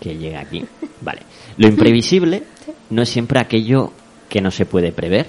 que 0.00 0.16
llegue 0.16 0.36
aquí. 0.36 0.64
Vale. 1.00 1.22
Lo 1.56 1.68
imprevisible 1.68 2.44
no 2.90 3.02
es 3.02 3.08
siempre 3.08 3.40
aquello 3.40 3.92
que 4.28 4.40
no 4.40 4.50
se 4.50 4.66
puede 4.66 4.92
prever, 4.92 5.26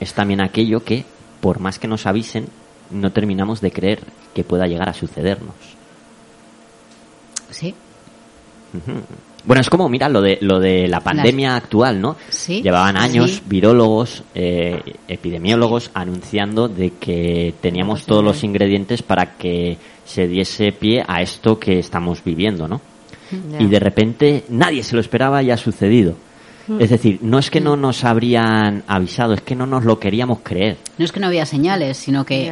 es 0.00 0.12
también 0.12 0.42
aquello 0.42 0.84
que, 0.84 1.04
por 1.40 1.60
más 1.60 1.78
que 1.78 1.88
nos 1.88 2.06
avisen, 2.06 2.48
no 2.90 3.12
terminamos 3.12 3.60
de 3.60 3.70
creer 3.70 4.00
que 4.34 4.44
pueda 4.44 4.66
llegar 4.66 4.88
a 4.88 4.94
sucedernos. 4.94 5.54
Sí. 7.50 7.74
Bueno, 9.44 9.60
es 9.60 9.70
como, 9.70 9.88
mira, 9.88 10.08
lo 10.08 10.20
de, 10.20 10.38
lo 10.40 10.58
de 10.58 10.88
la 10.88 11.00
pandemia 11.00 11.54
actual, 11.54 12.00
¿no? 12.00 12.16
Sí, 12.28 12.62
Llevaban 12.62 12.96
años 12.96 13.30
sí. 13.30 13.42
virólogos, 13.46 14.24
eh, 14.34 14.82
epidemiólogos 15.06 15.90
anunciando 15.94 16.66
de 16.66 16.90
que 16.94 17.54
teníamos 17.60 18.04
todos 18.04 18.24
los 18.24 18.42
ingredientes 18.42 19.02
para 19.02 19.36
que 19.36 19.78
se 20.04 20.26
diese 20.26 20.72
pie 20.72 21.04
a 21.06 21.22
esto 21.22 21.58
que 21.58 21.78
estamos 21.78 22.22
viviendo, 22.22 22.68
¿no? 22.68 22.80
Ya. 23.50 23.62
Y 23.62 23.66
de 23.66 23.78
repente 23.80 24.44
nadie 24.48 24.82
se 24.82 24.94
lo 24.94 25.00
esperaba 25.00 25.42
y 25.42 25.50
ha 25.50 25.56
sucedido. 25.56 26.16
Es 26.78 26.88
decir, 26.90 27.18
no 27.20 27.38
es 27.38 27.50
que 27.50 27.60
no 27.60 27.76
nos 27.76 28.04
habrían 28.04 28.84
avisado, 28.86 29.34
es 29.34 29.42
que 29.42 29.54
no 29.54 29.66
nos 29.66 29.84
lo 29.84 29.98
queríamos 29.98 30.38
creer. 30.42 30.78
No 30.96 31.04
es 31.04 31.12
que 31.12 31.20
no 31.20 31.26
había 31.26 31.44
señales, 31.44 31.98
sino 31.98 32.24
que 32.24 32.50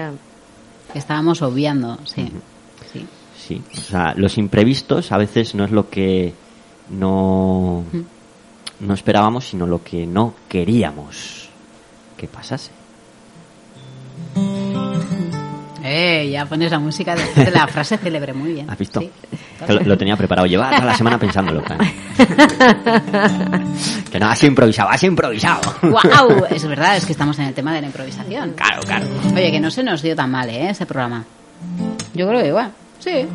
estábamos 0.94 1.40
obviando, 1.40 1.98
sí. 2.05 2.28
sí. 2.92 3.07
Sí, 3.38 3.61
o 3.76 3.80
sea, 3.80 4.14
los 4.16 4.38
imprevistos 4.38 5.11
a 5.12 5.18
veces 5.18 5.55
no 5.55 5.64
es 5.64 5.70
lo 5.70 5.88
que 5.88 6.32
no, 6.90 7.84
no 8.80 8.94
esperábamos, 8.94 9.48
sino 9.48 9.66
lo 9.66 9.82
que 9.82 10.07
no 10.07 10.34
queríamos 10.48 11.48
que 12.16 12.28
pasase. 12.28 12.70
Eh, 15.85 16.30
ya 16.30 16.47
pones 16.47 16.70
la 16.70 16.78
música 16.78 17.14
de, 17.14 17.45
de 17.45 17.51
la 17.51 17.66
frase 17.68 17.99
célebre, 17.99 18.33
muy 18.33 18.53
bien. 18.53 18.70
¿Has 18.70 18.78
visto? 18.78 19.01
Sí. 19.01 19.11
Lo, 19.68 19.80
lo 19.80 19.99
tenía 19.99 20.16
preparado. 20.16 20.47
Llevaba 20.47 20.76
toda 20.76 20.87
la 20.87 20.97
semana 20.97 21.18
pensándolo. 21.18 21.62
claro. 21.62 21.85
que 24.11 24.20
no, 24.20 24.26
has 24.26 24.43
improvisado, 24.45 24.91
has 24.91 25.03
improvisado. 25.03 25.74
¡Guau! 25.83 26.45
Es 26.51 26.66
verdad, 26.66 26.97
es 26.97 27.07
que 27.07 27.12
estamos 27.12 27.39
en 27.39 27.47
el 27.47 27.55
tema 27.55 27.72
de 27.74 27.80
la 27.80 27.87
improvisación. 27.89 28.53
Claro, 28.53 28.83
claro. 28.83 29.07
Oye, 29.35 29.51
que 29.51 29.61
no 29.61 29.70
se 29.70 29.83
nos 29.83 30.03
dio 30.03 30.14
tan 30.14 30.30
mal, 30.30 30.49
¿eh? 30.51 30.70
Ese 30.70 30.87
programa. 30.87 31.24
Yo 32.14 32.28
creo 32.28 32.43
que 32.43 32.49
igual. 32.49 32.70
Sí. 32.99 33.26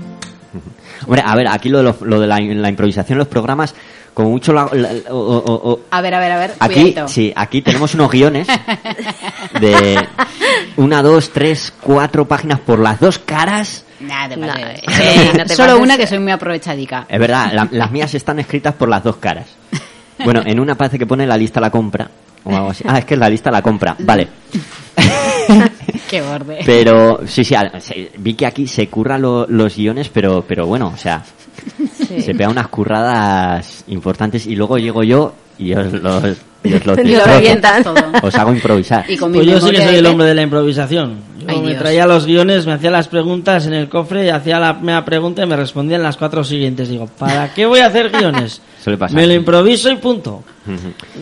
Hombre, 1.06 1.24
a 1.26 1.36
ver, 1.36 1.48
aquí 1.48 1.70
lo 1.70 1.80
de, 1.80 1.84
lo, 1.84 1.98
lo 2.02 2.20
de 2.20 2.28
la, 2.28 2.40
la 2.40 2.70
improvisación 2.70 3.16
en 3.16 3.20
los 3.20 3.28
programas, 3.28 3.74
como 4.18 4.32
mucho 4.32 4.52
la- 4.52 4.68
la- 4.74 4.90
o- 5.12 5.16
o- 5.16 5.70
o- 5.74 5.80
A 5.92 6.02
ver, 6.02 6.16
a 6.16 6.20
ver, 6.20 6.32
a 6.32 6.40
ver. 6.40 6.54
Aquí, 6.60 6.74
cuidadito. 6.74 7.08
sí, 7.08 7.32
aquí 7.36 7.62
tenemos 7.62 7.94
unos 7.94 8.10
guiones 8.10 8.48
de 9.62 10.08
una, 10.78 11.04
dos, 11.04 11.30
tres, 11.32 11.72
cuatro 11.80 12.28
páginas 12.28 12.60
por 12.62 12.80
las 12.80 13.00
dos 13.00 13.20
caras. 13.20 13.86
Eh, 14.02 14.08
Solo- 14.08 15.34
no 15.38 15.46
te 15.46 15.50
Solo 15.56 15.68
pases. 15.74 15.84
una 15.84 15.98
que 15.98 16.08
soy 16.08 16.18
muy 16.18 16.32
aprovechadica. 16.32 17.06
Es 17.08 17.20
verdad, 17.20 17.52
la- 17.54 17.68
las 17.70 17.92
mías 17.92 18.12
están 18.16 18.40
escritas 18.40 18.74
por 18.74 18.90
las 18.90 19.04
dos 19.04 19.18
caras. 19.18 19.46
Bueno, 20.26 20.42
en 20.44 20.60
una 20.60 20.74
parece 20.74 20.98
que 20.98 21.06
pone 21.06 21.28
la 21.28 21.38
lista 21.38 21.60
a 21.60 21.62
la 21.62 21.70
compra 21.70 22.10
o 22.44 22.56
algo 22.56 22.72
así. 22.72 22.84
Ah, 22.88 22.98
es 22.98 23.06
que 23.06 23.14
es 23.14 23.20
la 23.20 23.30
lista 23.30 23.50
a 23.50 23.54
la 23.54 23.62
compra. 23.62 23.96
Vale. 24.00 24.28
Qué 26.10 26.22
borde. 26.22 26.60
Pero 26.66 27.20
sí, 27.28 27.44
sí, 27.44 27.56
vi 28.18 28.34
que 28.34 28.46
aquí 28.46 28.68
se 28.68 28.88
curran 28.88 29.22
lo- 29.22 29.46
los 29.48 29.76
guiones, 29.76 30.10
pero, 30.10 30.44
pero 30.48 30.66
bueno, 30.68 30.92
o 30.94 30.98
sea, 30.98 31.24
Sí. 32.08 32.22
se 32.22 32.34
pega 32.36 32.50
unas 32.50 32.68
curradas 32.68 33.84
importantes 33.88 34.46
y 34.48 34.56
luego 34.56 34.78
llego 34.78 35.04
yo 35.04 35.34
y 35.58 35.74
os 35.74 35.92
los, 35.92 36.24
y 36.64 36.74
os 36.74 36.86
lo 36.86 36.94
Y 36.94 36.98
lo 37.08 37.18
destrozo. 37.18 37.26
revientan. 37.26 37.84
Todo. 37.84 37.96
Os 38.22 38.36
hago 38.36 38.54
improvisar. 38.54 39.06
Y 39.10 39.18
Pues 39.18 39.46
yo 39.46 39.60
sí 39.60 39.72
que 39.72 39.82
soy 39.82 39.96
el 39.96 40.06
hombre 40.06 40.28
de 40.28 40.36
la 40.36 40.44
improvisación. 40.44 41.18
Yo 41.40 41.46
Ay, 41.50 41.62
me 41.62 41.68
Dios. 41.70 41.80
traía 41.80 42.06
los 42.06 42.26
guiones, 42.26 42.66
me 42.66 42.74
hacía 42.74 42.92
las 42.92 43.08
preguntas 43.08 43.66
en 43.68 43.74
el 43.74 43.90
cofre 43.90 44.26
y 44.26 44.30
hacía 44.30 44.60
la 44.60 44.76
primera 44.78 45.04
pregunta 45.04 45.44
y 45.44 45.48
me 45.48 45.56
respondían 45.56 46.04
las 46.04 46.16
cuatro 46.18 46.44
siguientes. 46.44 46.90
Digo, 46.90 47.08
¿para 47.08 47.54
qué 47.54 47.66
voy 47.66 47.80
a 47.80 47.88
hacer 47.88 48.10
guiones? 48.12 48.62
Suele 48.84 48.98
pasar. 48.98 49.16
Me 49.16 49.26
lo 49.28 49.34
improviso 49.34 49.90
y 49.90 49.96
punto. 49.96 50.44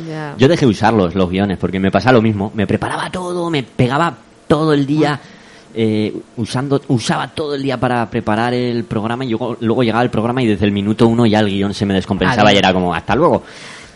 Ya. 0.07 0.33
Yo 0.37 0.47
dejé 0.47 0.65
de 0.65 0.71
usarlos, 0.71 1.15
los 1.15 1.29
guiones, 1.29 1.57
porque 1.57 1.79
me 1.79 1.91
pasaba 1.91 2.13
lo 2.13 2.21
mismo. 2.21 2.51
Me 2.55 2.65
preparaba 2.67 3.09
todo, 3.11 3.49
me 3.49 3.63
pegaba 3.63 4.13
todo 4.47 4.73
el 4.73 4.85
día, 4.85 5.19
eh, 5.73 6.13
usando, 6.37 6.81
usaba 6.87 7.27
todo 7.29 7.55
el 7.55 7.63
día 7.63 7.79
para 7.79 8.09
preparar 8.09 8.53
el 8.53 8.83
programa 8.83 9.25
y 9.25 9.29
luego, 9.29 9.57
luego 9.59 9.83
llegaba 9.83 10.03
el 10.03 10.09
programa 10.09 10.41
y 10.41 10.47
desde 10.47 10.65
el 10.65 10.71
minuto 10.71 11.07
uno 11.07 11.25
ya 11.25 11.39
el 11.39 11.47
guion 11.47 11.73
se 11.73 11.85
me 11.85 11.93
descompensaba 11.93 12.53
y 12.53 12.57
era 12.57 12.73
como, 12.73 12.93
hasta 12.93 13.15
luego. 13.15 13.43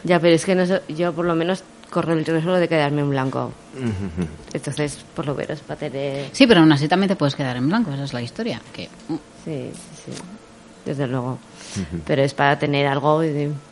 Ya, 0.03 0.19
pero 0.19 0.35
es 0.35 0.45
que 0.45 0.55
no 0.55 0.63
yo 0.87 1.13
por 1.13 1.25
lo 1.25 1.35
menos 1.35 1.63
corro 1.89 2.13
el 2.13 2.25
riesgo 2.25 2.53
de 2.53 2.67
quedarme 2.67 3.01
en 3.01 3.09
blanco. 3.09 3.51
Entonces, 4.53 4.99
por 5.15 5.25
lo 5.25 5.35
menos 5.35 5.59
para 5.61 5.79
tener... 5.79 6.29
Sí, 6.31 6.47
pero 6.47 6.61
aún 6.61 6.71
así 6.71 6.87
también 6.87 7.09
te 7.09 7.15
puedes 7.15 7.35
quedar 7.35 7.57
en 7.57 7.67
blanco, 7.67 7.91
esa 7.91 8.03
es 8.03 8.13
la 8.13 8.21
historia. 8.21 8.61
Que, 8.73 8.87
mm, 9.07 9.15
Sí, 9.45 9.71
sí, 9.73 10.11
sí. 10.11 10.21
Desde 10.85 11.07
luego. 11.07 11.39
Pero 12.05 12.23
es 12.23 12.33
para 12.33 12.57
tener 12.57 12.87
algo, 12.87 13.21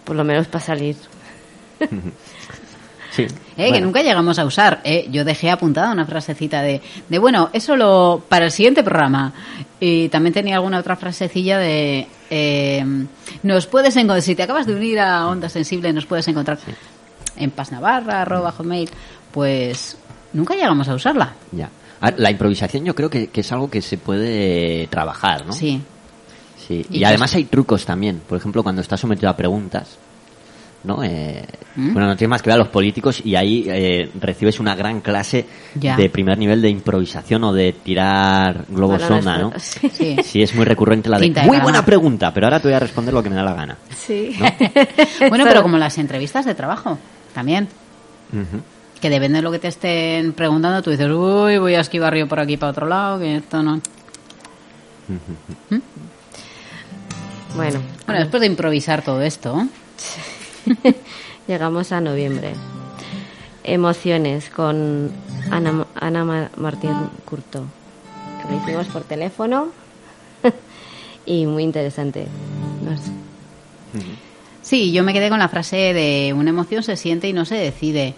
por 0.04 0.16
lo 0.16 0.24
menos 0.24 0.48
para 0.48 0.64
salir. 0.64 0.96
Sí. 3.18 3.28
Eh, 3.58 3.72
que 3.74 3.82
nunca 3.82 4.02
llegamos 4.02 4.40
a 4.40 4.46
usar. 4.46 4.80
Eh, 4.86 5.08
yo 5.12 5.26
dejé 5.26 5.50
apuntada 5.52 5.92
una 5.92 6.06
frasecita 6.06 6.62
de, 6.62 6.82
de, 7.10 7.20
bueno, 7.20 7.50
eso 7.52 7.76
lo 7.76 8.24
para 8.30 8.46
el 8.46 8.52
siguiente 8.52 8.84
programa. 8.84 9.34
Y 9.80 10.08
también 10.10 10.34
tenía 10.34 10.56
alguna 10.56 10.80
otra 10.80 10.96
frasecilla 10.96 11.58
de, 11.58 12.08
eh, 12.30 12.86
nos 13.44 13.68
puedes 13.68 13.96
encontrar, 13.98 14.22
si 14.22 14.36
te 14.36 14.44
acabas 14.44 14.66
de 14.68 14.76
unir 14.76 15.00
a 15.00 15.28
Onda 15.28 15.50
Sensible, 15.50 15.92
nos 15.94 16.06
puedes 16.06 16.28
encontrar 16.28 16.58
en 17.36 17.52
pasnavarra, 17.52 18.22
arroba, 18.22 18.52
hotmail. 18.52 18.90
Pues 19.32 19.98
nunca 20.34 20.56
llegamos 20.56 20.88
a 20.88 20.96
usarla. 20.96 21.34
Ya. 21.52 21.70
A 22.00 22.12
ver, 22.12 22.20
La 22.20 22.32
improvisación 22.32 22.86
yo 22.86 22.94
creo 22.96 23.10
que, 23.10 23.28
que 23.28 23.42
es 23.42 23.52
algo 23.52 23.70
que 23.70 23.82
se 23.82 23.98
puede 23.98 24.88
trabajar, 24.88 25.46
¿no? 25.46 25.54
Sí. 25.54 25.82
Sí. 26.68 26.86
Y 26.92 27.04
además 27.04 27.32
es- 27.32 27.38
hay 27.38 27.44
trucos 27.46 27.86
también. 27.86 28.22
Por 28.28 28.38
ejemplo, 28.38 28.62
cuando 28.64 28.82
estás 28.82 29.00
sometido 29.00 29.30
a 29.30 29.36
preguntas, 29.38 29.98
¿no? 30.84 31.04
Eh, 31.04 31.44
¿Mm? 31.76 31.94
Bueno, 31.94 32.08
no 32.08 32.16
tiene 32.16 32.30
más 32.30 32.42
que 32.42 32.50
ver 32.50 32.56
a 32.56 32.60
los 32.60 32.70
políticos 32.70 33.22
y 33.26 33.36
ahí 33.36 33.66
eh, 33.68 34.10
recibes 34.20 34.60
una 34.60 34.74
gran 34.76 35.02
clase 35.02 35.46
Ya. 35.76 35.96
de 35.98 36.10
primer 36.10 36.38
nivel 36.38 36.62
de 36.62 36.70
improvisación 36.70 37.44
o 37.44 37.54
de 37.54 37.74
tirar 37.74 38.66
globos 38.70 39.02
sonda, 39.02 39.38
¿no? 39.38 39.54
sí. 39.58 39.90
Sí. 39.92 40.16
Sí, 40.24 40.42
es 40.42 40.56
muy 40.56 40.66
recurrente 40.66 41.10
la 41.10 41.18
de 41.18 41.24
Tinta 41.26 41.42
muy 41.42 41.50
calamar". 41.58 41.64
buena 41.64 41.86
pregunta, 41.86 42.34
pero 42.34 42.48
ahora 42.48 42.60
te 42.60 42.68
voy 42.70 42.76
a 42.76 42.80
responder 42.80 43.14
lo 43.14 43.22
que 43.22 43.30
me 43.30 43.36
da 43.36 43.44
la 43.44 43.54
gana. 43.54 43.78
Sí. 43.96 44.36
Bueno, 45.30 45.44
pero 45.48 45.62
como 45.64 45.78
las 45.78 45.98
entrevistas 45.98 46.46
de 46.46 46.56
trabajo, 46.56 46.98
también. 47.34 47.68
Que 49.02 49.10
depende 49.10 49.38
de 49.38 49.42
lo 49.44 49.52
que 49.52 49.60
te 49.60 49.68
estén 49.68 50.34
preguntando, 50.34 50.82
tú 50.82 50.90
dices, 50.90 51.08
uy, 51.10 51.58
voy 51.58 51.76
a 51.76 51.82
esquivar 51.82 52.14
río 52.14 52.28
por 52.28 52.40
aquí 52.40 52.58
para 52.58 52.72
otro 52.72 52.88
lado, 52.88 53.20
que 53.20 53.38
esto 53.38 53.62
no. 53.62 53.80
Bueno, 57.56 57.80
Bueno, 58.06 58.22
después 58.22 58.42
de 58.42 58.48
improvisar 58.48 59.02
todo 59.04 59.22
esto, 59.22 59.66
llegamos 61.48 61.92
a 61.92 62.02
noviembre. 62.02 62.54
Emociones 63.64 64.50
con 64.50 65.12
Ana, 65.52 65.86
Ana 65.96 66.24
Ma- 66.24 66.50
Martín 66.58 66.94
Curto. 67.26 67.66
Que 68.42 68.54
lo 68.54 68.62
hicimos 68.62 68.88
por 68.88 69.04
teléfono. 69.04 69.70
y 71.26 71.46
muy 71.46 71.64
interesante. 71.64 72.28
No 72.84 72.98
sé. 72.98 73.12
Sí, 74.62 74.92
yo 74.92 75.04
me 75.04 75.14
quedé 75.14 75.30
con 75.30 75.40
la 75.40 75.50
frase 75.50 75.94
de 75.94 76.34
una 76.36 76.50
emoción 76.50 76.84
se 76.84 76.96
siente 76.98 77.28
y 77.28 77.34
no 77.34 77.46
se 77.46 77.56
decide. 77.56 78.16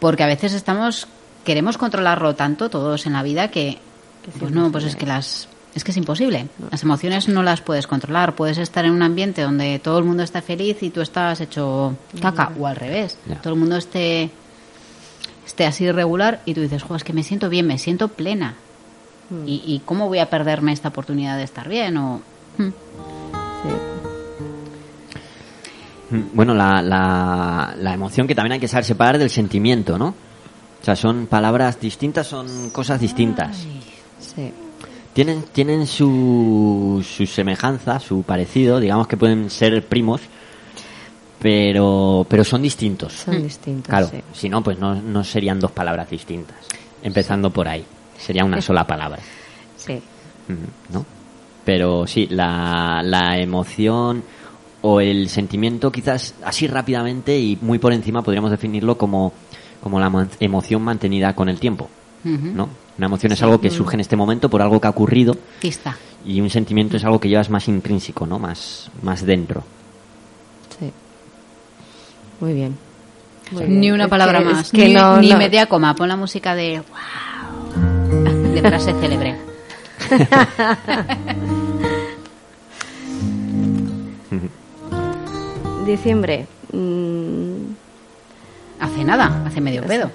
Porque 0.00 0.22
a 0.22 0.26
veces 0.26 0.52
estamos, 0.52 1.06
queremos 1.44 1.78
controlarlo 1.78 2.34
tanto 2.34 2.68
todos 2.68 3.06
en 3.06 3.12
la 3.14 3.22
vida 3.22 3.50
que, 3.50 3.78
pues 4.38 4.52
no, 4.52 4.70
pues 4.72 4.84
es 4.84 4.96
que 4.96 5.06
las, 5.06 5.48
es 5.76 5.84
que 5.84 5.92
es 5.92 5.96
imposible. 5.96 6.48
Las 6.70 6.82
emociones 6.82 7.28
no 7.28 7.42
las 7.44 7.60
puedes 7.60 7.86
controlar. 7.86 8.34
Puedes 8.34 8.58
estar 8.58 8.84
en 8.84 8.90
un 8.92 9.02
ambiente 9.02 9.42
donde 9.42 9.78
todo 9.78 9.98
el 9.98 10.04
mundo 10.04 10.22
está 10.24 10.42
feliz 10.42 10.82
y 10.82 10.90
tú 10.90 11.00
estás 11.02 11.40
hecho 11.40 11.94
caca, 12.20 12.50
o 12.58 12.66
al 12.66 12.74
revés. 12.76 13.18
Todo 13.42 13.52
el 13.54 13.60
mundo 13.60 13.76
esté, 13.76 14.30
esté 15.46 15.66
así 15.66 15.84
irregular 15.84 16.40
y 16.46 16.54
tú 16.54 16.62
dices, 16.62 16.82
jo, 16.82 16.96
es 16.96 17.04
que 17.04 17.12
me 17.12 17.22
siento 17.22 17.48
bien, 17.48 17.66
me 17.66 17.78
siento 17.78 18.08
plena. 18.08 18.54
¿Y, 19.44 19.62
y 19.66 19.82
cómo 19.84 20.08
voy 20.08 20.18
a 20.20 20.30
perderme 20.30 20.72
esta 20.72 20.88
oportunidad 20.88 21.36
de 21.36 21.44
estar 21.44 21.68
bien? 21.68 21.96
O, 21.98 22.20
Hmm. 22.58 22.70
Mm, 26.10 26.22
Bueno, 26.34 26.54
la, 26.54 26.80
la, 26.82 27.74
la 27.78 27.94
emoción 27.94 28.26
que 28.26 28.34
también 28.34 28.52
hay 28.52 28.60
que 28.60 28.68
saber 28.68 28.84
separar 28.84 29.18
del 29.18 29.30
sentimiento, 29.30 29.98
¿no? 29.98 30.08
O 30.80 30.84
sea, 30.84 30.94
son 30.96 31.26
palabras 31.26 31.80
distintas, 31.80 32.26
son 32.28 32.70
cosas 32.70 33.00
distintas. 33.00 33.56
Sí. 34.20 34.52
Tienen, 35.16 35.44
tienen 35.44 35.86
su, 35.86 37.02
su 37.02 37.24
semejanza, 37.24 37.98
su 38.00 38.22
parecido, 38.22 38.78
digamos 38.78 39.06
que 39.06 39.16
pueden 39.16 39.48
ser 39.48 39.82
primos, 39.86 40.20
pero, 41.40 42.26
pero 42.28 42.44
son 42.44 42.60
distintos. 42.60 43.14
Son 43.14 43.42
distintos. 43.42 43.88
Claro, 43.88 44.08
sí. 44.08 44.20
si 44.34 44.50
no, 44.50 44.62
pues 44.62 44.78
no, 44.78 44.94
no 44.94 45.24
serían 45.24 45.58
dos 45.58 45.72
palabras 45.72 46.10
distintas. 46.10 46.58
Empezando 47.02 47.50
por 47.50 47.66
ahí, 47.66 47.82
sería 48.18 48.44
una 48.44 48.60
sola 48.60 48.86
palabra. 48.86 49.18
Sí. 49.78 49.94
Ujú, 49.94 50.92
¿no? 50.92 51.06
Pero 51.64 52.06
sí, 52.06 52.26
la, 52.30 53.00
la 53.02 53.38
emoción 53.38 54.22
o 54.82 55.00
el 55.00 55.30
sentimiento 55.30 55.90
quizás 55.90 56.34
así 56.44 56.66
rápidamente 56.66 57.38
y 57.38 57.56
muy 57.62 57.78
por 57.78 57.94
encima 57.94 58.20
podríamos 58.20 58.50
definirlo 58.50 58.98
como, 58.98 59.32
como 59.80 59.98
la 59.98 60.28
emoción 60.40 60.82
mantenida 60.82 61.34
con 61.34 61.48
el 61.48 61.58
tiempo. 61.58 61.88
¿no? 62.22 62.68
Una 62.98 63.06
emoción 63.06 63.32
es 63.32 63.42
algo 63.42 63.60
que 63.60 63.70
surge 63.70 63.94
en 63.96 64.00
este 64.00 64.16
momento 64.16 64.48
por 64.48 64.62
algo 64.62 64.80
que 64.80 64.86
ha 64.86 64.90
ocurrido 64.90 65.36
está. 65.62 65.96
y 66.24 66.40
un 66.40 66.48
sentimiento 66.50 66.96
es 66.96 67.04
algo 67.04 67.20
que 67.20 67.28
llevas 67.28 67.50
más 67.50 67.68
intrínseco, 67.68 68.26
¿no? 68.26 68.38
Más, 68.38 68.90
más 69.02 69.24
dentro. 69.26 69.62
Sí. 70.78 70.90
Muy 72.40 72.54
bien. 72.54 72.76
Muy 73.52 73.64
Ni 73.68 73.90
una 73.90 74.04
Es 74.04 74.10
palabra 74.10 74.38
que- 74.40 74.44
más. 74.46 74.60
es 74.66 74.70
que 74.72 74.86
ni, 74.88 74.94
no- 74.94 75.18
ni 75.20 75.30
no- 75.30 75.36
media 75.38 75.66
coma. 75.66 75.94
Pon 75.94 76.08
la 76.08 76.16
música 76.16 76.54
de 76.54 76.82
wow. 76.88 78.52
De 78.54 78.60
frase 78.62 78.94
célebre. 78.94 79.36
Diciembre. 85.86 86.46
mm, 86.72 87.74
Hace 88.80 89.04
nada, 89.04 89.44
hace 89.46 89.60
medio 89.60 89.82
pedo. 89.84 90.10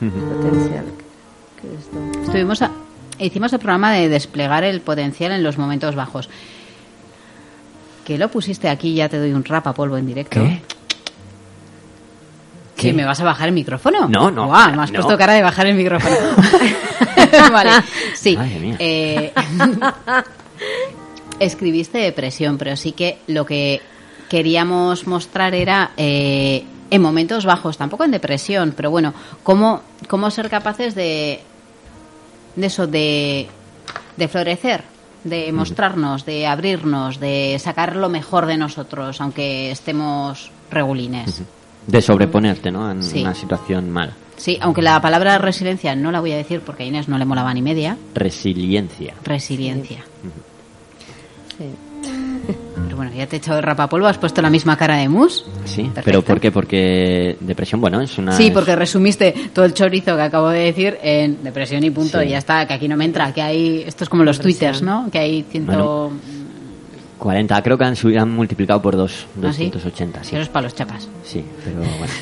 potencial. 0.00 0.84
Estuvimos 2.24 2.62
a- 2.62 2.70
hicimos 3.18 3.52
el 3.52 3.58
programa 3.58 3.92
de 3.92 4.08
desplegar 4.08 4.64
el 4.64 4.80
potencial 4.80 5.32
en 5.32 5.42
los 5.42 5.58
momentos 5.58 5.94
bajos. 5.94 6.28
Que 8.04 8.18
lo 8.18 8.30
pusiste 8.30 8.68
aquí, 8.68 8.94
ya 8.94 9.08
te 9.08 9.18
doy 9.18 9.32
un 9.32 9.44
rapa 9.44 9.72
polvo 9.74 9.96
en 9.96 10.06
directo. 10.06 10.40
¿Qué? 10.40 10.62
¿Que 12.76 12.82
¿Qué? 12.88 12.92
me 12.92 13.04
vas 13.04 13.20
a 13.20 13.24
bajar 13.24 13.48
el 13.48 13.54
micrófono? 13.54 14.08
No, 14.08 14.30
no, 14.30 14.46
Guau, 14.46 14.72
me 14.74 14.82
has 14.82 14.92
no. 14.92 15.00
puesto 15.00 15.18
cara 15.18 15.34
de 15.34 15.42
bajar 15.42 15.66
el 15.66 15.74
micrófono. 15.74 16.14
vale, 17.52 17.70
sí. 18.14 18.36
Madre 18.36 18.58
mía. 18.60 18.76
Eh, 18.78 19.32
escribiste 21.40 21.98
depresión, 21.98 22.56
pero 22.58 22.76
sí 22.76 22.92
que 22.92 23.18
lo 23.26 23.44
que 23.44 23.80
queríamos 24.28 25.06
mostrar 25.06 25.54
era 25.54 25.90
eh, 25.96 26.64
en 26.90 27.02
momentos 27.02 27.44
bajos, 27.44 27.76
tampoco 27.76 28.04
en 28.04 28.10
depresión, 28.12 28.72
pero 28.76 28.90
bueno, 28.90 29.12
cómo, 29.42 29.82
cómo 30.08 30.30
ser 30.30 30.48
capaces 30.48 30.94
de, 30.94 31.40
de 32.56 32.66
eso, 32.66 32.86
de, 32.86 33.46
de 34.16 34.28
florecer, 34.28 34.84
de 35.24 35.52
mostrarnos, 35.52 36.24
de 36.24 36.46
abrirnos, 36.46 37.20
de 37.20 37.58
sacar 37.58 37.96
lo 37.96 38.08
mejor 38.08 38.46
de 38.46 38.56
nosotros, 38.56 39.20
aunque 39.20 39.70
estemos 39.70 40.50
regulines. 40.70 41.42
De 41.86 42.02
sobreponerte, 42.02 42.70
¿no? 42.70 42.90
En 42.90 43.02
Sí. 43.02 43.22
una 43.22 43.34
situación 43.34 43.90
mala. 43.90 44.12
Sí, 44.36 44.56
aunque 44.60 44.82
la 44.82 45.00
palabra 45.00 45.36
resiliencia 45.38 45.96
no 45.96 46.12
la 46.12 46.20
voy 46.20 46.32
a 46.32 46.36
decir 46.36 46.60
porque 46.60 46.84
a 46.84 46.86
Inés 46.86 47.08
no 47.08 47.18
le 47.18 47.24
molaba 47.24 47.52
ni 47.52 47.60
media. 47.62 47.96
Resiliencia. 48.14 49.14
Resiliencia. 49.24 50.04
Sí. 51.58 51.64
Bueno, 52.98 53.12
ya 53.16 53.26
te 53.26 53.36
he 53.36 53.38
echado 53.38 53.56
el 53.58 53.62
rapapolvo, 53.62 54.06
has 54.06 54.18
puesto 54.18 54.42
la 54.42 54.50
misma 54.50 54.76
cara 54.76 54.96
de 54.96 55.08
mus. 55.08 55.44
Sí, 55.64 55.82
Perfecto. 55.84 56.02
pero 56.04 56.22
¿por 56.22 56.40
qué? 56.40 56.50
Porque 56.52 57.36
depresión, 57.40 57.80
bueno, 57.80 58.00
es 58.02 58.18
una... 58.18 58.32
Sí, 58.32 58.50
porque 58.50 58.76
resumiste 58.76 59.32
todo 59.54 59.64
el 59.64 59.72
chorizo 59.72 60.16
que 60.16 60.22
acabo 60.22 60.50
de 60.50 60.58
decir 60.60 60.98
en 61.02 61.42
depresión 61.42 61.82
y 61.84 61.90
punto, 61.90 62.20
Sí. 62.20 62.26
y 62.26 62.30
ya 62.30 62.38
está, 62.38 62.66
que 62.66 62.74
aquí 62.74 62.88
no 62.88 62.96
me 62.96 63.04
entra, 63.06 63.32
que 63.32 63.40
hay, 63.40 63.84
esto 63.86 64.04
es 64.04 64.10
como 64.10 64.24
los 64.24 64.38
twitters, 64.40 64.82
¿no? 64.82 65.08
Que 65.10 65.18
hay 65.18 65.42
ciento... 65.50 65.72
Bueno, 65.72 66.12
40, 67.18 67.62
creo 67.62 67.78
que 67.78 67.84
han, 67.84 67.96
subido, 67.96 68.20
han 68.22 68.30
multiplicado 68.30 68.80
por 68.82 68.96
dos, 68.96 69.26
¿Ah, 69.42 69.52
sí? 69.52 69.70
280, 69.70 70.22
sí. 70.22 70.28
Pero 70.32 70.42
es 70.42 70.48
para 70.48 70.64
los 70.64 70.74
chapas. 70.74 71.08
Sí, 71.24 71.44
pero 71.64 71.76
bueno. 71.98 72.12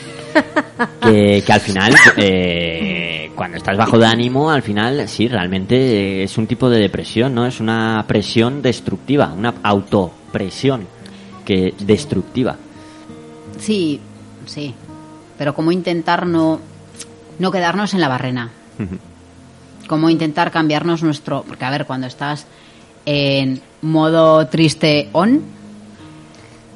que, 1.02 1.42
que 1.44 1.52
al 1.52 1.60
final, 1.60 1.94
eh, 2.16 3.15
cuando 3.36 3.58
estás 3.58 3.76
bajo 3.76 3.98
de 3.98 4.06
ánimo, 4.06 4.50
al 4.50 4.62
final, 4.62 5.06
sí, 5.08 5.28
realmente 5.28 5.76
eh, 5.76 6.22
es 6.24 6.38
un 6.38 6.46
tipo 6.46 6.68
de 6.68 6.80
depresión, 6.80 7.34
¿no? 7.34 7.46
Es 7.46 7.60
una 7.60 8.02
presión 8.08 8.62
destructiva, 8.62 9.32
una 9.32 9.54
autopresión 9.62 10.88
que 11.44 11.74
destructiva. 11.78 12.56
Sí, 13.58 14.00
sí. 14.46 14.74
Pero 15.38 15.54
cómo 15.54 15.70
intentar 15.70 16.26
no, 16.26 16.60
no 17.38 17.50
quedarnos 17.50 17.94
en 17.94 18.00
la 18.00 18.08
barrena. 18.08 18.50
Cómo 19.86 20.10
intentar 20.10 20.50
cambiarnos 20.50 21.02
nuestro... 21.02 21.44
Porque, 21.46 21.64
a 21.64 21.70
ver, 21.70 21.86
cuando 21.86 22.06
estás 22.06 22.46
en 23.04 23.60
modo 23.82 24.46
triste 24.48 25.10
on, 25.12 25.42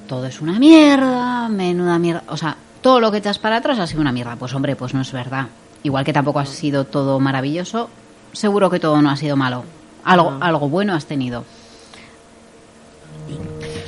todo 0.06 0.26
es 0.26 0.40
una 0.40 0.58
mierda, 0.58 1.48
menuda 1.48 1.98
mierda. 1.98 2.22
O 2.28 2.36
sea, 2.36 2.56
todo 2.82 3.00
lo 3.00 3.10
que 3.10 3.18
echas 3.18 3.38
para 3.38 3.56
atrás 3.56 3.78
ha 3.78 3.86
sido 3.86 4.00
una 4.00 4.12
mierda. 4.12 4.36
Pues, 4.36 4.54
hombre, 4.54 4.76
pues 4.76 4.94
no 4.94 5.00
es 5.00 5.10
verdad. 5.10 5.48
Igual 5.82 6.04
que 6.04 6.12
tampoco 6.12 6.38
ha 6.40 6.46
sido 6.46 6.84
todo 6.84 7.18
maravilloso, 7.20 7.88
seguro 8.32 8.68
que 8.70 8.78
todo 8.80 9.00
no 9.00 9.10
ha 9.10 9.16
sido 9.16 9.36
malo. 9.36 9.64
Algo, 10.04 10.36
algo 10.40 10.68
bueno 10.68 10.94
has 10.94 11.06
tenido. 11.06 11.44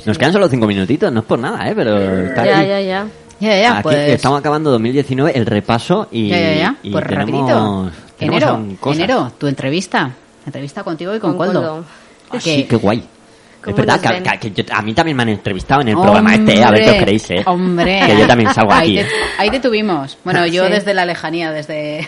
Nos 0.05 0.17
quedan 0.17 0.33
solo 0.33 0.49
cinco 0.49 0.67
minutitos, 0.67 1.11
no 1.11 1.21
es 1.21 1.25
por 1.25 1.39
nada, 1.39 1.67
¿eh? 1.69 1.73
Pero 1.75 1.97
está 2.27 2.45
Ya, 2.45 2.59
aquí. 2.59 2.67
ya, 2.67 2.81
ya. 2.81 3.07
Ya, 3.39 3.59
ya, 3.59 3.73
Aquí 3.73 3.83
pues... 3.83 4.09
estamos 4.09 4.39
acabando 4.39 4.71
2019, 4.71 5.37
el 5.37 5.45
repaso 5.45 6.07
y, 6.11 6.29
Ya, 6.29 6.39
ya, 6.39 6.55
ya. 6.55 6.75
y 6.83 6.91
Pues 6.91 7.03
tenemos, 7.05 7.29
rapidito. 7.49 7.91
tenemos 8.17 8.41
Enero, 8.43 8.93
enero, 8.93 9.31
tu 9.37 9.47
entrevista. 9.47 10.11
Entrevista 10.45 10.83
contigo 10.83 11.15
y 11.15 11.19
con, 11.19 11.31
Con 11.35 11.47
Coldo. 11.47 11.61
Coldo. 11.61 11.85
Ah, 12.31 12.39
sí, 12.39 12.65
qué 12.69 12.75
guay. 12.75 13.03
Es 13.69 13.75
¿Cómo 13.75 13.77
verdad 13.87 13.99
que, 14.23 14.39
que- 14.39 14.53
que 14.53 14.63
yo- 14.63 14.73
a 14.75 14.81
mí 14.81 14.93
también 14.93 15.15
me 15.17 15.23
han 15.23 15.29
entrevistado 15.29 15.81
en 15.81 15.87
el 15.89 15.95
programa 15.95 16.35
este, 16.35 16.55
¿eh? 16.55 16.63
a 16.63 16.71
ver 16.71 16.79
qué 16.81 16.85
os 16.85 16.91
Hombre, 16.91 17.03
creéis, 17.03 17.31
¿eh? 17.31 17.43
Hombre. 17.45 18.01
Que 18.07 18.17
yo 18.19 18.27
también 18.27 18.53
salgo 18.53 18.71
ahí 18.73 18.99
aquí. 18.99 19.07
Te, 19.09 19.15
ahí 19.41 19.49
te 19.49 19.59
tuvimos. 19.59 20.17
Bueno, 20.23 20.45
yo 20.47 20.65
Sí. 20.65 20.71
desde 20.73 20.93
la 20.93 21.05
lejanía, 21.05 21.51
desde 21.51 22.07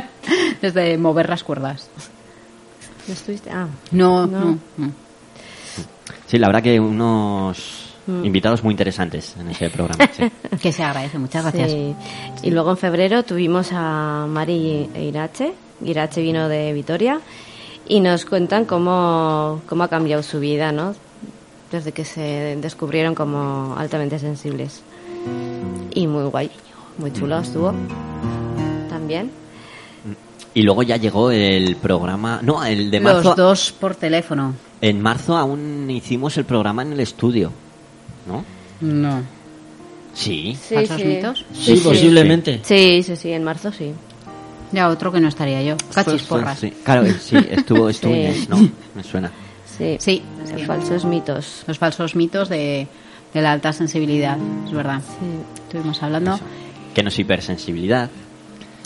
desde 0.60 0.98
mover 0.98 1.28
las 1.28 1.42
cuerdas. 1.44 1.88
¿No 3.06 3.14
estuviste? 3.14 3.50
Ah, 3.50 3.66
No, 3.92 4.26
No. 4.26 4.40
no, 4.40 4.58
no. 4.78 4.92
Sí, 6.26 6.38
la 6.38 6.46
verdad 6.48 6.62
que 6.62 6.78
unos 6.80 7.80
Mm. 8.06 8.24
invitados 8.26 8.62
muy 8.62 8.72
interesantes 8.72 9.34
en 9.40 9.48
ese 9.48 9.70
programa. 9.70 10.10
sí. 10.12 10.30
Que 10.60 10.72
se 10.72 10.82
agradece, 10.82 11.18
muchas 11.18 11.42
gracias. 11.42 11.70
sí. 11.70 11.94
Y 12.42 12.50
luego 12.50 12.70
en 12.72 12.76
febrero 12.76 13.22
tuvimos 13.22 13.70
a 13.72 14.26
Mari 14.28 14.90
e 14.94 15.04
Irache. 15.04 15.54
Irache 15.82 16.20
vino 16.20 16.46
de 16.48 16.72
Vitoria 16.74 17.18
y 17.86 18.00
nos 18.00 18.24
cuentan 18.24 18.64
cómo, 18.64 19.62
cómo 19.68 19.84
ha 19.84 19.88
cambiado 19.88 20.22
su 20.22 20.40
vida, 20.40 20.72
¿no? 20.72 20.94
Desde 21.70 21.92
que 21.92 22.04
se 22.04 22.56
descubrieron 22.60 23.14
como 23.14 23.74
altamente 23.76 24.18
sensibles. 24.18 24.82
Y 25.92 26.06
muy 26.06 26.24
guay, 26.24 26.50
muy 26.98 27.12
chulo 27.12 27.38
estuvo. 27.38 27.74
También. 28.88 29.30
Y 30.54 30.62
luego 30.62 30.82
ya 30.84 30.96
llegó 30.96 31.30
el 31.32 31.74
programa... 31.76 32.40
No, 32.42 32.64
el 32.64 32.90
de 32.90 33.00
marzo... 33.00 33.22
Los 33.30 33.36
dos 33.36 33.72
por 33.72 33.96
teléfono. 33.96 34.54
En 34.80 35.00
marzo 35.00 35.36
aún 35.36 35.90
hicimos 35.90 36.36
el 36.38 36.44
programa 36.44 36.82
en 36.82 36.92
el 36.92 37.00
estudio, 37.00 37.50
¿no? 38.28 38.44
No. 38.80 39.22
Sí. 40.14 40.56
Sí, 40.60 40.74
¿Falsos 40.76 40.96
sí. 40.96 41.04
mitos? 41.04 41.44
Sí, 41.52 41.60
Sí, 41.64 41.76
sí. 41.78 41.82
posiblemente. 41.82 42.60
Sí, 42.62 43.02
sí, 43.02 43.16
sí, 43.16 43.32
en 43.32 43.42
marzo 43.42 43.72
sí. 43.72 43.92
Ya 44.74 44.88
otro 44.88 45.12
que 45.12 45.20
no 45.20 45.28
estaría 45.28 45.62
yo. 45.62 45.76
Cachis 45.94 46.22
porras. 46.24 46.58
sí. 46.58 46.72
Claro, 46.82 47.04
sí, 47.20 47.36
estuvo, 47.50 47.88
estuvo 47.90 48.12
Sí. 48.12 48.18
Inés, 48.20 48.48
¿no? 48.48 48.68
Me 48.94 49.02
suena. 49.04 49.30
Sí, 49.78 49.96
Sí, 50.00 50.22
Los 50.52 50.62
falsos 50.66 51.04
mitos. 51.04 51.64
Los 51.66 51.78
falsos 51.78 52.14
mitos 52.16 52.48
de, 52.48 52.86
de 53.32 53.42
la 53.42 53.52
alta 53.52 53.72
sensibilidad, 53.72 54.36
es 54.66 54.72
verdad. 54.72 55.00
Sí. 55.00 55.62
Estuvimos 55.62 56.02
hablando. 56.02 56.38
Que 56.94 57.02
no 57.02 57.08
es 57.08 57.18
hipersensibilidad, 57.18 58.10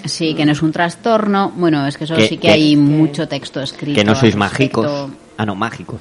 Sí, 0.05 0.33
que 0.35 0.47
no 0.47 0.53
es 0.53 0.63
un 0.63 0.71
trastorno. 0.73 1.53
Bueno, 1.57 1.85
es 1.87 1.99
que 1.99 2.05
eso 2.05 2.15
Que- 2.15 2.29
sí 2.29 2.37
que, 2.37 2.43
que- 2.43 2.51
hay 2.53 2.77
mucho 2.77 3.27
texto 3.27 3.61
escrito. 3.61 3.97
que 3.99 4.05
no 4.05 4.15
sois 4.15 4.37
mágicos. 4.37 5.11
Ah, 5.41 5.47
no, 5.47 5.55
mágicos. 5.55 6.01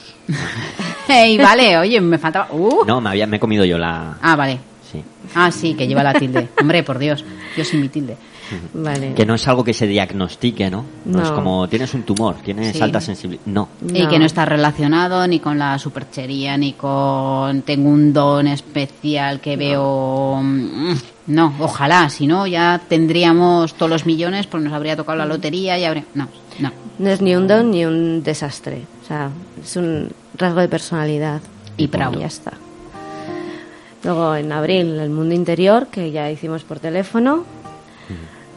Ey, 1.07 1.37
vale, 1.37 1.77
oye, 1.77 2.01
me 2.01 2.17
faltaba. 2.17 2.47
Uh. 2.51 2.83
No, 2.87 2.99
me, 2.99 3.09
había, 3.11 3.27
me 3.27 3.37
he 3.37 3.39
comido 3.39 3.63
yo 3.65 3.77
la... 3.77 4.17
Ah, 4.19 4.35
vale. 4.35 4.57
Sí. 4.91 5.03
Ah, 5.35 5.51
sí, 5.51 5.73
que 5.75 5.87
lleva 5.87 6.01
la 6.03 6.13
tilde. 6.13 6.47
Hombre, 6.61 6.81
por 6.83 6.97
Dios, 6.97 7.23
yo 7.55 7.63
sin 7.63 7.81
mi 7.81 7.89
tilde. 7.89 8.17
Vale. 8.73 9.13
Que 9.13 9.25
no 9.25 9.35
es 9.35 9.47
algo 9.47 9.63
que 9.63 9.73
se 9.73 9.87
diagnostique, 9.87 10.69
¿no? 10.69 10.85
No, 11.05 11.21
es 11.21 11.29
No. 11.29 11.35
como 11.35 11.67
tienes 11.67 11.93
un 11.93 12.03
tumor, 12.03 12.35
tienes 12.43 12.75
Sí. 12.75 12.81
alta 12.81 13.01
sensibilidad. 13.01 13.45
No. 13.45 13.69
Y 13.93 14.07
que 14.07 14.19
no 14.19 14.25
está 14.25 14.45
relacionado 14.45 15.27
ni 15.27 15.39
con 15.39 15.57
la 15.59 15.77
superchería, 15.79 16.57
ni 16.57 16.73
con 16.73 17.61
tengo 17.63 17.89
un 17.89 18.13
don 18.13 18.47
especial 18.47 19.39
que 19.39 19.55
veo. 19.57 20.39
mm, 20.43 20.93
No, 21.27 21.53
ojalá, 21.59 22.09
si 22.09 22.25
no, 22.25 22.47
ya 22.47 22.79
tendríamos 22.87 23.73
todos 23.73 23.89
los 23.89 24.05
millones, 24.05 24.47
pues 24.47 24.63
nos 24.63 24.71
habría 24.71 24.95
tocado 24.95 25.17
la 25.17 25.25
lotería 25.25 25.77
y 25.77 25.83
habría. 25.83 26.05
No, 26.13 26.29
no. 26.59 26.71
No 26.99 27.09
es 27.09 27.21
ni 27.21 27.35
un 27.35 27.47
don 27.47 27.69
ni 27.71 27.83
un 27.85 28.23
desastre. 28.23 28.83
O 29.03 29.05
sea, 29.07 29.29
es 29.61 29.75
un 29.75 30.09
rasgo 30.37 30.61
de 30.61 30.69
personalidad. 30.69 31.41
Y 31.75 31.87
bravo. 31.87 32.17
ya 32.19 32.27
está. 32.27 32.53
Luego 34.03 34.35
en 34.35 34.51
abril, 34.51 34.97
el 34.99 35.09
mundo 35.09 35.35
interior, 35.35 35.87
que 35.87 36.11
ya 36.11 36.31
hicimos 36.31 36.63
por 36.63 36.79
teléfono, 36.79 37.43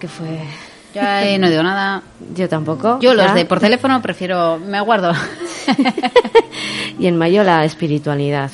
que 0.00 0.08
fue... 0.08 0.40
Ya 0.92 1.24
eh, 1.28 1.38
no 1.38 1.48
digo 1.48 1.62
nada. 1.62 2.02
Yo 2.34 2.48
tampoco. 2.48 2.98
Yo 3.00 3.14
los 3.14 3.26
ya. 3.26 3.34
de 3.34 3.44
por 3.44 3.60
teléfono 3.60 4.02
prefiero. 4.02 4.58
Me 4.58 4.80
guardo. 4.80 5.12
Y 6.98 7.06
en 7.06 7.16
mayo 7.16 7.42
la 7.44 7.64
espiritualidad, 7.64 8.50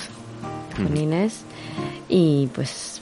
con 0.77 0.97
Inés. 0.97 1.43
Y 2.09 2.49
pues 2.55 3.01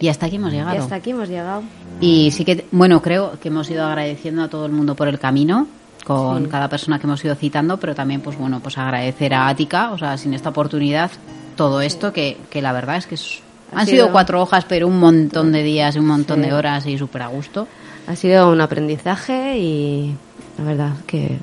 Y 0.00 0.08
hasta 0.08 0.26
aquí 0.26 0.36
hemos 0.36 0.52
llegado. 0.52 0.74
ya 0.74 0.80
hasta 0.82 0.96
aquí 0.96 1.10
hemos 1.10 1.28
llegado. 1.28 1.62
Y 2.00 2.32
sí 2.32 2.44
que, 2.44 2.66
bueno, 2.72 3.00
creo 3.00 3.38
que 3.40 3.48
hemos 3.48 3.70
ido 3.70 3.86
agradeciendo 3.86 4.42
a 4.42 4.48
todo 4.48 4.66
el 4.66 4.72
mundo 4.72 4.96
por 4.96 5.06
el 5.06 5.20
camino, 5.20 5.68
con 6.04 6.44
Sí. 6.44 6.50
cada 6.50 6.68
persona 6.68 6.98
que 6.98 7.06
hemos 7.06 7.24
ido 7.24 7.36
citando, 7.36 7.76
pero 7.78 7.94
también, 7.94 8.20
pues 8.22 8.36
bueno, 8.36 8.58
pues 8.60 8.76
agradecer 8.76 9.34
a 9.34 9.46
Ática, 9.46 9.92
o 9.92 9.98
sea, 9.98 10.18
sin 10.18 10.34
esta 10.34 10.48
oportunidad, 10.48 11.12
todo 11.56 11.80
esto, 11.80 12.12
que, 12.12 12.36
que 12.50 12.60
la 12.60 12.72
verdad 12.72 12.96
es 12.96 13.06
que 13.06 13.14
es 13.14 13.38
Han 13.76 13.86
sido- 13.86 14.04
sido 14.04 14.12
cuatro 14.12 14.40
hojas, 14.42 14.64
pero 14.68 14.86
un 14.88 14.98
montón 14.98 15.52
de 15.52 15.62
días 15.62 15.96
y 15.96 15.98
un 15.98 16.06
montón 16.06 16.42
Sí. 16.42 16.46
de 16.48 16.52
horas 16.54 16.86
y 16.86 16.98
súper 16.98 17.22
a 17.22 17.26
gusto. 17.28 17.66
Ha 18.06 18.16
sido 18.16 18.50
un 18.50 18.60
aprendizaje 18.60 19.58
y 19.58 20.14
la 20.58 20.64
verdad 20.64 20.92
que 21.06 21.38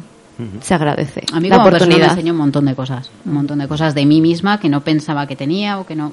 se 0.62 0.74
agradece 0.74 1.22
A 1.34 1.40
mí 1.40 1.50
la 1.50 1.58
como 1.58 1.70
persona 1.70 1.88
me 1.90 1.94
oportunidad. 1.96 2.10
enseñó 2.18 2.34
un 2.34 2.40
montón 2.40 2.66
de 2.66 2.74
cosas. 2.76 3.12
Un 3.26 3.34
montón 3.34 3.60
de 3.60 3.68
cosas 3.68 3.94
de 3.94 4.06
mí 4.06 4.22
misma 4.22 4.60
que 4.60 4.70
no 4.70 4.82
pensaba 4.82 5.28
que 5.28 5.36
tenía 5.36 5.80
o 5.80 5.86
que 5.86 5.96
no... 5.96 6.12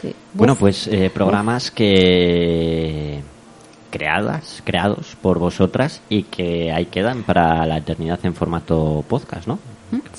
Sí. 0.00 0.14
Bueno, 0.34 0.56
pues 0.56 0.88
eh, 0.88 1.10
programas 1.12 1.70
que 1.70 3.20
creadas, 3.90 4.62
creados 4.64 5.16
por 5.20 5.38
vosotras 5.38 6.00
y 6.08 6.22
que 6.24 6.72
ahí 6.72 6.86
quedan 6.86 7.22
para 7.24 7.64
la 7.66 7.76
eternidad 7.78 8.18
en 8.24 8.34
formato 8.34 9.04
podcast, 9.08 9.46
¿no? 9.46 9.58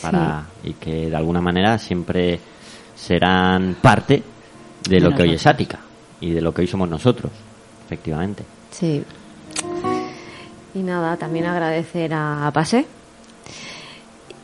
Para, 0.02 0.46
Y 0.64 0.74
que 0.74 1.10
de 1.10 1.16
alguna 1.16 1.42
manera 1.42 1.78
siempre 1.80 2.40
serán 2.96 3.76
parte 3.82 4.22
de 4.88 5.00
lo 5.00 5.16
que 5.16 5.24
hoy 5.24 5.34
es 5.34 5.46
Ática 5.48 5.80
y 6.20 6.32
de 6.32 6.42
lo 6.42 6.54
que 6.54 6.62
hoy 6.62 6.68
somos 6.68 6.90
nosotros, 6.90 7.32
efectivamente. 7.86 8.44
Sí. 8.72 9.04
Y 10.76 10.80
nada, 10.80 11.18
también 11.18 11.46
agradecer 11.46 12.14
a 12.14 12.50
Pase. 12.54 12.86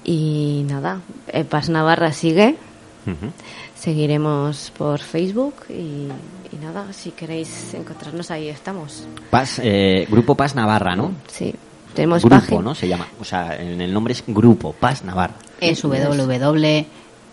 Y 0.04 0.66
nada, 0.68 1.02
eh, 1.28 1.44
Pas 1.44 1.70
Navarra 1.70 2.12
sigue. 2.12 2.56
Seguiremos 3.76 4.72
por 4.78 5.00
Facebook 5.00 5.56
y, 5.70 6.08
y 6.52 6.58
nada, 6.62 6.92
si 6.94 7.12
queréis 7.12 7.74
encontrarnos 7.74 8.30
ahí 8.30 8.50
estamos. 8.50 9.08
Paz, 9.32 9.60
eh, 9.64 10.06
Grupo 10.10 10.36
Paz 10.36 10.54
Navarra, 10.54 10.96
¿no? 10.96 11.14
Sí, 11.28 11.56
tenemos 11.94 12.22
Grupo, 12.22 12.36
página. 12.36 12.62
¿no? 12.62 12.76
Se 12.76 12.88
llama. 12.88 13.08
O 13.20 13.24
sea, 13.24 13.56
en 13.56 13.82
el 13.82 13.92
nombre 13.94 14.14
es 14.14 14.24
Grupo 14.28 14.74
Paz 14.74 15.04
Navarra. 15.04 15.36
Es 15.60 15.82
www. 15.82 16.86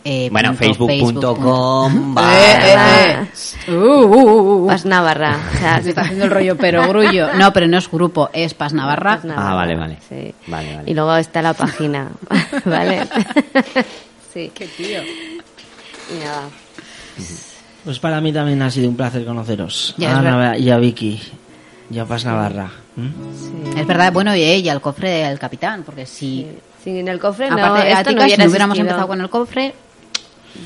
Eh, 0.09 0.29
Bueno, 0.31 0.55
facebook.com. 0.55 2.15
punto- 2.15 2.21
Eh, 2.23 2.59
eh, 2.63 3.29
eh. 3.67 3.73
Uh, 3.73 4.05
uh, 4.05 4.67
uh, 4.73 4.73
Navarra. 4.85 5.37
O 5.55 5.59
sea, 5.59 5.83
Se 5.83 5.89
está 5.89 6.03
haciendo 6.03 6.27
el 6.27 6.31
rollo 6.31 6.57
pero 6.57 6.87
grullo. 6.89 7.35
No, 7.35 7.53
pero 7.53 7.67
no 7.67 7.77
es 7.79 7.91
grupo, 7.91 8.31
es 8.33 8.55
Pas 8.55 8.73
Navarra. 8.73 9.21
Ah, 9.37 9.55
vale, 9.55 9.75
vale. 9.75 9.99
sí. 10.09 10.33
Vale, 10.47 10.77
vale. 10.77 10.91
Y 10.91 10.95
luego 10.95 11.17
está 11.17 11.43
la 11.43 11.55
página, 11.55 12.09
¿vale? 12.65 13.03
sí. 14.33 14.53
Qué 14.55 14.67
tío. 14.69 15.03
Y 16.15 16.25
nada, 16.25 16.43
Pues 17.85 17.99
para 17.99 18.21
mí 18.21 18.33
también 18.33 18.63
ha 18.63 18.71
sido 18.71 18.89
un 18.89 18.97
placer 18.97 19.25
conoceros. 19.25 19.95
Ya, 19.99 20.11
a 20.11 20.13
es 20.13 20.19
Ana 20.19 20.57
y 20.57 20.71
a 20.71 20.77
Vicky. 20.77 21.21
Y 21.91 21.99
a 21.99 22.05
Paz 22.05 22.25
Navarra. 22.25 22.71
¿Mm? 22.95 23.09
sí. 23.35 23.81
Es 23.81 23.87
verdad, 23.87 24.13
bueno, 24.13 24.35
y 24.37 24.43
ella, 24.43 24.73
el 24.73 24.81
cofre 24.81 25.11
del 25.11 25.39
capitán, 25.39 25.83
porque 25.85 26.07
si... 26.07 26.47
Sí, 26.83 26.99
en 27.01 27.09
el 27.09 27.19
cofre 27.19 27.51
no, 27.51 27.57
Aparte 27.59 27.87
de 27.87 27.93
esto 27.93 28.11
no 28.13 28.23
hubiera 28.23 28.45
no 28.45 28.51
hubiéramos 28.51 28.79
empezado 28.79 29.09
con 29.09 29.21
el 29.21 29.29
cofre, 29.29 29.75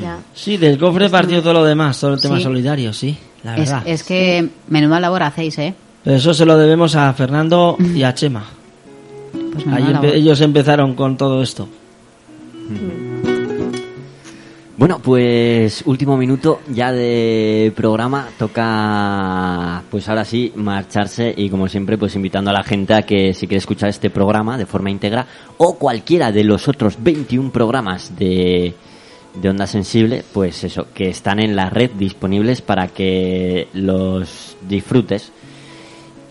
Ya. 0.01 0.19
Sí, 0.35 0.57
del 0.57 0.79
cofre 0.79 1.09
partió 1.09 1.43
todo 1.43 1.55
lo 1.55 1.65
demás, 1.65 1.99
todo 1.99 2.15
el 2.15 2.21
tema 2.21 2.37
Sí. 2.37 2.43
solidario, 2.43 2.93
sí, 2.93 3.17
la 3.43 3.55
es, 3.57 3.71
verdad. 3.71 3.83
es 3.87 4.03
que 4.03 4.49
menuda 4.69 5.01
labor 5.01 5.23
hacéis, 5.23 5.59
¿eh? 5.59 5.75
Pero 6.05 6.17
eso 6.17 6.33
se 6.35 6.45
lo 6.47 6.57
debemos 6.59 6.95
a 6.97 7.13
Fernando 7.15 7.77
y 7.95 8.03
a 8.03 8.15
Chema. 8.15 8.45
Pues 9.33 9.67
Ahí 9.67 9.73
menuda 9.83 9.91
empe- 9.91 10.03
labor. 10.03 10.15
ellos 10.17 10.41
empezaron 10.41 10.95
con 10.95 11.17
todo 11.17 11.43
esto. 11.43 11.69
Bueno, 14.77 14.99
pues 15.03 15.83
último 15.85 16.17
minuto 16.17 16.61
ya 16.73 16.91
de 16.91 17.71
programa. 17.77 18.29
Toca, 18.39 19.83
pues 19.91 20.09
ahora 20.09 20.25
sí, 20.25 20.53
marcharse 20.57 21.35
y 21.37 21.51
como 21.51 21.69
siempre, 21.69 21.99
pues 21.99 22.17
invitando 22.17 22.49
a 22.49 22.55
la 22.55 22.63
gente 22.63 22.95
a 22.95 23.03
que 23.03 23.35
si 23.35 23.47
quiere 23.47 23.59
escuchar 23.59 23.91
este 23.91 24.09
programa 24.09 24.57
de 24.57 24.65
forma 24.65 24.91
íntegra 24.91 25.27
o 25.59 25.75
cualquiera 25.77 26.33
de 26.33 26.45
los 26.45 26.67
otros 26.67 26.97
21 26.99 27.51
programas 27.53 28.17
de, 28.17 28.75
de 29.35 29.49
Onda 29.49 29.67
Sensible, 29.67 30.25
pues 30.33 30.65
eso, 30.65 30.87
que 30.95 31.09
están 31.09 31.39
en 31.41 31.55
la 31.57 31.71
red 31.71 31.91
disponibles 31.93 32.63
para 32.63 32.89
que 32.89 33.69
los 33.75 34.57
disfrutes. 34.69 35.33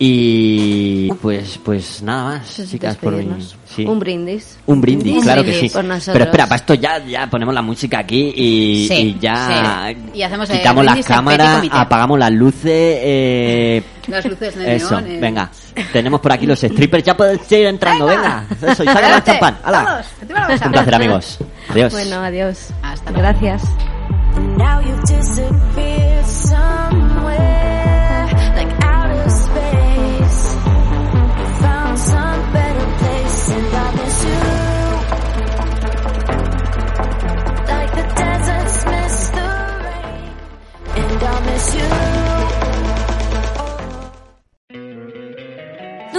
Y 0.02 1.12
pues, 1.20 1.60
pues 1.62 2.02
nada 2.02 2.24
más, 2.38 2.54
Pues 2.56 2.70
chicas, 2.70 2.96
por 2.96 3.12
mi- 3.12 3.26
sí. 3.66 3.84
Un 3.84 3.98
brindis. 3.98 4.56
Un 4.64 4.80
brindis, 4.80 5.16
Un 5.16 5.20
claro 5.22 5.44
que 5.44 5.52
sí. 5.52 5.70
Pero 5.70 6.24
espera, 6.24 6.44
para 6.46 6.56
esto 6.56 6.72
ya, 6.72 7.04
ya 7.04 7.28
ponemos 7.28 7.54
la 7.54 7.60
música 7.60 7.98
aquí 7.98 8.32
y, 8.34 8.88
Sí, 8.88 8.94
y 8.94 9.18
ya 9.20 9.92
sí. 9.94 10.18
Y 10.18 10.22
hacemos 10.22 10.48
quitamos 10.48 10.86
las 10.86 11.04
cámaras, 11.04 11.62
apagamos 11.70 12.18
las 12.18 12.32
luces. 12.32 12.62
Eh, 12.64 13.82
Las 14.10 14.24
luces 14.24 14.56
de 14.56 14.76
eso, 14.76 15.00
neón, 15.00 15.10
eh. 15.10 15.18
venga. 15.20 15.50
Tenemos 15.92 16.20
por 16.20 16.32
aquí 16.32 16.46
los 16.46 16.58
strippers, 16.60 17.04
ya 17.04 17.16
pueden 17.16 17.38
seguir 17.40 17.66
entrando, 17.66 18.06
venga. 18.06 18.44
Eso, 18.60 18.82
y 18.82 18.86
saca 18.86 19.16
el 19.16 19.24
champán. 19.24 19.58
¡Hala! 19.64 20.04
vamos. 20.28 20.60
Un 20.60 20.72
placer, 20.72 20.94
amigos. 20.94 21.38
Adiós. 21.68 21.92
Bueno, 21.92 22.16
adiós. 22.22 22.68
Hasta 22.82 23.10
luego. 23.10 23.28
Gracias. 23.28 23.62